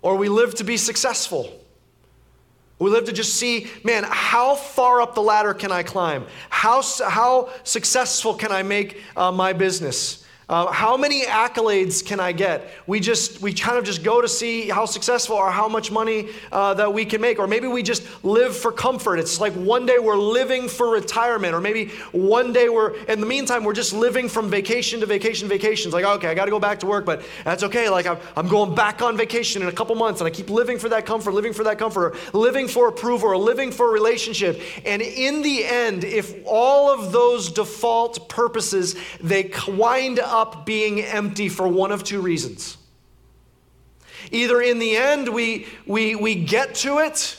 or 0.00 0.16
we 0.16 0.28
live 0.28 0.54
to 0.56 0.64
be 0.64 0.76
successful 0.76 1.57
we 2.78 2.90
live 2.90 3.06
to 3.06 3.12
just 3.12 3.34
see, 3.34 3.66
man, 3.82 4.04
how 4.08 4.54
far 4.54 5.00
up 5.02 5.14
the 5.14 5.22
ladder 5.22 5.52
can 5.54 5.72
I 5.72 5.82
climb? 5.82 6.26
How, 6.48 6.82
how 7.06 7.50
successful 7.64 8.34
can 8.34 8.52
I 8.52 8.62
make 8.62 9.02
uh, 9.16 9.32
my 9.32 9.52
business? 9.52 10.24
Uh, 10.48 10.72
how 10.72 10.96
many 10.96 11.26
accolades 11.26 12.02
can 12.02 12.18
I 12.20 12.32
get? 12.32 12.70
We 12.86 13.00
just 13.00 13.42
we 13.42 13.52
kind 13.52 13.76
of 13.76 13.84
just 13.84 14.02
go 14.02 14.22
to 14.22 14.28
see 14.28 14.70
how 14.70 14.86
successful 14.86 15.36
or 15.36 15.50
how 15.50 15.68
much 15.68 15.90
money 15.90 16.30
uh, 16.50 16.72
that 16.72 16.90
we 16.90 17.04
can 17.04 17.20
make, 17.20 17.38
or 17.38 17.46
maybe 17.46 17.68
we 17.68 17.82
just 17.82 18.24
live 18.24 18.56
for 18.56 18.72
comfort. 18.72 19.18
It's 19.18 19.40
like 19.40 19.52
one 19.52 19.84
day 19.84 19.98
we're 19.98 20.16
living 20.16 20.66
for 20.66 20.88
retirement, 20.88 21.52
or 21.52 21.60
maybe 21.60 21.88
one 22.12 22.54
day 22.54 22.70
we're 22.70 22.96
in 23.04 23.20
the 23.20 23.26
meantime 23.26 23.62
we're 23.62 23.74
just 23.74 23.92
living 23.92 24.26
from 24.26 24.48
vacation 24.48 25.00
to 25.00 25.06
vacation, 25.06 25.50
vacations. 25.50 25.92
Like 25.92 26.06
okay, 26.06 26.28
I 26.28 26.34
got 26.34 26.46
to 26.46 26.50
go 26.50 26.58
back 26.58 26.80
to 26.80 26.86
work, 26.86 27.04
but 27.04 27.22
that's 27.44 27.62
okay. 27.64 27.90
Like 27.90 28.06
I'm, 28.06 28.16
I'm 28.34 28.48
going 28.48 28.74
back 28.74 29.02
on 29.02 29.18
vacation 29.18 29.60
in 29.60 29.68
a 29.68 29.72
couple 29.72 29.94
months, 29.96 30.22
and 30.22 30.26
I 30.26 30.30
keep 30.30 30.48
living 30.48 30.78
for 30.78 30.88
that 30.88 31.04
comfort, 31.04 31.32
living 31.32 31.52
for 31.52 31.64
that 31.64 31.78
comfort, 31.78 32.16
or 32.32 32.38
living 32.38 32.68
for 32.68 32.88
approval, 32.88 33.28
or 33.28 33.36
living 33.36 33.70
for 33.70 33.90
a 33.90 33.92
relationship. 33.92 34.62
And 34.86 35.02
in 35.02 35.42
the 35.42 35.66
end, 35.66 36.04
if 36.04 36.34
all 36.46 36.90
of 36.90 37.12
those 37.12 37.52
default 37.52 38.30
purposes 38.30 38.96
they 39.20 39.50
wind 39.68 40.20
up 40.20 40.37
up 40.38 40.64
being 40.64 41.00
empty 41.00 41.48
for 41.48 41.66
one 41.66 41.92
of 41.92 42.04
two 42.04 42.20
reasons. 42.20 42.76
Either 44.30 44.60
in 44.60 44.78
the 44.78 44.96
end, 44.96 45.28
we, 45.28 45.66
we, 45.86 46.14
we 46.14 46.34
get 46.34 46.74
to 46.76 46.98
it 46.98 47.36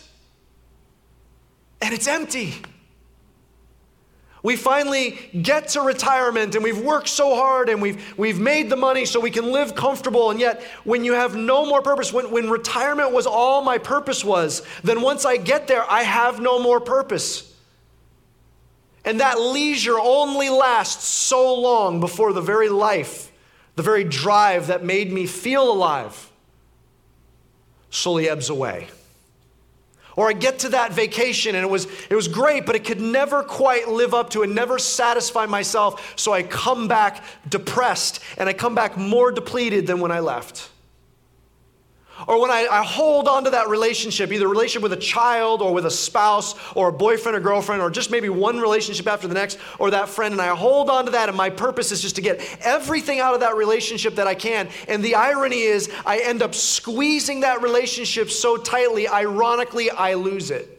and 1.82 1.93
it's 1.93 2.08
empty. 2.08 2.56
We 4.41 4.56
finally 4.56 5.12
get 5.41 5.70
to 5.70 5.82
retirement 5.82 6.56
and 6.56 6.64
we've 6.64 6.80
worked 6.80 7.10
so 7.10 7.36
hard 7.36 7.68
and 7.68 7.82
we've, 7.82 8.18
we've 8.18 8.39
made 8.39 8.70
the 8.70 8.78
money 8.78 9.06
so 9.06 9.20
we 9.20 9.32
can 9.32 9.52
live 9.52 9.76
comfortable. 9.76 10.32
And 10.32 10.39
yet, 10.39 10.62
when 10.86 11.04
you 11.04 11.14
have 11.14 11.36
no 11.36 11.66
more 11.66 11.82
purpose, 11.82 12.14
when, 12.14 12.32
when 12.32 12.50
retirement 12.50 13.12
was 13.12 13.26
all 13.26 13.62
my 13.62 13.78
purpose 13.78 14.24
was, 14.24 14.62
then 14.84 15.02
once 15.02 15.26
I 15.26 15.38
get 15.38 15.68
there, 15.68 15.89
I 15.89 16.04
have 16.04 16.39
no 16.39 16.62
more 16.62 16.80
purpose. 16.80 17.49
And 19.06 19.20
that 19.20 19.39
leisure 19.39 20.00
only 20.00 20.50
lasts 20.50 21.06
so 21.06 21.56
long 21.56 22.00
before 22.00 22.34
the 22.34 22.41
very 22.41 22.70
life, 22.70 23.32
the 23.76 23.84
very 23.84 24.04
drive 24.04 24.68
that 24.68 24.84
made 24.84 25.12
me 25.12 25.26
feel 25.26 25.72
alive 25.72 26.30
slowly 27.89 28.30
ebbs 28.30 28.50
away. 28.50 28.88
Or 30.16 30.28
I 30.28 30.34
get 30.34 30.60
to 30.60 30.70
that 30.70 30.91
vacation 30.91 31.56
and 31.56 31.64
it 31.64 31.70
was, 31.70 31.88
it 32.10 32.16
was 32.16 32.28
great, 32.28 32.66
but 32.66 32.76
it 32.76 32.84
could 32.84 33.00
never 33.00 33.41
quite 33.41 33.88
live 33.88 34.14
up 34.14 34.32
to 34.32 34.43
and 34.43 34.54
never 34.54 34.78
satisfy 34.78 35.45
myself. 35.45 36.14
So 36.18 36.34
I 36.34 36.43
come 36.43 36.89
back 36.89 37.24
depressed 37.47 38.20
and 38.38 38.50
I 38.50 38.54
come 38.54 38.76
back 38.76 38.97
more 38.97 39.32
depleted 39.32 39.88
than 39.88 40.02
when 40.02 40.12
I 40.12 40.20
left. 40.20 40.70
Or 42.28 42.41
when 42.41 42.51
I, 42.51 42.67
I, 42.70 42.84
hold 42.84 43.28
on 43.28 43.43
to 43.45 43.49
that 43.51 43.70
relationship, 43.70 44.32
either 44.32 44.47
relationship 44.47 44.84
with 44.84 44.93
a 44.93 44.97
child 44.97 45.61
or 45.61 45.74
with 45.74 45.86
a 45.86 45.91
spouse 45.91 46.55
or 46.76 46.89
a 46.89 46.93
boyfriend 46.93 47.38
or 47.38 47.39
girlfriend, 47.39 47.82
or 47.82 47.89
just 47.89 48.11
maybe 48.11 48.30
one 48.30 48.59
relationship 48.59 49.07
after 49.07 49.28
the 49.28 49.34
next, 49.34 49.57
or 49.78 49.91
that 49.91 50.09
friend, 50.09 50.34
and 50.34 50.41
I 50.41 50.55
hold 50.55 50.89
on 50.89 51.05
to 51.05 51.11
that, 51.11 51.30
and 51.30 51.38
my 51.38 51.49
purpose 51.49 51.91
is 51.91 52.01
just 52.01 52.15
to 52.17 52.22
get 52.22 52.41
everything 52.61 53.20
out 53.20 53.34
of 53.34 53.39
that 53.39 53.55
relationship 53.55 54.15
that 54.15 54.28
I 54.28 54.36
can. 54.36 54.70
And 54.88 55.03
the 55.03 55.15
irony 55.15 55.61
is, 55.61 55.89
I 56.05 56.20
end 56.20 56.41
up 56.41 56.55
squeezing 56.55 57.41
that 57.41 57.61
relationship 57.61 58.30
so 58.30 58.57
tightly, 58.57 59.07
ironically, 59.07 59.89
I 59.89 60.15
lose 60.15 60.51
it. 60.51 60.79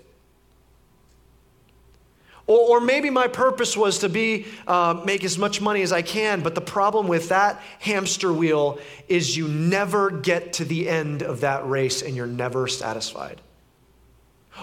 Or, 2.51 2.79
or 2.79 2.81
maybe 2.81 3.11
my 3.11 3.29
purpose 3.29 3.77
was 3.77 4.01
to 4.01 4.09
be, 4.09 4.45
uh, 4.67 5.01
make 5.05 5.23
as 5.23 5.39
much 5.39 5.61
money 5.61 5.83
as 5.83 5.93
I 5.93 6.03
can, 6.03 6.41
but 6.41 6.57
the 6.57 6.61
problem 6.61 7.07
with 7.07 7.29
that 7.29 7.63
hamster 7.79 8.33
wheel 8.33 8.81
is 9.07 9.37
you 9.37 9.47
never 9.47 10.11
get 10.11 10.55
to 10.55 10.65
the 10.65 10.89
end 10.89 11.23
of 11.23 11.43
that 11.43 11.69
race 11.69 12.03
and 12.03 12.17
you're 12.17 12.27
never 12.27 12.67
satisfied. 12.67 13.41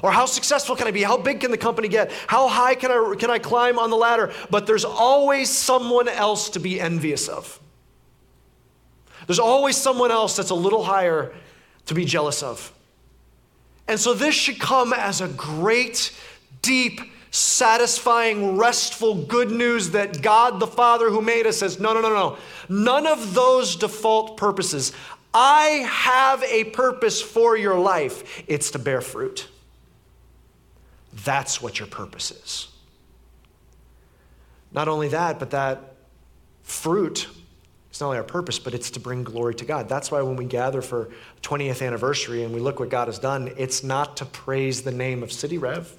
Or 0.03 0.11
how 0.11 0.25
successful 0.25 0.75
can 0.75 0.85
I 0.85 0.91
be? 0.91 1.01
How 1.01 1.15
big 1.15 1.39
can 1.39 1.49
the 1.49 1.57
company 1.57 1.87
get? 1.87 2.11
How 2.27 2.49
high 2.49 2.75
can 2.75 2.91
I, 2.91 3.15
can 3.17 3.29
I 3.29 3.39
climb 3.39 3.79
on 3.79 3.89
the 3.89 3.95
ladder? 3.95 4.33
But 4.49 4.67
there's 4.67 4.83
always 4.83 5.49
someone 5.49 6.09
else 6.09 6.49
to 6.51 6.59
be 6.59 6.81
envious 6.81 7.29
of. 7.29 7.57
There's 9.27 9.39
always 9.39 9.77
someone 9.77 10.11
else 10.11 10.35
that's 10.35 10.49
a 10.49 10.55
little 10.55 10.83
higher 10.83 11.33
to 11.85 11.93
be 11.93 12.03
jealous 12.03 12.43
of. 12.43 12.73
And 13.87 13.97
so 13.97 14.13
this 14.13 14.35
should 14.35 14.59
come 14.59 14.91
as 14.91 15.21
a 15.21 15.29
great, 15.29 16.13
deep 16.61 16.99
satisfying, 17.31 18.57
restful 18.57 19.15
good 19.15 19.51
news 19.51 19.91
that 19.91 20.21
God 20.21 20.59
the 20.59 20.67
Father 20.67 21.09
who 21.09 21.21
made 21.21 21.45
us 21.45 21.57
says, 21.57 21.79
no, 21.79 21.93
no, 21.93 22.01
no, 22.01 22.09
no. 22.09 22.37
None 22.69 23.07
of 23.07 23.33
those 23.33 23.75
default 23.75 24.37
purposes. 24.37 24.93
I 25.33 25.85
have 25.87 26.43
a 26.43 26.65
purpose 26.65 27.21
for 27.21 27.57
your 27.57 27.77
life. 27.77 28.43
It's 28.47 28.71
to 28.71 28.79
bear 28.79 29.01
fruit. 29.01 29.47
That's 31.23 31.61
what 31.61 31.79
your 31.79 31.87
purpose 31.87 32.31
is. 32.31 32.67
Not 34.71 34.87
only 34.87 35.09
that, 35.09 35.39
but 35.39 35.51
that 35.51 35.95
fruit 36.63 37.27
is 37.91 38.01
not 38.01 38.07
only 38.07 38.17
our 38.17 38.23
purpose, 38.23 38.59
but 38.59 38.73
it's 38.73 38.91
to 38.91 38.99
bring 38.99 39.23
glory 39.23 39.55
to 39.55 39.65
God. 39.65 39.89
That's 39.89 40.11
why 40.11 40.21
when 40.21 40.35
we 40.35 40.45
gather 40.45 40.81
for 40.81 41.09
20th 41.41 41.85
anniversary 41.85 42.43
and 42.43 42.53
we 42.53 42.59
look 42.59 42.79
what 42.79 42.89
God 42.89 43.07
has 43.07 43.19
done, 43.19 43.51
it's 43.57 43.83
not 43.83 44.17
to 44.17 44.25
praise 44.25 44.83
the 44.83 44.91
name 44.91 45.23
of 45.23 45.31
City 45.31 45.57
Rev. 45.57 45.91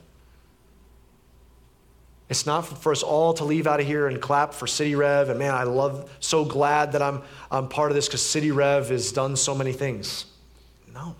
It's 2.28 2.44
not 2.44 2.62
for 2.62 2.92
us 2.92 3.02
all 3.02 3.32
to 3.34 3.44
leave 3.44 3.66
out 3.66 3.80
of 3.80 3.86
here 3.86 4.06
and 4.06 4.20
clap 4.20 4.52
for 4.52 4.66
City 4.66 4.94
Rev. 4.94 5.30
And 5.30 5.38
man, 5.38 5.54
I 5.54 5.62
love, 5.62 6.14
so 6.20 6.44
glad 6.44 6.92
that 6.92 7.00
I'm, 7.00 7.22
I'm 7.50 7.68
part 7.68 7.90
of 7.90 7.94
this 7.94 8.06
because 8.06 8.24
City 8.24 8.50
Rev 8.50 8.90
has 8.90 9.12
done 9.12 9.34
so 9.34 9.54
many 9.54 9.72
things. 9.72 10.26
No. 10.92 11.16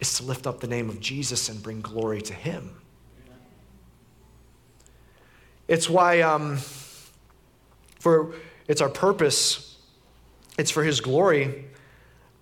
It's 0.00 0.18
to 0.18 0.24
lift 0.24 0.46
up 0.46 0.60
the 0.60 0.66
name 0.66 0.90
of 0.90 1.00
Jesus 1.00 1.48
and 1.48 1.62
bring 1.62 1.80
glory 1.80 2.20
to 2.22 2.34
Him. 2.34 2.70
It's 5.66 5.88
why, 5.88 6.20
um, 6.20 6.58
for 7.98 8.34
it's 8.68 8.80
our 8.80 8.88
purpose, 8.88 9.78
it's 10.58 10.70
for 10.70 10.84
His 10.84 11.00
glory, 11.00 11.64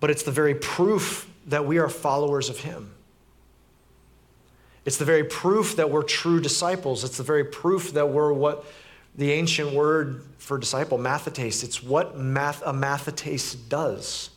but 0.01 0.09
it's 0.09 0.23
the 0.23 0.31
very 0.31 0.55
proof 0.55 1.29
that 1.47 1.65
we 1.65 1.77
are 1.77 1.87
followers 1.87 2.49
of 2.49 2.59
Him. 2.59 2.93
It's 4.87 4.95
the 4.95 5.03
very 5.03 5.25
proof 5.25 5.75
that 5.75 5.89
we're 5.89 6.01
true 6.01 6.39
disciples. 6.39 7.03
It's 7.03 7.17
the 7.17 7.23
very 7.23 7.43
proof 7.43 7.91
that 7.91 8.07
we're 8.07 8.31
what 8.31 8.63
the 9.17 9.33
ancient 9.33 9.73
word 9.73 10.23
for 10.37 10.57
disciple, 10.57 10.97
mathetes, 10.97 11.61
it's 11.61 11.83
what 11.83 12.17
math, 12.17 12.61
a 12.61 12.71
mathetes 12.71 13.53
does. 13.67 14.29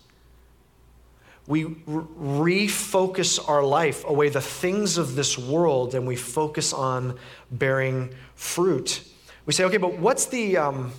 We 1.46 1.66
refocus 1.66 3.48
our 3.48 3.62
life 3.62 4.04
away 4.04 4.28
the 4.28 4.40
things 4.40 4.98
of 4.98 5.14
this 5.14 5.38
world 5.38 5.94
and 5.94 6.04
we 6.04 6.16
focus 6.16 6.72
on 6.72 7.16
bearing 7.52 8.12
fruit. 8.34 9.04
We 9.46 9.52
say, 9.52 9.62
okay, 9.64 9.76
but 9.76 9.98
what's 9.98 10.26
the, 10.26 10.56
um, 10.56 10.90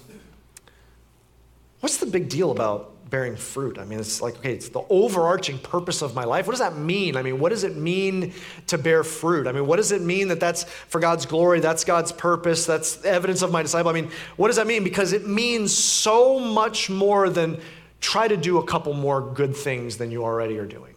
what's 1.81 1.97
the 1.97 2.05
big 2.05 2.29
deal 2.29 2.51
about 2.51 2.90
bearing 3.11 3.35
fruit. 3.35 3.77
I 3.77 3.83
mean, 3.83 3.99
it's 3.99 4.21
like, 4.21 4.37
okay, 4.37 4.53
it's 4.53 4.69
the 4.69 4.83
overarching 4.89 5.59
purpose 5.59 6.01
of 6.01 6.15
my 6.15 6.23
life. 6.23 6.47
What 6.47 6.53
does 6.53 6.61
that 6.61 6.77
mean? 6.77 7.17
I 7.17 7.21
mean, 7.21 7.39
what 7.39 7.49
does 7.49 7.65
it 7.65 7.75
mean 7.75 8.33
to 8.67 8.77
bear 8.77 9.03
fruit? 9.03 9.47
I 9.47 9.51
mean, 9.51 9.67
what 9.67 9.75
does 9.75 9.91
it 9.91 10.01
mean 10.01 10.29
that 10.29 10.39
that's 10.39 10.63
for 10.63 10.99
God's 10.99 11.25
glory? 11.25 11.59
That's 11.59 11.83
God's 11.83 12.13
purpose. 12.13 12.65
That's 12.65 13.03
evidence 13.03 13.41
of 13.41 13.51
my 13.51 13.61
disciple. 13.61 13.91
I 13.91 13.93
mean, 13.93 14.09
what 14.37 14.47
does 14.47 14.55
that 14.55 14.65
mean? 14.65 14.85
Because 14.85 15.11
it 15.11 15.27
means 15.27 15.77
so 15.77 16.39
much 16.39 16.89
more 16.89 17.29
than 17.29 17.59
try 17.99 18.29
to 18.29 18.37
do 18.37 18.59
a 18.59 18.65
couple 18.65 18.93
more 18.93 19.21
good 19.21 19.55
things 19.55 19.97
than 19.97 20.09
you 20.09 20.23
already 20.23 20.57
are 20.57 20.65
doing. 20.65 20.95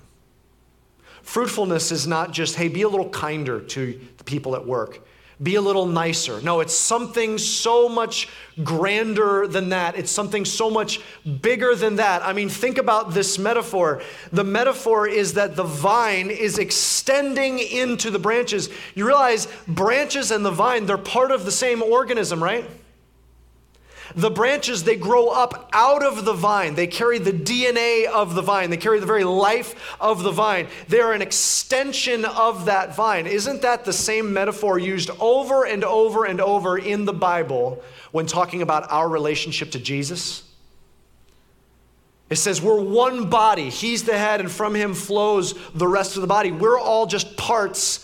Fruitfulness 1.22 1.90
is 1.90 2.06
not 2.06 2.32
just, 2.32 2.54
hey, 2.54 2.68
be 2.68 2.82
a 2.82 2.88
little 2.88 3.08
kinder 3.08 3.60
to 3.60 4.00
the 4.18 4.24
people 4.24 4.54
at 4.54 4.64
work 4.64 5.00
be 5.42 5.56
a 5.56 5.60
little 5.60 5.86
nicer. 5.86 6.40
No, 6.40 6.60
it's 6.60 6.74
something 6.74 7.38
so 7.38 7.88
much 7.88 8.28
grander 8.62 9.46
than 9.46 9.70
that. 9.70 9.96
It's 9.96 10.10
something 10.10 10.44
so 10.44 10.70
much 10.70 11.00
bigger 11.42 11.74
than 11.74 11.96
that. 11.96 12.22
I 12.22 12.32
mean, 12.32 12.48
think 12.48 12.78
about 12.78 13.12
this 13.12 13.38
metaphor. 13.38 14.02
The 14.32 14.44
metaphor 14.44 15.08
is 15.08 15.34
that 15.34 15.56
the 15.56 15.64
vine 15.64 16.30
is 16.30 16.58
extending 16.58 17.58
into 17.58 18.10
the 18.10 18.18
branches. 18.18 18.70
You 18.94 19.06
realize 19.06 19.48
branches 19.66 20.30
and 20.30 20.44
the 20.44 20.50
vine, 20.50 20.86
they're 20.86 20.98
part 20.98 21.30
of 21.30 21.44
the 21.44 21.52
same 21.52 21.82
organism, 21.82 22.42
right? 22.42 22.68
The 24.14 24.30
branches, 24.30 24.84
they 24.84 24.96
grow 24.96 25.28
up 25.28 25.68
out 25.72 26.04
of 26.04 26.24
the 26.24 26.34
vine. 26.34 26.74
They 26.74 26.86
carry 26.86 27.18
the 27.18 27.32
DNA 27.32 28.06
of 28.06 28.34
the 28.34 28.42
vine. 28.42 28.70
They 28.70 28.76
carry 28.76 29.00
the 29.00 29.06
very 29.06 29.24
life 29.24 29.96
of 30.00 30.22
the 30.22 30.30
vine. 30.30 30.68
They 30.88 31.00
are 31.00 31.12
an 31.12 31.22
extension 31.22 32.24
of 32.24 32.66
that 32.66 32.94
vine. 32.94 33.26
Isn't 33.26 33.62
that 33.62 33.84
the 33.84 33.92
same 33.92 34.32
metaphor 34.32 34.78
used 34.78 35.10
over 35.20 35.64
and 35.64 35.84
over 35.84 36.24
and 36.24 36.40
over 36.40 36.78
in 36.78 37.06
the 37.06 37.12
Bible 37.12 37.82
when 38.12 38.26
talking 38.26 38.62
about 38.62 38.90
our 38.90 39.08
relationship 39.08 39.70
to 39.72 39.78
Jesus? 39.78 40.42
It 42.30 42.36
says 42.36 42.60
we're 42.60 42.80
one 42.80 43.30
body. 43.30 43.70
He's 43.70 44.04
the 44.04 44.18
head, 44.18 44.40
and 44.40 44.50
from 44.50 44.74
him 44.74 44.94
flows 44.94 45.54
the 45.74 45.86
rest 45.86 46.16
of 46.16 46.22
the 46.22 46.26
body. 46.26 46.52
We're 46.52 46.78
all 46.78 47.06
just 47.06 47.36
parts 47.36 48.03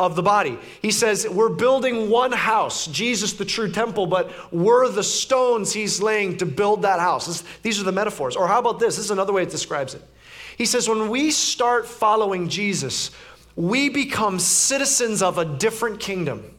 of 0.00 0.16
the 0.16 0.22
body. 0.22 0.58
He 0.80 0.90
says, 0.90 1.28
We're 1.28 1.50
building 1.50 2.08
one 2.08 2.32
house, 2.32 2.86
Jesus, 2.86 3.34
the 3.34 3.44
true 3.44 3.70
temple, 3.70 4.06
but 4.06 4.32
we're 4.50 4.88
the 4.88 5.04
stones 5.04 5.72
he's 5.72 6.00
laying 6.00 6.38
to 6.38 6.46
build 6.46 6.82
that 6.82 6.98
house. 6.98 7.26
This, 7.26 7.44
these 7.62 7.78
are 7.78 7.84
the 7.84 7.92
metaphors. 7.92 8.34
Or 8.34 8.48
how 8.48 8.58
about 8.58 8.80
this? 8.80 8.96
This 8.96 9.04
is 9.04 9.10
another 9.10 9.34
way 9.34 9.42
it 9.42 9.50
describes 9.50 9.94
it. 9.94 10.02
He 10.56 10.64
says, 10.64 10.88
When 10.88 11.10
we 11.10 11.30
start 11.30 11.86
following 11.86 12.48
Jesus, 12.48 13.10
we 13.56 13.90
become 13.90 14.38
citizens 14.38 15.22
of 15.22 15.36
a 15.36 15.44
different 15.44 16.00
kingdom. 16.00 16.54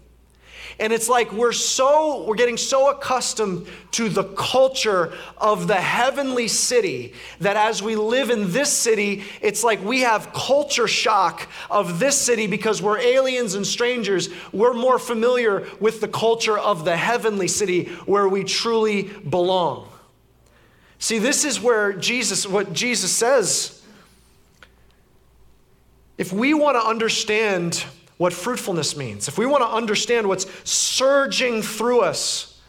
And 0.79 0.91
it's 0.93 1.09
like 1.09 1.31
we're 1.31 1.51
so, 1.51 2.23
we're 2.23 2.35
getting 2.35 2.57
so 2.57 2.89
accustomed 2.89 3.67
to 3.91 4.09
the 4.09 4.23
culture 4.23 5.13
of 5.37 5.67
the 5.67 5.75
heavenly 5.75 6.47
city 6.47 7.13
that 7.39 7.57
as 7.57 7.83
we 7.83 7.95
live 7.95 8.29
in 8.29 8.51
this 8.51 8.71
city, 8.71 9.23
it's 9.41 9.63
like 9.63 9.83
we 9.83 10.01
have 10.01 10.33
culture 10.33 10.87
shock 10.87 11.47
of 11.69 11.99
this 11.99 12.17
city 12.17 12.47
because 12.47 12.81
we're 12.81 12.99
aliens 12.99 13.55
and 13.55 13.65
strangers. 13.65 14.29
We're 14.51 14.73
more 14.73 14.99
familiar 14.99 15.67
with 15.79 16.01
the 16.01 16.07
culture 16.07 16.57
of 16.57 16.85
the 16.85 16.97
heavenly 16.97 17.47
city 17.47 17.85
where 18.05 18.27
we 18.27 18.43
truly 18.43 19.03
belong. 19.03 19.87
See, 20.99 21.17
this 21.17 21.45
is 21.45 21.59
where 21.59 21.93
Jesus, 21.93 22.45
what 22.45 22.73
Jesus 22.73 23.11
says. 23.11 23.81
If 26.17 26.31
we 26.31 26.53
want 26.53 26.77
to 26.77 26.87
understand 26.87 27.83
what 28.21 28.33
fruitfulness 28.33 28.95
means, 28.95 29.27
if 29.27 29.39
we 29.39 29.47
want 29.47 29.63
to 29.63 29.67
understand 29.67 30.27
what's 30.27 30.45
surging 30.63 31.63
through 31.63 32.01
us, 32.01 32.61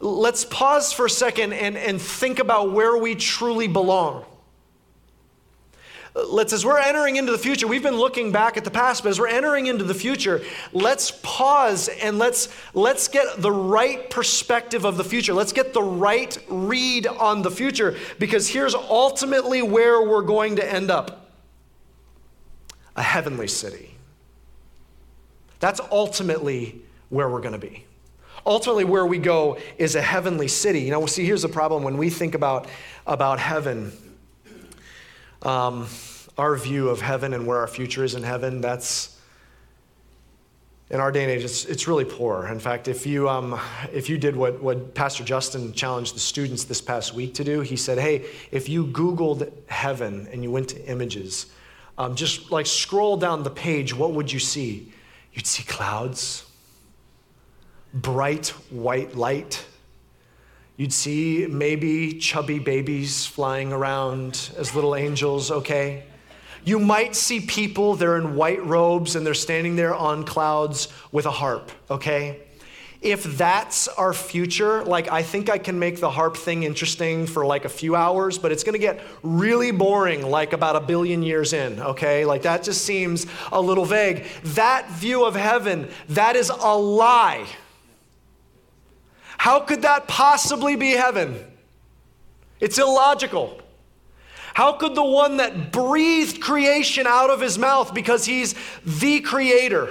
let's 0.00 0.44
pause 0.44 0.92
for 0.92 1.06
a 1.06 1.10
second 1.10 1.54
and, 1.54 1.78
and 1.78 1.98
think 1.98 2.40
about 2.40 2.72
where 2.72 2.94
we 2.98 3.14
truly 3.14 3.68
belong. 3.68 4.22
Let's, 6.14 6.52
as 6.52 6.62
we're 6.62 6.78
entering 6.78 7.16
into 7.16 7.32
the 7.32 7.38
future, 7.38 7.66
we've 7.66 7.82
been 7.82 7.96
looking 7.96 8.32
back 8.32 8.58
at 8.58 8.64
the 8.64 8.70
past, 8.70 9.02
but 9.02 9.08
as 9.08 9.18
we're 9.18 9.28
entering 9.28 9.64
into 9.64 9.82
the 9.82 9.94
future, 9.94 10.42
let's 10.74 11.10
pause 11.22 11.88
and 11.88 12.18
let's, 12.18 12.50
let's 12.74 13.08
get 13.08 13.40
the 13.40 13.50
right 13.50 14.10
perspective 14.10 14.84
of 14.84 14.98
the 14.98 15.04
future. 15.04 15.32
Let's 15.32 15.54
get 15.54 15.72
the 15.72 15.82
right 15.82 16.36
read 16.50 17.06
on 17.06 17.40
the 17.40 17.50
future, 17.50 17.96
because 18.18 18.46
here's 18.46 18.74
ultimately 18.74 19.62
where 19.62 20.06
we're 20.06 20.20
going 20.20 20.56
to 20.56 20.70
end 20.70 20.90
up 20.90 21.30
a 22.94 23.02
heavenly 23.02 23.48
city. 23.48 23.95
That's 25.60 25.80
ultimately 25.90 26.80
where 27.08 27.28
we're 27.28 27.40
going 27.40 27.58
to 27.58 27.66
be. 27.66 27.84
Ultimately, 28.44 28.84
where 28.84 29.04
we 29.04 29.18
go 29.18 29.58
is 29.76 29.96
a 29.96 30.02
heavenly 30.02 30.46
city. 30.46 30.80
You 30.82 30.92
know, 30.92 31.06
see, 31.06 31.24
here's 31.24 31.42
the 31.42 31.48
problem 31.48 31.82
when 31.82 31.96
we 31.96 32.10
think 32.10 32.34
about, 32.34 32.68
about 33.06 33.40
heaven. 33.40 33.92
Um, 35.42 35.88
our 36.38 36.54
view 36.56 36.88
of 36.88 37.00
heaven 37.00 37.34
and 37.34 37.46
where 37.46 37.58
our 37.58 37.66
future 37.66 38.04
is 38.04 38.14
in 38.14 38.22
heaven, 38.22 38.60
that's, 38.60 39.18
in 40.90 41.00
our 41.00 41.10
day 41.10 41.22
and 41.22 41.32
age, 41.32 41.42
it's, 41.42 41.64
it's 41.64 41.88
really 41.88 42.04
poor. 42.04 42.46
In 42.46 42.60
fact, 42.60 42.86
if 42.86 43.04
you, 43.06 43.28
um, 43.28 43.58
if 43.92 44.08
you 44.08 44.18
did 44.18 44.36
what, 44.36 44.62
what 44.62 44.94
Pastor 44.94 45.24
Justin 45.24 45.72
challenged 45.72 46.14
the 46.14 46.20
students 46.20 46.64
this 46.64 46.80
past 46.80 47.14
week 47.14 47.34
to 47.34 47.44
do, 47.44 47.62
he 47.62 47.74
said, 47.74 47.98
hey, 47.98 48.26
if 48.52 48.68
you 48.68 48.86
Googled 48.86 49.50
heaven 49.66 50.28
and 50.30 50.44
you 50.44 50.50
went 50.50 50.68
to 50.68 50.86
images, 50.86 51.46
um, 51.98 52.14
just 52.14 52.52
like 52.52 52.66
scroll 52.66 53.16
down 53.16 53.42
the 53.42 53.50
page, 53.50 53.94
what 53.94 54.12
would 54.12 54.30
you 54.30 54.38
see? 54.38 54.92
You'd 55.36 55.46
see 55.46 55.64
clouds, 55.64 56.46
bright 57.92 58.48
white 58.70 59.14
light. 59.14 59.66
You'd 60.78 60.94
see 60.94 61.46
maybe 61.46 62.14
chubby 62.14 62.58
babies 62.58 63.26
flying 63.26 63.70
around 63.70 64.50
as 64.56 64.74
little 64.74 64.96
angels, 64.96 65.50
okay? 65.50 66.04
You 66.64 66.78
might 66.78 67.14
see 67.14 67.40
people, 67.40 67.96
they're 67.96 68.16
in 68.16 68.34
white 68.34 68.64
robes 68.64 69.14
and 69.14 69.26
they're 69.26 69.34
standing 69.34 69.76
there 69.76 69.94
on 69.94 70.24
clouds 70.24 70.88
with 71.12 71.26
a 71.26 71.30
harp, 71.30 71.70
okay? 71.90 72.40
If 73.00 73.24
that's 73.24 73.88
our 73.88 74.12
future, 74.12 74.82
like 74.84 75.10
I 75.10 75.22
think 75.22 75.50
I 75.50 75.58
can 75.58 75.78
make 75.78 76.00
the 76.00 76.10
harp 76.10 76.36
thing 76.36 76.62
interesting 76.62 77.26
for 77.26 77.44
like 77.44 77.64
a 77.64 77.68
few 77.68 77.94
hours, 77.94 78.38
but 78.38 78.52
it's 78.52 78.64
gonna 78.64 78.78
get 78.78 79.00
really 79.22 79.70
boring 79.70 80.22
like 80.22 80.52
about 80.52 80.76
a 80.76 80.80
billion 80.80 81.22
years 81.22 81.52
in, 81.52 81.80
okay? 81.80 82.24
Like 82.24 82.42
that 82.42 82.62
just 82.62 82.84
seems 82.84 83.26
a 83.52 83.60
little 83.60 83.84
vague. 83.84 84.24
That 84.42 84.90
view 84.90 85.24
of 85.24 85.34
heaven, 85.34 85.88
that 86.10 86.36
is 86.36 86.50
a 86.50 86.76
lie. 86.76 87.46
How 89.38 89.60
could 89.60 89.82
that 89.82 90.08
possibly 90.08 90.76
be 90.76 90.92
heaven? 90.92 91.44
It's 92.60 92.78
illogical. 92.78 93.60
How 94.54 94.72
could 94.72 94.94
the 94.94 95.04
one 95.04 95.36
that 95.36 95.70
breathed 95.70 96.40
creation 96.40 97.06
out 97.06 97.28
of 97.28 97.42
his 97.42 97.58
mouth 97.58 97.92
because 97.92 98.24
he's 98.24 98.54
the 98.86 99.20
creator? 99.20 99.90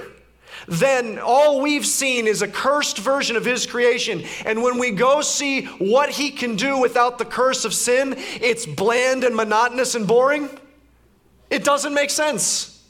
Then 0.68 1.20
all 1.20 1.62
we've 1.62 1.86
seen 1.86 2.28
is 2.28 2.42
a 2.42 2.48
cursed 2.48 2.98
version 2.98 3.36
of 3.36 3.46
his 3.46 3.66
creation. 3.66 4.24
And 4.46 4.64
when 4.64 4.80
we 4.80 4.92
go 4.92 5.22
see 5.22 5.66
what 5.66 6.10
he 6.10 6.32
can 6.32 6.56
do 6.56 6.80
without 6.80 7.18
the 7.18 7.26
curse 7.26 7.66
of 7.66 7.74
sin, 7.74 8.16
it's 8.18 8.66
bland 8.66 9.24
and 9.24 9.36
monotonous 9.36 9.96
and 9.96 10.08
boring. 10.08 10.50
It 11.50 11.64
doesn't 11.64 11.94
make 11.94 12.10
sense. 12.10 12.84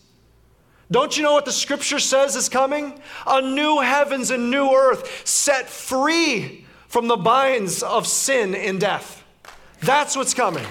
Don't 0.92 1.18
you 1.18 1.24
know 1.24 1.34
what 1.34 1.46
the 1.46 1.52
scripture 1.52 2.00
says 2.00 2.36
is 2.36 2.48
coming? 2.48 3.00
A 3.26 3.42
new 3.42 3.80
heavens 3.80 4.30
and 4.30 4.52
new 4.52 4.72
earth 4.72 5.28
set 5.28 5.68
free 5.68 6.66
from 6.88 7.08
the 7.08 7.18
binds 7.18 7.84
of 7.84 8.08
sin 8.08 8.56
and 8.56 8.80
death. 8.80 9.24
That's 9.82 10.16
what's 10.16 10.34
coming. 10.34 10.66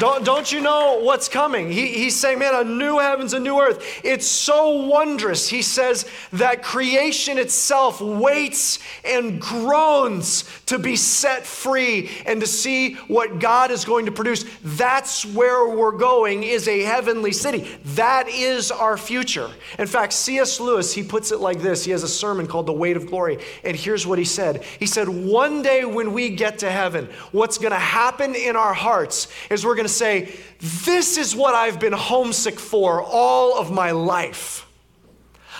Don't, 0.00 0.24
don't 0.24 0.50
you 0.50 0.62
know 0.62 1.00
what's 1.02 1.28
coming? 1.28 1.70
He, 1.70 1.88
he's 1.88 2.18
saying, 2.18 2.38
man, 2.38 2.54
a 2.54 2.64
new 2.64 2.98
heavens, 2.98 3.34
a 3.34 3.38
new 3.38 3.60
earth. 3.60 4.00
It's 4.02 4.26
so 4.26 4.86
wondrous. 4.86 5.46
He 5.46 5.60
says 5.60 6.06
that 6.32 6.62
creation 6.62 7.36
itself 7.36 8.00
waits 8.00 8.78
and 9.04 9.38
groans 9.38 10.44
to 10.64 10.78
be 10.78 10.96
set 10.96 11.44
free 11.44 12.10
and 12.24 12.40
to 12.40 12.46
see 12.46 12.94
what 13.08 13.40
God 13.40 13.70
is 13.70 13.84
going 13.84 14.06
to 14.06 14.12
produce. 14.12 14.46
That's 14.64 15.26
where 15.26 15.68
we're 15.68 15.98
going, 15.98 16.44
is 16.44 16.66
a 16.66 16.80
heavenly 16.80 17.32
city. 17.32 17.68
That 17.96 18.26
is 18.26 18.70
our 18.70 18.96
future. 18.96 19.50
In 19.78 19.86
fact, 19.86 20.14
C.S. 20.14 20.60
Lewis, 20.60 20.94
he 20.94 21.02
puts 21.02 21.30
it 21.30 21.40
like 21.40 21.60
this. 21.60 21.84
He 21.84 21.90
has 21.90 22.04
a 22.04 22.08
sermon 22.08 22.46
called 22.46 22.64
The 22.64 22.72
Weight 22.72 22.96
of 22.96 23.06
Glory. 23.06 23.36
And 23.64 23.76
here's 23.76 24.06
what 24.06 24.18
he 24.18 24.24
said 24.24 24.64
He 24.78 24.86
said, 24.86 25.10
One 25.10 25.60
day 25.60 25.84
when 25.84 26.14
we 26.14 26.30
get 26.30 26.60
to 26.60 26.70
heaven, 26.70 27.10
what's 27.32 27.58
going 27.58 27.72
to 27.72 27.78
happen 27.78 28.34
in 28.34 28.56
our 28.56 28.72
hearts 28.72 29.28
is 29.50 29.62
we're 29.62 29.74
going 29.74 29.84
to 29.84 29.89
say, 29.90 30.32
This 30.60 31.16
is 31.16 31.34
what 31.34 31.54
I've 31.54 31.78
been 31.78 31.92
homesick 31.92 32.58
for 32.58 33.02
all 33.02 33.58
of 33.58 33.70
my 33.70 33.90
life. 33.90 34.66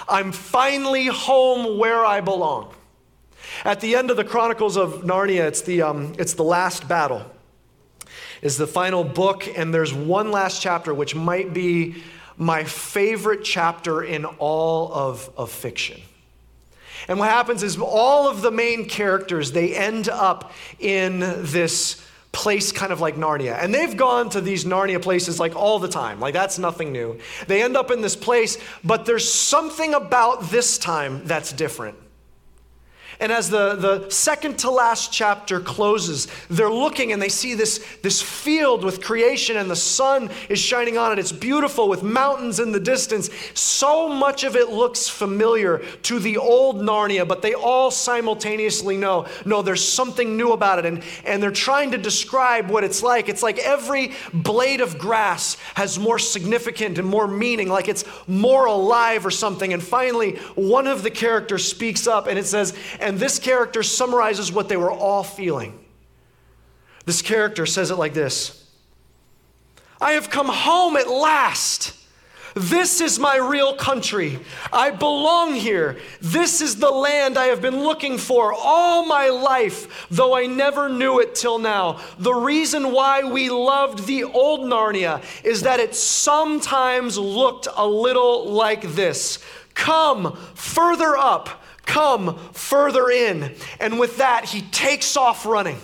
I'm 0.08 0.32
finally 0.32 1.06
home 1.06 1.78
where 1.78 2.04
I 2.04 2.20
belong. 2.20 2.74
At 3.64 3.80
the 3.80 3.96
end 3.96 4.10
of 4.10 4.16
the 4.16 4.24
Chronicles 4.24 4.76
of 4.76 5.02
Narnia, 5.02 5.46
it's 5.46 5.62
the, 5.62 5.82
um, 5.82 6.14
it's 6.18 6.34
the 6.34 6.44
last 6.44 6.88
battle, 6.88 7.24
is 8.42 8.56
the 8.56 8.66
final 8.66 9.04
book, 9.04 9.46
and 9.56 9.72
there's 9.72 9.92
one 9.92 10.30
last 10.30 10.62
chapter 10.62 10.94
which 10.94 11.14
might 11.14 11.52
be 11.52 12.02
my 12.36 12.64
favorite 12.64 13.44
chapter 13.44 14.02
in 14.02 14.24
all 14.24 14.92
of, 14.92 15.30
of 15.36 15.50
fiction. 15.50 16.00
And 17.06 17.18
what 17.18 17.28
happens 17.28 17.62
is 17.62 17.78
all 17.78 18.28
of 18.28 18.42
the 18.42 18.50
main 18.50 18.88
characters, 18.88 19.52
they 19.52 19.74
end 19.74 20.08
up 20.08 20.52
in 20.78 21.20
this 21.20 22.04
place 22.32 22.70
kind 22.72 22.92
of 22.92 23.00
like 23.00 23.16
Narnia. 23.16 23.58
And 23.60 23.74
they've 23.74 23.96
gone 23.96 24.30
to 24.30 24.40
these 24.40 24.64
Narnia 24.64 25.02
places 25.02 25.40
like 25.40 25.56
all 25.56 25.78
the 25.78 25.88
time. 25.88 26.20
Like 26.20 26.34
that's 26.34 26.58
nothing 26.58 26.92
new. 26.92 27.18
They 27.46 27.62
end 27.62 27.76
up 27.76 27.90
in 27.90 28.00
this 28.00 28.16
place, 28.16 28.58
but 28.84 29.04
there's 29.04 29.32
something 29.32 29.94
about 29.94 30.50
this 30.50 30.78
time 30.78 31.24
that's 31.24 31.52
different. 31.52 31.96
And 33.20 33.30
as 33.30 33.50
the, 33.50 33.74
the 33.76 34.10
second 34.10 34.58
to 34.60 34.70
last 34.70 35.12
chapter 35.12 35.60
closes, 35.60 36.26
they're 36.48 36.70
looking 36.70 37.12
and 37.12 37.20
they 37.20 37.28
see 37.28 37.54
this, 37.54 37.84
this 38.02 38.22
field 38.22 38.82
with 38.82 39.02
creation, 39.02 39.58
and 39.58 39.70
the 39.70 39.76
sun 39.76 40.30
is 40.48 40.58
shining 40.58 40.96
on 40.96 41.12
it. 41.12 41.18
It's 41.18 41.30
beautiful 41.30 41.88
with 41.88 42.02
mountains 42.02 42.60
in 42.60 42.72
the 42.72 42.80
distance. 42.80 43.28
So 43.52 44.08
much 44.08 44.42
of 44.42 44.56
it 44.56 44.70
looks 44.70 45.08
familiar 45.08 45.78
to 46.04 46.18
the 46.18 46.38
old 46.38 46.76
Narnia, 46.76 47.28
but 47.28 47.42
they 47.42 47.52
all 47.52 47.90
simultaneously 47.90 48.96
know 48.96 49.26
no, 49.44 49.62
there's 49.62 49.86
something 49.86 50.36
new 50.36 50.52
about 50.52 50.78
it. 50.78 50.86
And, 50.86 51.02
and 51.24 51.42
they're 51.42 51.50
trying 51.50 51.90
to 51.90 51.98
describe 51.98 52.70
what 52.70 52.84
it's 52.84 53.02
like. 53.02 53.28
It's 53.28 53.42
like 53.42 53.58
every 53.58 54.12
blade 54.32 54.80
of 54.80 54.98
grass 54.98 55.56
has 55.74 55.98
more 55.98 56.18
significant 56.18 56.98
and 56.98 57.06
more 57.06 57.28
meaning, 57.28 57.68
like 57.68 57.88
it's 57.88 58.04
more 58.26 58.66
alive 58.66 59.26
or 59.26 59.30
something. 59.30 59.72
And 59.72 59.82
finally, 59.82 60.36
one 60.54 60.86
of 60.86 61.02
the 61.02 61.10
characters 61.10 61.66
speaks 61.66 62.06
up 62.06 62.26
and 62.26 62.38
it 62.38 62.46
says, 62.46 62.74
and 62.98 63.09
this 63.18 63.38
character 63.38 63.82
summarizes 63.82 64.52
what 64.52 64.68
they 64.68 64.76
were 64.76 64.90
all 64.90 65.22
feeling. 65.22 65.78
This 67.06 67.22
character 67.22 67.66
says 67.66 67.90
it 67.90 67.96
like 67.96 68.14
this 68.14 68.66
I 70.00 70.12
have 70.12 70.30
come 70.30 70.48
home 70.48 70.96
at 70.96 71.08
last. 71.08 71.96
This 72.54 73.00
is 73.00 73.18
my 73.18 73.36
real 73.36 73.74
country. 73.74 74.40
I 74.72 74.90
belong 74.90 75.54
here. 75.54 75.98
This 76.20 76.60
is 76.60 76.76
the 76.76 76.90
land 76.90 77.38
I 77.38 77.46
have 77.46 77.62
been 77.62 77.78
looking 77.78 78.18
for 78.18 78.52
all 78.52 79.06
my 79.06 79.28
life, 79.28 80.08
though 80.10 80.34
I 80.34 80.46
never 80.46 80.88
knew 80.88 81.20
it 81.20 81.36
till 81.36 81.60
now. 81.60 82.00
The 82.18 82.34
reason 82.34 82.90
why 82.92 83.22
we 83.22 83.50
loved 83.50 84.06
the 84.06 84.24
old 84.24 84.62
Narnia 84.62 85.22
is 85.44 85.62
that 85.62 85.78
it 85.78 85.94
sometimes 85.94 87.16
looked 87.16 87.68
a 87.76 87.86
little 87.86 88.50
like 88.50 88.82
this 88.94 89.38
Come 89.74 90.36
further 90.54 91.16
up 91.16 91.62
Come 91.90 92.38
further 92.52 93.10
in. 93.10 93.52
And 93.80 93.98
with 93.98 94.18
that, 94.18 94.44
he 94.44 94.62
takes 94.62 95.16
off 95.16 95.44
running. 95.44 95.76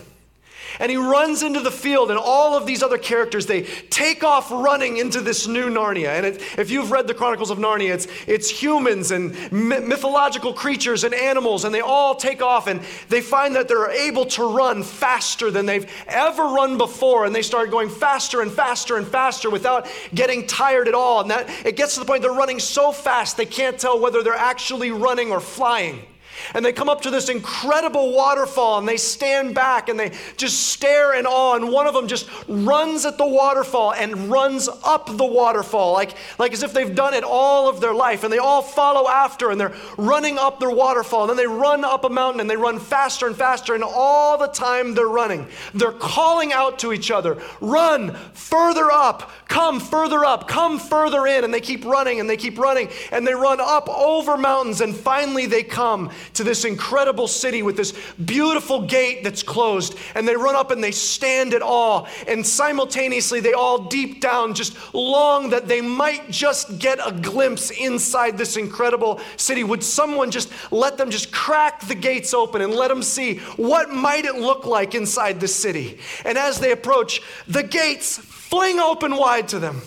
And 0.80 0.90
he 0.90 0.96
runs 0.96 1.42
into 1.42 1.60
the 1.60 1.70
field, 1.70 2.10
and 2.10 2.18
all 2.18 2.56
of 2.56 2.66
these 2.66 2.82
other 2.82 2.98
characters, 2.98 3.46
they 3.46 3.62
take 3.62 4.22
off 4.24 4.50
running 4.50 4.98
into 4.98 5.20
this 5.20 5.46
new 5.46 5.68
Narnia. 5.68 6.08
And 6.08 6.26
it, 6.26 6.42
if 6.58 6.70
you've 6.70 6.90
read 6.90 7.06
the 7.06 7.14
Chronicles 7.14 7.50
of 7.50 7.58
Narnia, 7.58 7.94
it's, 7.94 8.06
it's 8.26 8.50
humans 8.50 9.10
and 9.10 9.34
mythological 9.52 10.52
creatures 10.52 11.04
and 11.04 11.14
animals, 11.14 11.64
and 11.64 11.74
they 11.74 11.80
all 11.80 12.14
take 12.14 12.42
off, 12.42 12.66
and 12.66 12.80
they 13.08 13.20
find 13.20 13.54
that 13.56 13.68
they're 13.68 13.90
able 13.90 14.26
to 14.26 14.44
run 14.44 14.82
faster 14.82 15.50
than 15.50 15.66
they've 15.66 15.90
ever 16.06 16.44
run 16.44 16.78
before. 16.78 17.24
And 17.24 17.34
they 17.34 17.42
start 17.42 17.70
going 17.70 17.88
faster 17.88 18.42
and 18.42 18.52
faster 18.52 18.96
and 18.96 19.06
faster 19.06 19.50
without 19.50 19.88
getting 20.14 20.46
tired 20.46 20.88
at 20.88 20.94
all. 20.94 21.20
And 21.20 21.30
that 21.30 21.48
it 21.64 21.76
gets 21.76 21.94
to 21.94 22.00
the 22.00 22.06
point 22.06 22.22
they're 22.22 22.32
running 22.32 22.58
so 22.58 22.92
fast 22.92 23.36
they 23.36 23.46
can't 23.46 23.78
tell 23.78 23.98
whether 24.00 24.22
they're 24.22 24.34
actually 24.34 24.90
running 24.90 25.30
or 25.30 25.40
flying. 25.40 26.02
And 26.54 26.64
they 26.64 26.72
come 26.72 26.88
up 26.88 27.02
to 27.02 27.10
this 27.10 27.28
incredible 27.28 28.12
waterfall 28.12 28.78
and 28.78 28.88
they 28.88 28.96
stand 28.96 29.54
back 29.54 29.88
and 29.88 29.98
they 29.98 30.12
just 30.36 30.68
stare 30.68 31.14
in 31.14 31.26
awe. 31.26 31.56
And 31.56 31.70
one 31.70 31.86
of 31.86 31.94
them 31.94 32.08
just 32.08 32.28
runs 32.48 33.04
at 33.04 33.18
the 33.18 33.26
waterfall 33.26 33.92
and 33.92 34.30
runs 34.30 34.68
up 34.84 35.06
the 35.06 35.26
waterfall, 35.26 35.92
like, 35.92 36.14
like 36.38 36.52
as 36.52 36.62
if 36.62 36.72
they've 36.72 36.94
done 36.94 37.14
it 37.14 37.24
all 37.24 37.68
of 37.68 37.80
their 37.80 37.94
life. 37.94 38.24
And 38.24 38.32
they 38.32 38.38
all 38.38 38.62
follow 38.62 39.08
after 39.08 39.50
and 39.50 39.60
they're 39.60 39.74
running 39.96 40.38
up 40.38 40.60
their 40.60 40.70
waterfall. 40.70 41.22
And 41.22 41.30
then 41.30 41.36
they 41.36 41.46
run 41.46 41.84
up 41.84 42.04
a 42.04 42.08
mountain 42.08 42.40
and 42.40 42.48
they 42.48 42.56
run 42.56 42.78
faster 42.78 43.26
and 43.26 43.36
faster. 43.36 43.74
And 43.74 43.84
all 43.84 44.38
the 44.38 44.48
time 44.48 44.94
they're 44.94 45.06
running, 45.08 45.46
they're 45.74 45.92
calling 45.92 46.52
out 46.52 46.78
to 46.80 46.92
each 46.92 47.10
other 47.10 47.38
run 47.60 48.14
further 48.34 48.90
up, 48.90 49.30
come 49.48 49.80
further 49.80 50.24
up, 50.24 50.48
come 50.48 50.78
further 50.78 51.26
in. 51.26 51.44
And 51.44 51.52
they 51.52 51.60
keep 51.60 51.84
running 51.84 52.20
and 52.20 52.28
they 52.28 52.36
keep 52.36 52.58
running 52.58 52.88
and 53.12 53.26
they 53.26 53.34
run 53.34 53.60
up 53.60 53.88
over 53.88 54.36
mountains. 54.36 54.80
And 54.80 54.94
finally 54.94 55.46
they 55.46 55.62
come 55.62 56.10
to 56.34 56.44
this 56.44 56.64
incredible 56.64 57.28
city 57.28 57.62
with 57.62 57.76
this 57.76 57.92
beautiful 58.24 58.82
gate 58.82 59.22
that's 59.24 59.42
closed. 59.42 59.96
And 60.14 60.26
they 60.26 60.36
run 60.36 60.56
up 60.56 60.70
and 60.70 60.82
they 60.82 60.90
stand 60.90 61.54
at 61.54 61.62
awe. 61.62 62.06
And 62.26 62.46
simultaneously, 62.46 63.40
they 63.40 63.52
all 63.52 63.84
deep 63.84 64.20
down 64.20 64.54
just 64.54 64.76
long 64.94 65.50
that 65.50 65.68
they 65.68 65.80
might 65.80 66.30
just 66.30 66.78
get 66.78 66.98
a 67.04 67.12
glimpse 67.12 67.70
inside 67.70 68.38
this 68.38 68.56
incredible 68.56 69.20
city. 69.36 69.64
Would 69.64 69.82
someone 69.82 70.30
just 70.30 70.50
let 70.72 70.98
them 70.98 71.10
just 71.10 71.32
crack 71.32 71.86
the 71.86 71.94
gates 71.94 72.34
open 72.34 72.60
and 72.62 72.74
let 72.74 72.88
them 72.88 73.02
see 73.02 73.38
what 73.56 73.90
might 73.90 74.24
it 74.24 74.36
look 74.36 74.66
like 74.66 74.94
inside 74.94 75.40
the 75.40 75.48
city? 75.48 75.98
And 76.24 76.38
as 76.38 76.60
they 76.60 76.72
approach, 76.72 77.22
the 77.46 77.62
gates 77.62 78.18
fling 78.18 78.78
open 78.78 79.16
wide 79.16 79.48
to 79.48 79.58
them. 79.58 79.82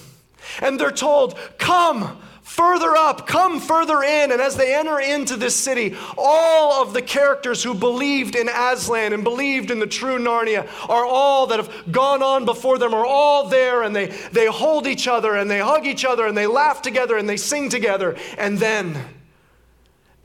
And 0.62 0.80
they're 0.80 0.92
told, 0.92 1.38
Come 1.58 2.22
further 2.50 2.96
up, 2.96 3.28
come 3.28 3.60
further 3.60 4.02
in. 4.02 4.32
And 4.32 4.42
as 4.42 4.56
they 4.56 4.74
enter 4.74 5.00
into 5.00 5.38
this 5.38 5.56
city, 5.56 5.96
all 6.18 6.82
of 6.82 6.94
the 6.94 7.02
characters 7.02 7.64
who 7.64 7.76
believed 7.76 8.36
in 8.36 8.50
Aslan 8.50 9.14
and 9.14 9.24
believed 9.24 9.70
in 9.70 9.80
the 9.80 9.88
true 9.88 10.18
Narnia 10.18 10.68
are 10.90 11.06
all 11.06 11.48
that 11.48 11.60
have 11.60 11.92
gone 11.92 12.24
on 12.24 12.46
before 12.46 12.80
them, 12.80 12.94
are 12.94 13.06
all 13.06 13.48
there, 13.50 13.84
and 13.84 13.96
they, 13.96 14.08
they 14.32 14.48
hold 14.48 14.88
each 14.88 15.08
other 15.08 15.36
and 15.36 15.50
they 15.50 15.60
hug 15.60 15.86
each 15.86 16.04
other 16.04 16.26
and 16.26 16.36
they 16.36 16.48
laugh 16.48 16.82
together 16.82 17.18
and 17.18 17.30
they 17.30 17.38
sing 17.38 17.70
together. 17.70 18.18
And 18.38 18.58
then 18.58 18.98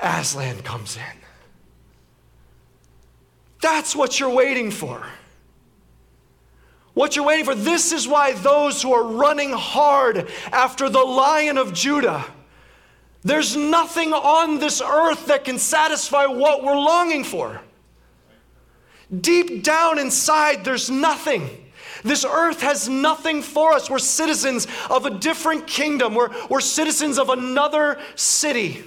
Aslan 0.01 0.63
comes 0.63 0.97
in. 0.97 1.19
That's 3.61 3.95
what 3.95 4.19
you're 4.19 4.31
waiting 4.31 4.71
for. 4.71 5.07
What 6.95 7.17
you're 7.17 7.27
waiting 7.27 7.45
for. 7.45 7.55
This 7.55 7.93
is 7.93 8.07
why 8.07 8.33
those 8.33 8.81
who 8.81 8.93
are 8.93 9.05
running 9.05 9.53
hard 9.53 10.29
after 10.53 10.89
the 10.89 11.03
lion 11.03 11.59
of 11.59 11.75
Judah, 11.75 12.25
there's 13.25 13.57
nothing 13.57 14.13
on 14.13 14.61
this 14.61 14.81
earth 14.81 15.27
that 15.27 15.45
can 15.45 15.59
satisfy 15.59 16.27
what 16.27 16.63
we're 16.63 16.79
longing 16.79 17.25
for. 17.25 17.61
Deep 19.21 19.63
down 19.63 19.99
inside, 19.99 20.65
there's 20.65 20.89
nothing. 20.89 21.49
This 22.05 22.25
earth 22.25 22.61
has 22.61 22.89
nothing 22.89 23.43
for 23.43 23.73
us. 23.73 23.91
We're 23.91 23.99
citizens 23.99 24.67
of 24.91 25.07
a 25.07 25.11
different 25.11 25.67
kingdom, 25.67 26.15
we're, 26.15 26.31
we're 26.49 26.61
citizens 26.61 27.19
of 27.19 27.29
another 27.29 27.99
city. 28.15 28.85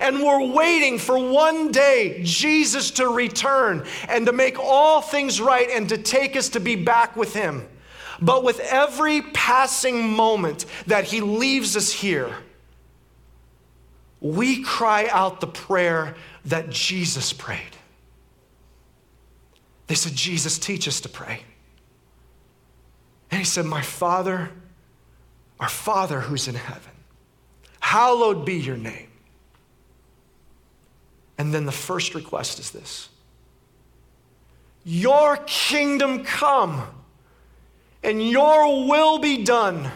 And 0.00 0.22
we're 0.22 0.46
waiting 0.46 0.98
for 0.98 1.18
one 1.18 1.70
day 1.70 2.20
Jesus 2.24 2.92
to 2.92 3.08
return 3.08 3.84
and 4.08 4.26
to 4.26 4.32
make 4.32 4.58
all 4.58 5.00
things 5.00 5.40
right 5.40 5.68
and 5.70 5.88
to 5.88 5.98
take 5.98 6.36
us 6.36 6.50
to 6.50 6.60
be 6.60 6.76
back 6.76 7.16
with 7.16 7.34
Him. 7.34 7.68
But 8.20 8.44
with 8.44 8.60
every 8.60 9.22
passing 9.22 10.10
moment 10.10 10.66
that 10.86 11.04
He 11.04 11.20
leaves 11.20 11.76
us 11.76 11.92
here, 11.92 12.30
we 14.20 14.62
cry 14.62 15.08
out 15.10 15.40
the 15.40 15.48
prayer 15.48 16.14
that 16.44 16.70
Jesus 16.70 17.32
prayed. 17.32 17.76
They 19.88 19.96
said, 19.96 20.14
Jesus, 20.14 20.58
teach 20.58 20.86
us 20.88 21.00
to 21.00 21.08
pray. 21.08 21.42
And 23.30 23.38
he 23.38 23.44
said, 23.44 23.64
My 23.64 23.82
Father, 23.82 24.50
our 25.58 25.68
Father 25.68 26.20
who's 26.20 26.48
in 26.48 26.54
heaven, 26.54 26.92
hallowed 27.80 28.46
be 28.46 28.54
your 28.54 28.76
name. 28.76 29.08
And 31.38 31.52
then 31.52 31.66
the 31.66 31.72
first 31.72 32.14
request 32.14 32.58
is 32.58 32.70
this 32.70 33.08
Your 34.84 35.38
kingdom 35.46 36.24
come, 36.24 36.82
and 38.02 38.22
your 38.28 38.88
will 38.88 39.18
be 39.18 39.44
done 39.44 39.90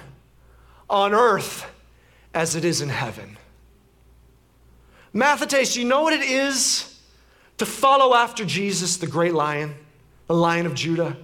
on 0.88 1.14
earth 1.14 1.66
as 2.34 2.54
it 2.54 2.64
is 2.64 2.80
in 2.80 2.88
heaven. 2.88 3.38
Mathetes, 5.14 5.74
do 5.74 5.80
you 5.80 5.86
know 5.86 6.02
what 6.02 6.12
it 6.12 6.22
is 6.22 7.00
to 7.56 7.64
follow 7.64 8.14
after 8.14 8.44
Jesus, 8.44 8.98
the 8.98 9.06
great 9.06 9.32
lion, 9.32 9.74
the 10.26 10.34
lion 10.34 10.66
of 10.66 10.74
Judah? 10.74 11.16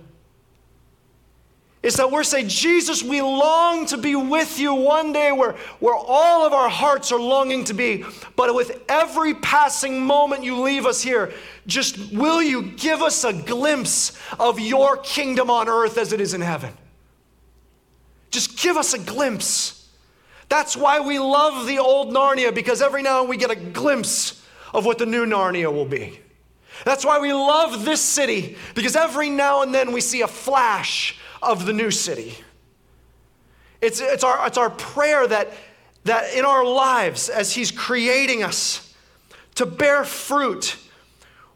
It's 1.83 1.97
that 1.97 2.13
we're 2.13 2.23
saying, 2.23 2.49
Jesus, 2.49 3.03
we 3.03 3.21
long 3.21 3.87
to 3.87 3.97
be 3.97 4.15
with 4.15 4.61
you 4.61 4.73
one 4.73 5.13
day 5.13 5.33
where, 5.33 5.57
where 5.81 5.97
all 5.97 6.47
of 6.47 6.53
our 6.53 6.69
hearts 6.69 7.11
are 7.11 7.19
longing 7.19 7.65
to 7.65 7.75
be. 7.75 8.05
But 8.37 8.55
with 8.55 8.81
every 8.89 9.35
passing 9.35 10.01
moment 10.07 10.45
you 10.45 10.61
leave 10.61 10.87
us 10.87 11.03
here, 11.03 11.33
just 11.67 12.13
will 12.13 12.41
you 12.41 12.63
give 12.63 13.03
us 13.03 13.25
a 13.25 13.33
glimpse 13.33 14.17
of 14.39 14.61
your 14.61 14.97
kingdom 14.99 15.51
on 15.51 15.69
earth 15.69 15.99
as 15.99 16.13
it 16.13 16.21
is 16.21 16.35
in 16.35 16.41
heaven? 16.41 16.73
Just 18.31 18.59
give 18.59 18.77
us 18.77 18.95
a 18.95 18.99
glimpse. 18.99 19.89
That's 20.49 20.77
why 20.77 21.01
we 21.01 21.19
love 21.19 21.67
the 21.67 21.79
old 21.79 22.15
Narnia, 22.15 22.55
because 22.55 22.81
every 22.81 23.03
now 23.03 23.21
and 23.21 23.29
we 23.29 23.37
get 23.37 23.51
a 23.51 23.57
glimpse 23.57 24.41
of 24.73 24.87
what 24.87 24.99
the 24.99 25.07
new 25.07 25.27
Narnia 25.27 25.73
will 25.73 25.85
be. 25.85 26.21
That's 26.85 27.05
why 27.05 27.19
we 27.19 27.33
love 27.33 27.85
this 27.85 28.01
city, 28.01 28.57
because 28.75 28.95
every 28.95 29.31
now 29.31 29.63
and 29.63 29.75
then 29.75 29.93
we 29.93 30.01
see 30.01 30.23
a 30.23 30.29
flash 30.29 31.19
of 31.43 31.67
the 31.67 31.73
new 31.73 31.91
city. 31.91 32.37
It's, 33.81 34.01
it's, 34.01 34.25
our, 34.25 34.47
it's 34.47 34.59
our 34.59 34.71
prayer 34.71 35.27
that, 35.27 35.53
that 36.05 36.35
in 36.35 36.45
our 36.45 36.65
lives, 36.65 37.29
as 37.29 37.53
He's 37.53 37.71
creating 37.71 38.43
us 38.43 38.95
to 39.57 39.67
bear 39.67 40.05
fruit, 40.05 40.77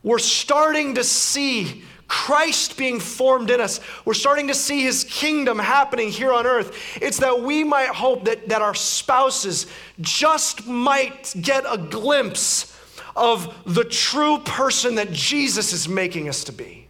we're 0.03 0.19
starting 0.19 0.97
to 0.97 1.05
see 1.05 1.83
Christ 2.09 2.77
being 2.77 3.01
formed 3.01 3.51
in 3.51 3.61
us. 3.61 3.81
We're 4.05 4.15
starting 4.15 4.49
to 4.49 4.55
see 4.55 4.83
his 4.83 5.05
kingdom 5.05 5.59
happening 5.59 6.11
here 6.11 6.33
on 6.33 6.47
earth. 6.47 6.99
It's 7.03 7.19
that 7.19 7.43
we 7.43 7.65
might 7.65 7.89
hope 7.89 8.25
that, 8.27 8.49
that 8.49 8.63
our 8.63 8.75
spouses 8.75 9.67
just 10.01 10.67
might 10.67 11.35
get 11.41 11.65
a 11.69 11.77
glimpse 11.77 12.79
of 13.17 13.53
the 13.67 13.85
true 13.85 14.39
person 14.39 14.97
that 14.97 15.11
Jesus 15.11 15.73
is 15.73 15.89
making 15.89 16.29
us 16.29 16.45
to 16.45 16.53
be. 16.53 16.86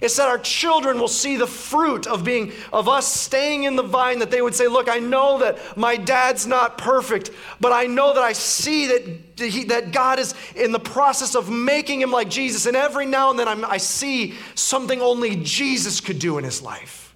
It's 0.00 0.16
that 0.16 0.28
our 0.28 0.38
children 0.38 0.98
will 0.98 1.08
see 1.08 1.36
the 1.36 1.46
fruit 1.46 2.06
of 2.06 2.24
being 2.24 2.52
of 2.72 2.88
us 2.88 3.12
staying 3.12 3.64
in 3.64 3.76
the 3.76 3.82
vine 3.82 4.18
that 4.20 4.30
they 4.30 4.40
would 4.40 4.54
say, 4.54 4.66
"Look, 4.66 4.88
I 4.88 4.98
know 4.98 5.38
that 5.38 5.76
my 5.76 5.96
dad's 5.96 6.46
not 6.46 6.78
perfect, 6.78 7.30
but 7.60 7.72
I 7.72 7.84
know 7.84 8.14
that 8.14 8.22
I 8.22 8.32
see 8.32 8.86
that 8.86 9.50
he, 9.50 9.64
that 9.64 9.92
God 9.92 10.18
is 10.18 10.34
in 10.56 10.72
the 10.72 10.80
process 10.80 11.34
of 11.34 11.50
making 11.50 12.00
him 12.00 12.10
like 12.10 12.30
Jesus, 12.30 12.66
and 12.66 12.76
every 12.76 13.06
now 13.06 13.30
and 13.30 13.38
then 13.38 13.48
I'm, 13.48 13.64
I 13.64 13.76
see 13.76 14.34
something 14.54 15.02
only 15.02 15.36
Jesus 15.36 16.00
could 16.00 16.18
do 16.18 16.38
in 16.38 16.44
his 16.44 16.62
life." 16.62 17.09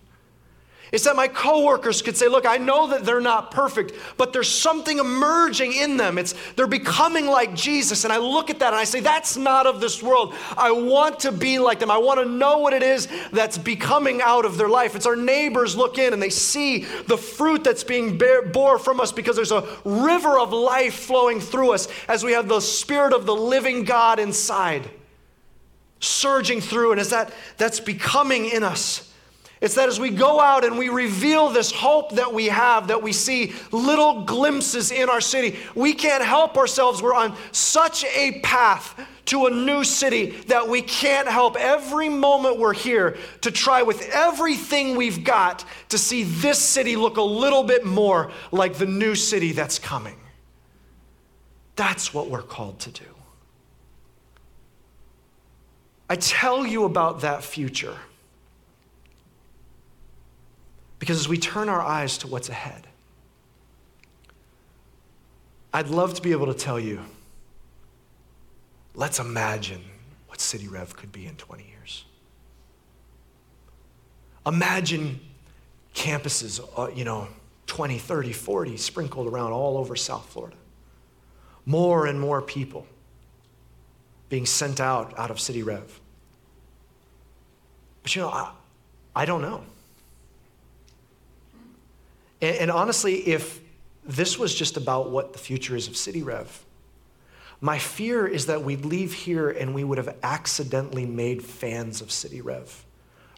It's 0.93 1.05
that 1.05 1.17
my 1.17 1.29
coworkers 1.29 2.03
could 2.03 2.17
say, 2.17 2.29
Look, 2.29 2.47
I 2.47 2.57
know 2.57 2.87
that 2.89 3.05
they're 3.05 3.21
not 3.21 3.51
perfect, 3.51 3.93
but 4.17 4.33
there's 4.33 4.49
something 4.49 4.99
emerging 4.99 5.73
in 5.73 5.97
them. 5.97 6.19
It's 6.19 6.35
they're 6.57 6.67
becoming 6.67 7.27
like 7.27 7.55
Jesus. 7.55 8.05
And 8.05 8.13
I 8.13 8.19
look 8.19 8.51
at 8.51 8.59
that 8.61 8.69
and 8.69 8.77
I 8.77 8.85
say, 8.85 9.01
That's 9.01 9.37
not 9.37 9.67
of 9.67 9.81
this 9.81 10.03
world. 10.03 10.35
I 10.57 10.71
want 10.71 11.21
to 11.21 11.33
be 11.33 11.59
like 11.59 11.81
them. 11.81 11.91
I 11.91 11.99
want 11.99 12.21
to 12.21 12.27
know 12.27 12.59
what 12.59 12.75
it 12.75 12.83
is 12.83 13.09
that's 13.33 13.59
becoming 13.59 14.21
out 14.23 14.45
of 14.45 14.57
their 14.57 14.69
life. 14.69 14.95
It's 14.95 15.07
our 15.07 15.17
neighbors 15.17 15.77
look 15.77 15.99
in 15.99 16.13
and 16.13 16.23
they 16.23 16.31
see 16.31 16.85
the 17.07 17.19
fruit 17.19 17.65
that's 17.65 17.85
being 17.85 18.19
bear, 18.19 18.43
bore 18.43 18.79
from 18.79 19.01
us 19.01 19.11
because 19.11 19.37
there's 19.37 19.53
a 19.53 19.67
river 19.85 20.39
of 20.39 20.53
life 20.53 20.95
flowing 20.95 21.41
through 21.41 21.73
us 21.73 21.89
as 22.09 22.23
we 22.23 22.33
have 22.33 22.47
the 22.49 22.61
spirit 22.61 23.13
of 23.13 23.27
the 23.27 23.35
living 23.35 23.85
God 23.85 24.19
inside 24.19 24.89
surging 26.01 26.61
through 26.61 26.93
and 26.93 27.01
as 27.01 27.11
that 27.11 27.33
that's 27.57 27.81
becoming 27.81 28.45
in 28.45 28.63
us 28.63 29.14
it's 29.65 29.77
that 29.77 29.89
as 29.89 29.99
we 29.99 30.11
go 30.11 30.41
out 30.41 30.63
and 30.63 30.77
we 30.77 30.91
reveal 30.91 31.49
this 31.49 31.73
hope 31.73 32.17
that 32.17 32.35
we 32.35 32.49
have, 32.49 32.89
that 32.89 33.03
we 33.03 33.15
see 33.15 33.55
little 33.73 34.25
glimpses 34.25 34.91
in 34.91 35.09
our 35.09 35.23
city, 35.23 35.59
we 35.75 35.95
can't 35.95 36.23
help 36.23 36.59
ourselves. 36.59 37.01
We're 37.01 37.15
on 37.15 37.35
such 37.51 38.05
a 38.05 38.41
path 38.41 38.95
to 39.25 39.47
a 39.47 39.51
new 39.51 39.83
city 39.83 40.33
that 40.49 40.69
we 40.69 40.83
can't 40.83 41.27
help 41.27 41.57
every 41.57 42.11
moment 42.11 42.59
we're 42.59 42.75
here 42.75 43.17
to 43.41 43.51
try 43.51 43.81
with 43.81 44.07
everything 44.11 44.97
we've 44.97 45.25
got 45.25 45.65
to 45.89 45.97
see 45.97 46.25
this 46.25 46.59
city 46.59 46.95
look 46.95 47.17
a 47.17 47.23
little 47.23 47.63
bit 47.63 47.87
more 47.87 48.33
like 48.53 48.75
the 48.75 48.85
new 48.85 49.15
city 49.15 49.53
that's 49.53 49.79
coming. 49.79 50.21
That's 51.75 52.13
what 52.13 52.29
we're 52.29 52.43
called 52.43 52.81
to 52.81 52.91
do. 52.91 53.07
I 56.11 56.17
tell 56.17 56.67
you 56.67 56.85
about 56.85 57.23
that 57.23 57.43
future 57.43 57.97
because 60.99 61.19
as 61.19 61.29
we 61.29 61.39
turn 61.39 61.69
our 61.69 61.81
eyes 61.81 62.19
to 62.19 62.27
what's 62.27 62.49
ahead, 62.49 62.87
I'd 65.73 65.89
love 65.89 66.15
to 66.15 66.23
be 66.23 66.33
able 66.33 66.47
to 66.47 66.55
tell 66.55 66.79
you 66.79 67.01
let's 68.95 69.19
imagine 69.19 69.83
what 70.29 70.41
City 70.41 70.69
Rev 70.69 70.97
could 70.97 71.11
be 71.13 71.27
in 71.27 71.35
20 71.35 71.65
years. 71.65 72.05
Imagine 74.47 75.21
campuses, 75.95 76.61
uh, 76.79 76.91
you 76.95 77.05
know, 77.05 77.29
20, 77.67 77.99
30, 77.99 78.33
40 78.33 78.77
sprinkled 78.77 79.27
around 79.27 79.53
all 79.53 79.79
over 79.79 79.97
South 79.97 80.27
Florida. 80.27 80.57
More 81.67 82.07
and 82.07 82.21
more 82.21 82.43
people 82.43 82.87
being 84.29 84.47
sent 84.47 84.81
out 84.81 85.19
out 85.19 85.31
of 85.31 85.41
City 85.41 85.63
Rev. 85.63 86.01
But 88.03 88.15
you 88.15 88.23
know, 88.23 88.29
I, 88.29 88.53
I 89.17 89.25
don't 89.25 89.43
know. 89.43 89.65
And, 92.45 92.57
and 92.59 92.71
honestly, 92.71 93.27
if 93.27 93.61
this 94.05 94.39
was 94.39 94.55
just 94.55 94.77
about 94.77 95.11
what 95.11 95.33
the 95.33 95.39
future 95.39 95.75
is 95.75 95.89
of 95.89 95.97
City 95.97 96.23
Rev, 96.23 96.65
my 97.61 97.79
fear 97.79 98.27
is 98.27 98.47
that 98.47 98.63
we'd 98.63 98.85
leave 98.85 99.15
here 99.15 99.49
and 99.49 99.75
we 99.75 99.83
would 99.83 99.97
have 99.97 100.15
accidentally 100.23 101.07
made 101.07 101.43
fans 101.43 102.03
of 102.03 102.13
City 102.13 102.43
Rev 102.43 102.85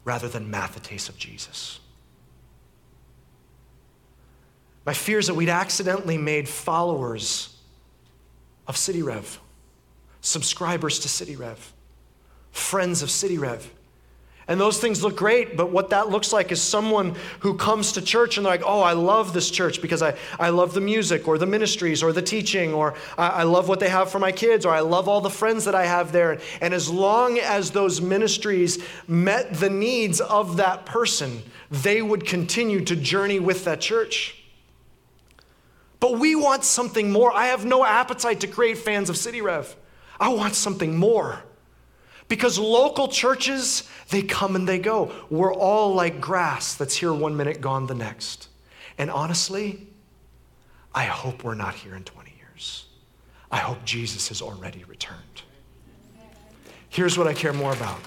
rather 0.04 0.28
than 0.28 0.50
mathetes 0.50 1.08
of 1.08 1.16
Jesus. 1.16 1.78
My 4.84 4.92
fear 4.92 5.18
is 5.18 5.28
that 5.28 5.34
we'd 5.34 5.48
accidentally 5.48 6.18
made 6.18 6.48
followers 6.48 7.56
of 8.66 8.76
City 8.76 9.02
Rev, 9.02 9.40
subscribers 10.20 10.98
to 11.00 11.08
City 11.08 11.36
Rev, 11.36 11.72
friends 12.50 13.02
of 13.02 13.10
City 13.10 13.38
Rev. 13.38 13.70
And 14.48 14.60
those 14.60 14.78
things 14.78 15.02
look 15.02 15.16
great, 15.16 15.56
but 15.56 15.70
what 15.70 15.90
that 15.90 16.08
looks 16.08 16.32
like 16.32 16.52
is 16.52 16.62
someone 16.62 17.16
who 17.40 17.56
comes 17.56 17.92
to 17.92 18.02
church 18.02 18.36
and 18.36 18.46
they're 18.46 18.52
like, 18.52 18.62
oh, 18.64 18.80
I 18.80 18.92
love 18.92 19.32
this 19.32 19.50
church 19.50 19.82
because 19.82 20.02
I, 20.02 20.16
I 20.38 20.50
love 20.50 20.72
the 20.72 20.80
music 20.80 21.26
or 21.26 21.36
the 21.36 21.46
ministries 21.46 22.00
or 22.00 22.12
the 22.12 22.22
teaching 22.22 22.72
or 22.72 22.94
I, 23.18 23.28
I 23.28 23.42
love 23.42 23.68
what 23.68 23.80
they 23.80 23.88
have 23.88 24.08
for 24.08 24.20
my 24.20 24.30
kids 24.30 24.64
or 24.64 24.72
I 24.72 24.80
love 24.80 25.08
all 25.08 25.20
the 25.20 25.30
friends 25.30 25.64
that 25.64 25.74
I 25.74 25.84
have 25.86 26.12
there. 26.12 26.38
And 26.60 26.72
as 26.72 26.88
long 26.88 27.40
as 27.40 27.72
those 27.72 28.00
ministries 28.00 28.78
met 29.08 29.52
the 29.54 29.70
needs 29.70 30.20
of 30.20 30.58
that 30.58 30.86
person, 30.86 31.42
they 31.70 32.00
would 32.00 32.24
continue 32.24 32.84
to 32.84 32.94
journey 32.94 33.40
with 33.40 33.64
that 33.64 33.80
church. 33.80 34.44
But 35.98 36.20
we 36.20 36.36
want 36.36 36.62
something 36.62 37.10
more. 37.10 37.32
I 37.32 37.46
have 37.46 37.64
no 37.64 37.84
appetite 37.84 38.40
to 38.40 38.46
create 38.46 38.78
fans 38.78 39.10
of 39.10 39.16
City 39.16 39.40
Rev. 39.40 39.74
I 40.20 40.28
want 40.28 40.54
something 40.54 40.96
more. 40.96 41.42
Because 42.28 42.58
local 42.58 43.08
churches, 43.08 43.88
they 44.10 44.22
come 44.22 44.56
and 44.56 44.68
they 44.68 44.78
go. 44.78 45.12
We're 45.30 45.54
all 45.54 45.94
like 45.94 46.20
grass 46.20 46.74
that's 46.74 46.96
here 46.96 47.12
one 47.12 47.36
minute, 47.36 47.60
gone 47.60 47.86
the 47.86 47.94
next. 47.94 48.48
And 48.98 49.10
honestly, 49.10 49.86
I 50.94 51.04
hope 51.04 51.44
we're 51.44 51.54
not 51.54 51.74
here 51.74 51.94
in 51.94 52.04
20 52.04 52.32
years. 52.38 52.86
I 53.50 53.58
hope 53.58 53.84
Jesus 53.84 54.28
has 54.28 54.42
already 54.42 54.84
returned. 54.84 55.42
Here's 56.88 57.18
what 57.18 57.26
I 57.26 57.34
care 57.34 57.52
more 57.52 57.72
about. 57.72 57.98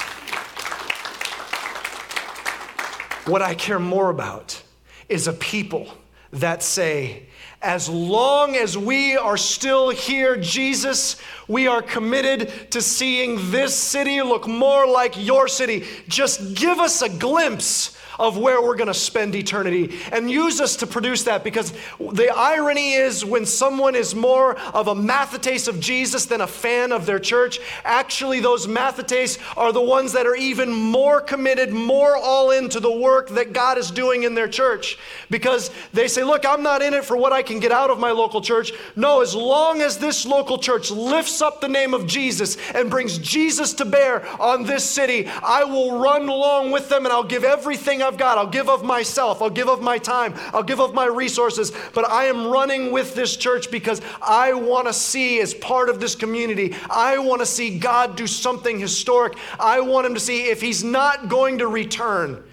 What 3.25 3.41
I 3.41 3.53
care 3.53 3.79
more 3.79 4.09
about 4.09 4.61
is 5.07 5.27
a 5.27 5.33
people 5.33 5.87
that 6.31 6.63
say, 6.63 7.27
as 7.61 7.89
long 7.89 8.55
as 8.55 8.77
we 8.77 9.17
are 9.17 9.35
still 9.35 9.89
here, 9.89 10.37
Jesus, 10.37 11.17
we 11.47 11.67
are 11.67 11.81
committed 11.81 12.71
to 12.71 12.81
seeing 12.81 13.51
this 13.51 13.75
city 13.75 14.21
look 14.21 14.47
more 14.47 14.87
like 14.87 15.13
your 15.17 15.47
city. 15.47 15.85
Just 16.07 16.55
give 16.55 16.79
us 16.79 17.01
a 17.01 17.09
glimpse 17.09 17.98
of 18.19 18.37
where 18.37 18.61
we're 18.61 18.75
going 18.75 18.87
to 18.87 18.93
spend 18.93 19.33
eternity 19.33 19.97
and 20.11 20.29
use 20.29 20.59
us 20.59 20.75
to 20.75 20.87
produce 20.87 21.23
that 21.23 21.43
because 21.43 21.73
the 22.11 22.29
irony 22.35 22.93
is 22.93 23.23
when 23.23 23.45
someone 23.45 23.95
is 23.95 24.13
more 24.13 24.59
of 24.71 24.87
a 24.89 24.93
mathetes 24.93 25.67
of 25.67 25.79
Jesus 25.79 26.25
than 26.25 26.41
a 26.41 26.47
fan 26.47 26.91
of 26.91 27.05
their 27.05 27.19
church, 27.19 27.59
actually, 27.85 28.41
those 28.41 28.67
mathetes 28.67 29.39
are 29.57 29.71
the 29.71 29.81
ones 29.81 30.11
that 30.11 30.27
are 30.27 30.35
even 30.35 30.71
more 30.71 31.21
committed, 31.21 31.71
more 31.71 32.17
all 32.17 32.51
into 32.51 32.79
the 32.79 32.91
work 32.91 33.29
that 33.29 33.53
God 33.53 33.77
is 33.77 33.89
doing 33.89 34.23
in 34.23 34.35
their 34.35 34.47
church 34.47 34.97
because 35.29 35.71
they 35.93 36.07
say, 36.07 36.23
Look, 36.23 36.45
I'm 36.45 36.61
not 36.61 36.81
in 36.81 36.93
it 36.93 37.05
for 37.05 37.15
what 37.15 37.31
I 37.33 37.41
can 37.41 37.59
get 37.59 37.71
out 37.71 37.89
of 37.89 37.99
my 37.99 38.11
local 38.11 38.41
church. 38.41 38.73
No, 38.95 39.21
as 39.21 39.33
long 39.33 39.81
as 39.81 39.97
this 39.97 40.25
local 40.25 40.57
church 40.57 40.91
lifts 40.91 41.41
up 41.41 41.61
the 41.61 41.67
name 41.69 41.93
of 41.93 42.05
Jesus 42.05 42.57
and 42.73 42.89
brings 42.89 43.17
Jesus 43.17 43.73
to 43.75 43.85
bear 43.85 44.27
on 44.41 44.63
this 44.63 44.83
city, 44.83 45.27
I 45.27 45.63
will 45.63 45.99
run 45.99 46.27
along 46.27 46.71
with 46.71 46.89
them 46.89 47.05
and 47.05 47.13
I'll 47.13 47.23
give 47.23 47.43
everything 47.43 48.01
I've 48.09 48.17
got. 48.17 48.39
I'll 48.39 48.47
give 48.47 48.69
of 48.69 48.83
myself, 48.83 49.39
I'll 49.39 49.51
give 49.51 49.69
of 49.69 49.83
my 49.83 49.99
time, 49.99 50.33
I'll 50.51 50.63
give 50.63 50.81
of 50.81 50.95
my 50.95 51.05
resources. 51.05 51.71
But 51.93 52.09
I 52.09 52.25
am 52.25 52.47
running 52.47 52.91
with 52.91 53.13
this 53.13 53.37
church 53.37 53.69
because 53.69 54.01
I 54.19 54.53
want 54.53 54.87
to 54.87 54.93
see, 54.93 55.39
as 55.41 55.53
part 55.53 55.89
of 55.89 55.99
this 55.99 56.15
community, 56.15 56.75
I 56.89 57.19
want 57.19 57.41
to 57.41 57.45
see 57.45 57.77
God 57.77 58.15
do 58.15 58.25
something 58.25 58.79
historic. 58.79 59.37
I 59.59 59.79
want 59.81 60.07
Him 60.07 60.15
to 60.15 60.19
see 60.19 60.49
if 60.49 60.59
He's 60.59 60.83
not 60.83 61.29
going 61.29 61.59
to 61.59 61.67
return 61.67 62.43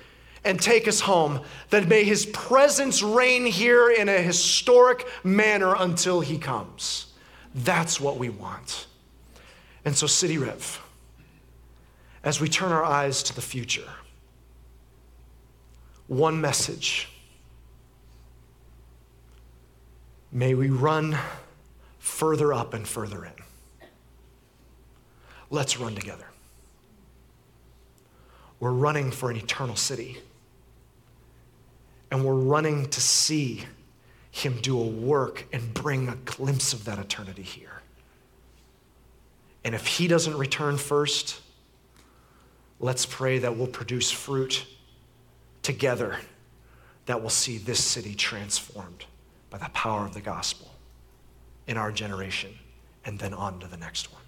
and 0.45 0.61
take 0.61 0.87
us 0.87 1.01
home, 1.01 1.41
then 1.71 1.89
may 1.89 2.05
His 2.05 2.27
presence 2.27 3.03
reign 3.03 3.47
here 3.47 3.91
in 3.91 4.11
a 4.11 4.21
historic 4.21 5.09
manner 5.25 5.75
until 5.75 6.21
He 6.21 6.37
comes. 6.37 7.15
That's 7.55 7.99
what 7.99 8.19
we 8.19 8.29
want. 8.29 8.87
And 9.87 9.97
so, 9.97 10.07
City 10.07 10.37
Rev, 10.37 10.83
as 12.23 12.43
we 12.43 12.49
turn 12.49 12.73
our 12.73 12.85
eyes 12.85 13.23
to 13.23 13.35
the 13.35 13.41
future, 13.41 13.89
one 16.09 16.41
message. 16.41 17.09
May 20.31 20.55
we 20.55 20.71
run 20.71 21.17
further 21.99 22.53
up 22.53 22.75
and 22.75 22.87
further 22.87 23.25
in. 23.25 23.33
Let's 25.51 25.79
run 25.79 25.95
together. 25.95 26.27
We're 28.61 28.73
running 28.73 29.11
for 29.11 29.31
an 29.31 29.37
eternal 29.37 29.77
city. 29.77 30.19
And 32.11 32.25
we're 32.25 32.35
running 32.35 32.89
to 32.91 33.01
see 33.01 33.65
Him 34.31 34.59
do 34.61 34.81
a 34.81 34.87
work 34.87 35.47
and 35.53 35.75
bring 35.75 36.09
a 36.09 36.17
glimpse 36.17 36.73
of 36.73 36.85
that 36.85 36.99
eternity 36.99 37.43
here. 37.43 37.83
And 39.65 39.75
if 39.75 39.87
He 39.87 40.07
doesn't 40.07 40.37
return 40.37 40.77
first, 40.77 41.41
let's 42.79 43.05
pray 43.05 43.39
that 43.39 43.57
we'll 43.57 43.67
produce 43.67 44.11
fruit 44.11 44.65
together 45.67 46.17
that 47.07 47.21
will 47.21 47.29
see 47.29 47.59
this 47.59 47.83
city 47.83 48.15
transformed 48.15 49.05
by 49.51 49.59
the 49.59 49.69
power 49.71 50.07
of 50.07 50.15
the 50.15 50.21
gospel 50.21 50.71
in 51.67 51.77
our 51.77 51.91
generation 51.91 52.55
and 53.05 53.19
then 53.19 53.35
on 53.35 53.59
to 53.59 53.67
the 53.67 53.77
next 53.77 54.13
one. 54.13 54.23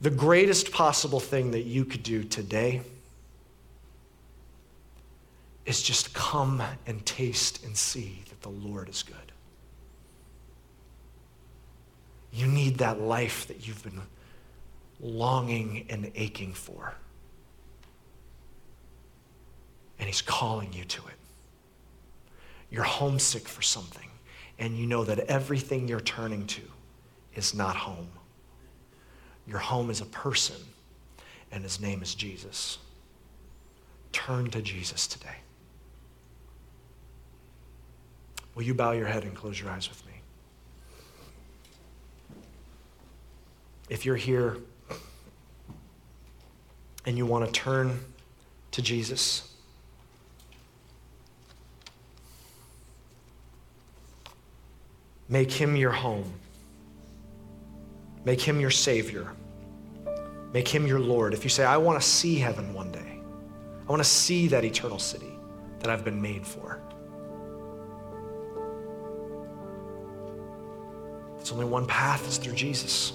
The 0.00 0.08
greatest 0.08 0.72
possible 0.72 1.20
thing 1.20 1.50
that 1.50 1.64
you 1.64 1.84
could 1.84 2.02
do 2.02 2.24
today 2.24 2.80
is 5.66 5.82
just 5.82 6.14
come 6.14 6.62
and 6.86 7.04
taste 7.04 7.62
and 7.62 7.76
see 7.76 8.22
that 8.30 8.40
the 8.40 8.48
Lord 8.48 8.88
is 8.88 9.02
good. 9.02 9.16
You 12.32 12.46
need 12.46 12.78
that 12.78 13.02
life 13.02 13.46
that 13.48 13.68
you've 13.68 13.82
been 13.82 14.00
longing 14.98 15.84
and 15.90 16.10
aching 16.14 16.54
for. 16.54 16.94
And 20.00 20.08
He's 20.08 20.22
calling 20.22 20.72
you 20.72 20.84
to 20.84 21.06
it. 21.06 21.14
You're 22.70 22.82
homesick 22.82 23.46
for 23.46 23.62
something, 23.62 24.08
and 24.58 24.76
you 24.76 24.86
know 24.86 25.04
that 25.04 25.20
everything 25.20 25.86
you're 25.86 26.00
turning 26.00 26.46
to 26.48 26.62
is 27.36 27.54
not 27.54 27.76
home. 27.76 28.08
Your 29.46 29.58
home 29.58 29.90
is 29.90 30.00
a 30.00 30.06
person, 30.06 30.56
and 31.52 31.62
His 31.62 31.80
name 31.80 32.02
is 32.02 32.14
Jesus. 32.14 32.78
Turn 34.12 34.50
to 34.50 34.62
Jesus 34.62 35.06
today. 35.06 35.36
Will 38.54 38.62
you 38.62 38.74
bow 38.74 38.92
your 38.92 39.06
head 39.06 39.24
and 39.24 39.34
close 39.34 39.60
your 39.60 39.70
eyes 39.70 39.88
with 39.88 40.04
me? 40.06 40.12
If 43.88 44.04
you're 44.04 44.16
here 44.16 44.56
and 47.06 47.16
you 47.16 47.26
want 47.26 47.46
to 47.46 47.52
turn 47.52 47.98
to 48.72 48.82
Jesus, 48.82 49.49
make 55.30 55.50
him 55.52 55.76
your 55.76 55.92
home, 55.92 56.30
make 58.24 58.40
him 58.40 58.60
your 58.60 58.70
Savior, 58.70 59.28
make 60.52 60.66
him 60.66 60.86
your 60.86 60.98
Lord. 60.98 61.32
If 61.32 61.44
you 61.44 61.50
say, 61.50 61.64
I 61.64 61.76
want 61.76 62.02
to 62.02 62.06
see 62.06 62.34
heaven 62.34 62.74
one 62.74 62.90
day, 62.90 63.20
I 63.86 63.90
want 63.90 64.02
to 64.02 64.08
see 64.08 64.48
that 64.48 64.64
eternal 64.64 64.98
city 64.98 65.32
that 65.78 65.88
I've 65.88 66.04
been 66.04 66.20
made 66.20 66.44
for. 66.44 66.80
It's 71.38 71.52
only 71.52 71.64
one 71.64 71.86
path, 71.86 72.26
it's 72.26 72.36
through 72.36 72.54
Jesus. 72.54 73.12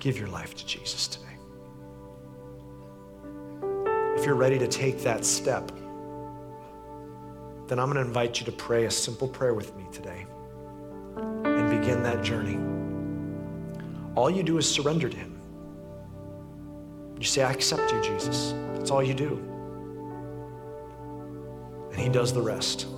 Give 0.00 0.18
your 0.18 0.28
life 0.28 0.54
to 0.56 0.66
Jesus 0.66 1.06
today. 1.06 1.26
If 4.16 4.26
you're 4.26 4.34
ready 4.34 4.58
to 4.58 4.66
take 4.66 5.00
that 5.02 5.24
step, 5.24 5.70
then 7.72 7.78
I'm 7.78 7.90
going 7.90 8.04
to 8.04 8.06
invite 8.06 8.38
you 8.38 8.44
to 8.44 8.52
pray 8.52 8.84
a 8.84 8.90
simple 8.90 9.26
prayer 9.26 9.54
with 9.54 9.74
me 9.78 9.86
today 9.90 10.26
and 11.16 11.70
begin 11.70 12.02
that 12.02 12.22
journey. 12.22 12.58
All 14.14 14.30
you 14.30 14.42
do 14.42 14.58
is 14.58 14.70
surrender 14.70 15.08
to 15.08 15.16
Him. 15.16 15.40
You 17.18 17.24
say, 17.24 17.42
I 17.42 17.50
accept 17.50 17.90
you, 17.90 18.02
Jesus. 18.02 18.52
That's 18.74 18.90
all 18.90 19.02
you 19.02 19.14
do. 19.14 19.42
And 21.92 21.98
He 21.98 22.10
does 22.10 22.34
the 22.34 22.42
rest. 22.42 22.88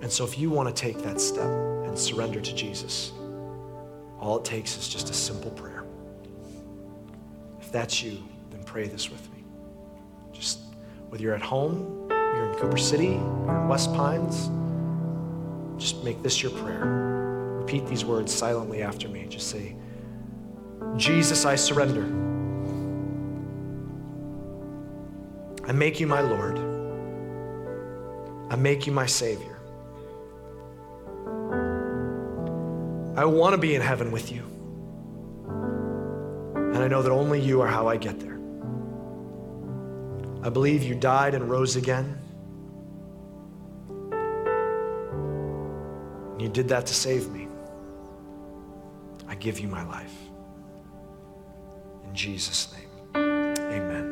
And 0.00 0.10
so, 0.10 0.24
if 0.24 0.36
you 0.36 0.50
want 0.50 0.68
to 0.68 0.74
take 0.74 0.98
that 1.02 1.20
step 1.20 1.48
and 1.48 1.96
surrender 1.96 2.40
to 2.40 2.52
Jesus, 2.52 3.12
all 4.18 4.38
it 4.38 4.44
takes 4.44 4.76
is 4.76 4.88
just 4.88 5.10
a 5.10 5.14
simple 5.14 5.52
prayer. 5.52 5.84
If 7.60 7.70
that's 7.70 8.02
you, 8.02 8.20
then 8.50 8.64
pray 8.64 8.88
this 8.88 9.08
with 9.12 9.30
me. 9.32 9.44
Just 10.32 10.58
whether 11.08 11.22
you're 11.22 11.34
at 11.34 11.42
home, 11.42 12.01
Cooper 12.58 12.76
City, 12.76 13.06
you're 13.06 13.60
in 13.60 13.68
West 13.68 13.92
Pines, 13.94 14.50
just 15.80 16.04
make 16.04 16.22
this 16.22 16.42
your 16.42 16.52
prayer. 16.52 16.84
Repeat 17.60 17.86
these 17.86 18.04
words 18.04 18.32
silently 18.32 18.82
after 18.82 19.08
me. 19.08 19.26
Just 19.28 19.50
say, 19.50 19.74
Jesus, 20.96 21.44
I 21.44 21.56
surrender. 21.56 22.04
I 25.66 25.72
make 25.72 26.00
you 26.00 26.06
my 26.06 26.20
Lord. 26.20 26.58
I 28.52 28.56
make 28.56 28.86
you 28.86 28.92
my 28.92 29.06
Savior. 29.06 29.58
I 33.16 33.24
want 33.24 33.54
to 33.54 33.58
be 33.58 33.74
in 33.74 33.82
heaven 33.82 34.10
with 34.10 34.30
you. 34.30 34.42
And 36.54 36.78
I 36.78 36.88
know 36.88 37.02
that 37.02 37.10
only 37.10 37.40
you 37.40 37.60
are 37.60 37.68
how 37.68 37.88
I 37.88 37.96
get 37.96 38.18
there. 38.20 38.38
I 40.42 40.48
believe 40.48 40.82
you 40.82 40.94
died 40.94 41.34
and 41.34 41.48
rose 41.48 41.76
again. 41.76 42.21
Did 46.52 46.68
that 46.68 46.86
to 46.86 46.94
save 46.94 47.30
me. 47.30 47.48
I 49.28 49.34
give 49.34 49.58
you 49.58 49.68
my 49.68 49.84
life. 49.84 50.14
In 52.04 52.14
Jesus' 52.14 52.72
name, 52.72 52.88
amen. 53.16 54.08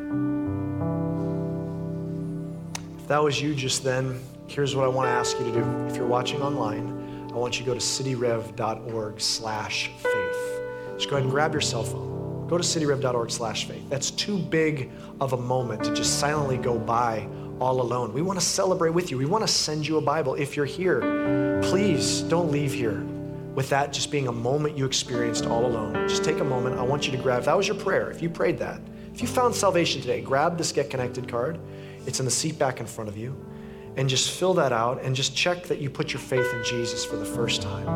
If 2.97 3.07
that 3.07 3.23
was 3.23 3.41
you 3.41 3.53
just 3.53 3.83
then, 3.83 4.19
here's 4.47 4.75
what 4.75 4.85
I 4.85 4.87
want 4.87 5.07
to 5.07 5.11
ask 5.11 5.37
you 5.37 5.45
to 5.45 5.51
do. 5.51 5.63
If 5.87 5.95
you're 5.95 6.07
watching 6.07 6.41
online, 6.41 7.29
I 7.31 7.35
want 7.35 7.59
you 7.59 7.65
to 7.65 7.71
go 7.71 7.73
to 7.73 7.79
cityrev.org 7.79 9.21
slash 9.21 9.91
faith. 9.97 10.61
Just 10.97 11.09
go 11.09 11.15
ahead 11.15 11.23
and 11.23 11.31
grab 11.31 11.53
your 11.53 11.61
cell 11.61 11.83
phone. 11.83 12.47
Go 12.47 12.57
to 12.57 12.63
cityrev.org 12.63 13.31
slash 13.31 13.65
faith. 13.65 13.87
That's 13.89 14.11
too 14.11 14.37
big 14.37 14.91
of 15.21 15.33
a 15.33 15.37
moment 15.37 15.83
to 15.85 15.93
just 15.93 16.19
silently 16.19 16.57
go 16.57 16.77
by 16.77 17.27
all 17.61 17.81
alone. 17.81 18.11
We 18.11 18.23
want 18.23 18.39
to 18.39 18.45
celebrate 18.45 18.89
with 18.89 19.11
you. 19.11 19.17
We 19.17 19.25
want 19.25 19.43
to 19.43 19.47
send 19.47 19.87
you 19.87 19.97
a 19.97 20.01
Bible. 20.01 20.33
If 20.33 20.57
you're 20.57 20.65
here, 20.65 21.59
please 21.61 22.21
don't 22.21 22.51
leave 22.51 22.73
here 22.73 23.05
with 23.53 23.69
that 23.69 23.93
just 23.93 24.09
being 24.09 24.27
a 24.27 24.31
moment 24.31 24.77
you 24.77 24.85
experienced 24.85 25.45
all 25.45 25.65
alone. 25.65 25.93
Just 26.07 26.23
take 26.23 26.39
a 26.39 26.43
moment. 26.43 26.79
I 26.79 26.81
want 26.81 27.05
you 27.05 27.11
to 27.11 27.17
grab, 27.17 27.39
if 27.39 27.45
that 27.45 27.55
was 27.55 27.67
your 27.67 27.77
prayer, 27.77 28.09
if 28.09 28.21
you 28.21 28.29
prayed 28.29 28.57
that, 28.59 28.81
if 29.13 29.21
you 29.21 29.27
found 29.27 29.53
salvation 29.53 30.01
today, 30.01 30.21
grab 30.21 30.57
this 30.57 30.71
Get 30.71 30.89
Connected 30.89 31.27
card. 31.27 31.59
It's 32.07 32.19
in 32.19 32.25
the 32.25 32.31
seat 32.31 32.57
back 32.57 32.79
in 32.79 32.87
front 32.87 33.09
of 33.09 33.17
you 33.17 33.35
and 33.95 34.09
just 34.09 34.31
fill 34.31 34.53
that 34.55 34.71
out 34.71 35.01
and 35.03 35.15
just 35.15 35.35
check 35.35 35.65
that 35.65 35.79
you 35.79 35.89
put 35.89 36.13
your 36.13 36.21
faith 36.21 36.51
in 36.53 36.63
Jesus 36.63 37.05
for 37.05 37.17
the 37.17 37.25
first 37.25 37.61
time. 37.61 37.87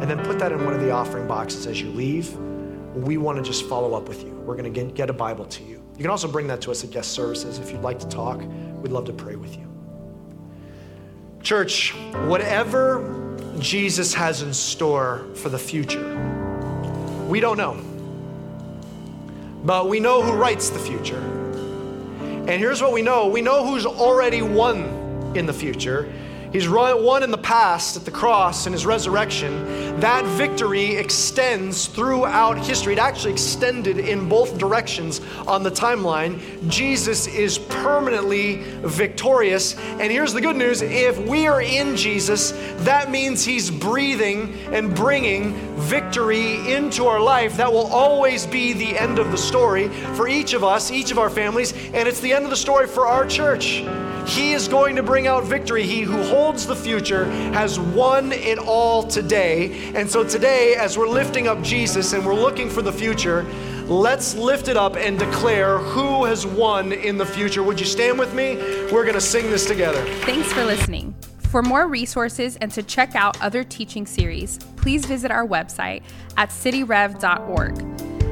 And 0.00 0.10
then 0.10 0.24
put 0.24 0.38
that 0.40 0.50
in 0.50 0.64
one 0.64 0.74
of 0.74 0.80
the 0.80 0.90
offering 0.90 1.28
boxes 1.28 1.66
as 1.66 1.80
you 1.80 1.90
leave. 1.90 2.34
We 2.94 3.16
want 3.16 3.38
to 3.38 3.44
just 3.44 3.68
follow 3.68 3.94
up 3.94 4.08
with 4.08 4.24
you. 4.24 4.32
we're 4.44 4.56
going 4.56 4.72
to 4.72 4.82
get 4.92 5.10
a 5.10 5.12
Bible 5.12 5.44
to 5.46 5.62
you. 5.62 5.84
You 5.96 6.02
can 6.02 6.10
also 6.10 6.26
bring 6.26 6.48
that 6.48 6.60
to 6.62 6.72
us 6.72 6.82
at 6.82 6.90
guest 6.90 7.12
services 7.12 7.58
if 7.58 7.70
you'd 7.70 7.82
like 7.82 8.00
to 8.00 8.08
talk. 8.08 8.42
We'd 8.84 8.92
love 8.92 9.06
to 9.06 9.14
pray 9.14 9.34
with 9.34 9.56
you. 9.56 9.66
Church, 11.42 11.94
whatever 12.26 13.38
Jesus 13.58 14.12
has 14.12 14.42
in 14.42 14.52
store 14.52 15.24
for 15.36 15.48
the 15.48 15.58
future, 15.58 16.14
we 17.26 17.40
don't 17.40 17.56
know. 17.56 17.82
But 19.64 19.88
we 19.88 20.00
know 20.00 20.20
who 20.20 20.32
writes 20.32 20.68
the 20.68 20.78
future. 20.78 21.16
And 21.16 22.50
here's 22.50 22.82
what 22.82 22.92
we 22.92 23.00
know 23.00 23.26
we 23.26 23.40
know 23.40 23.66
who's 23.66 23.86
already 23.86 24.42
won 24.42 25.32
in 25.34 25.46
the 25.46 25.54
future. 25.54 26.12
He's 26.54 26.68
won 26.68 27.24
in 27.24 27.32
the 27.32 27.38
past 27.38 27.96
at 27.96 28.04
the 28.04 28.12
cross 28.12 28.66
and 28.66 28.72
his 28.72 28.86
resurrection. 28.86 29.98
That 29.98 30.24
victory 30.36 30.94
extends 30.94 31.88
throughout 31.88 32.58
history. 32.58 32.92
It 32.92 33.00
actually 33.00 33.32
extended 33.32 33.98
in 33.98 34.28
both 34.28 34.56
directions 34.56 35.20
on 35.48 35.64
the 35.64 35.70
timeline. 35.72 36.40
Jesus 36.68 37.26
is 37.26 37.58
permanently 37.58 38.62
victorious. 38.82 39.76
And 39.98 40.12
here's 40.12 40.32
the 40.32 40.40
good 40.40 40.54
news 40.54 40.80
if 40.80 41.18
we 41.18 41.48
are 41.48 41.60
in 41.60 41.96
Jesus, 41.96 42.52
that 42.84 43.10
means 43.10 43.44
he's 43.44 43.68
breathing 43.68 44.54
and 44.72 44.94
bringing 44.94 45.54
victory 45.74 46.72
into 46.72 47.08
our 47.08 47.20
life. 47.20 47.56
That 47.56 47.72
will 47.72 47.88
always 47.88 48.46
be 48.46 48.72
the 48.74 48.96
end 48.96 49.18
of 49.18 49.32
the 49.32 49.38
story 49.38 49.88
for 50.14 50.28
each 50.28 50.52
of 50.52 50.62
us, 50.62 50.92
each 50.92 51.10
of 51.10 51.18
our 51.18 51.30
families, 51.30 51.72
and 51.72 52.06
it's 52.06 52.20
the 52.20 52.32
end 52.32 52.44
of 52.44 52.50
the 52.50 52.56
story 52.56 52.86
for 52.86 53.08
our 53.08 53.26
church. 53.26 53.82
He 54.26 54.52
is 54.52 54.68
going 54.68 54.96
to 54.96 55.02
bring 55.02 55.26
out 55.26 55.44
victory. 55.44 55.82
He 55.82 56.02
who 56.02 56.22
holds 56.22 56.66
the 56.66 56.76
future 56.76 57.26
has 57.52 57.78
won 57.78 58.32
it 58.32 58.58
all 58.58 59.02
today. 59.02 59.92
And 59.94 60.10
so 60.10 60.24
today, 60.24 60.74
as 60.74 60.96
we're 60.96 61.08
lifting 61.08 61.46
up 61.46 61.62
Jesus 61.62 62.12
and 62.12 62.24
we're 62.24 62.34
looking 62.34 62.70
for 62.70 62.82
the 62.82 62.92
future, 62.92 63.44
let's 63.86 64.34
lift 64.34 64.68
it 64.68 64.76
up 64.76 64.96
and 64.96 65.18
declare 65.18 65.78
who 65.78 66.24
has 66.24 66.46
won 66.46 66.92
in 66.92 67.18
the 67.18 67.26
future. 67.26 67.62
Would 67.62 67.78
you 67.78 67.86
stand 67.86 68.18
with 68.18 68.34
me? 68.34 68.56
We're 68.90 69.04
going 69.04 69.14
to 69.14 69.20
sing 69.20 69.50
this 69.50 69.66
together. 69.66 70.04
Thanks 70.22 70.52
for 70.52 70.64
listening. 70.64 71.14
For 71.38 71.62
more 71.62 71.86
resources 71.86 72.56
and 72.56 72.72
to 72.72 72.82
check 72.82 73.14
out 73.14 73.40
other 73.40 73.62
teaching 73.62 74.06
series, 74.06 74.58
please 74.76 75.06
visit 75.06 75.30
our 75.30 75.46
website 75.46 76.02
at 76.36 76.48
cityrev.org. 76.48 78.13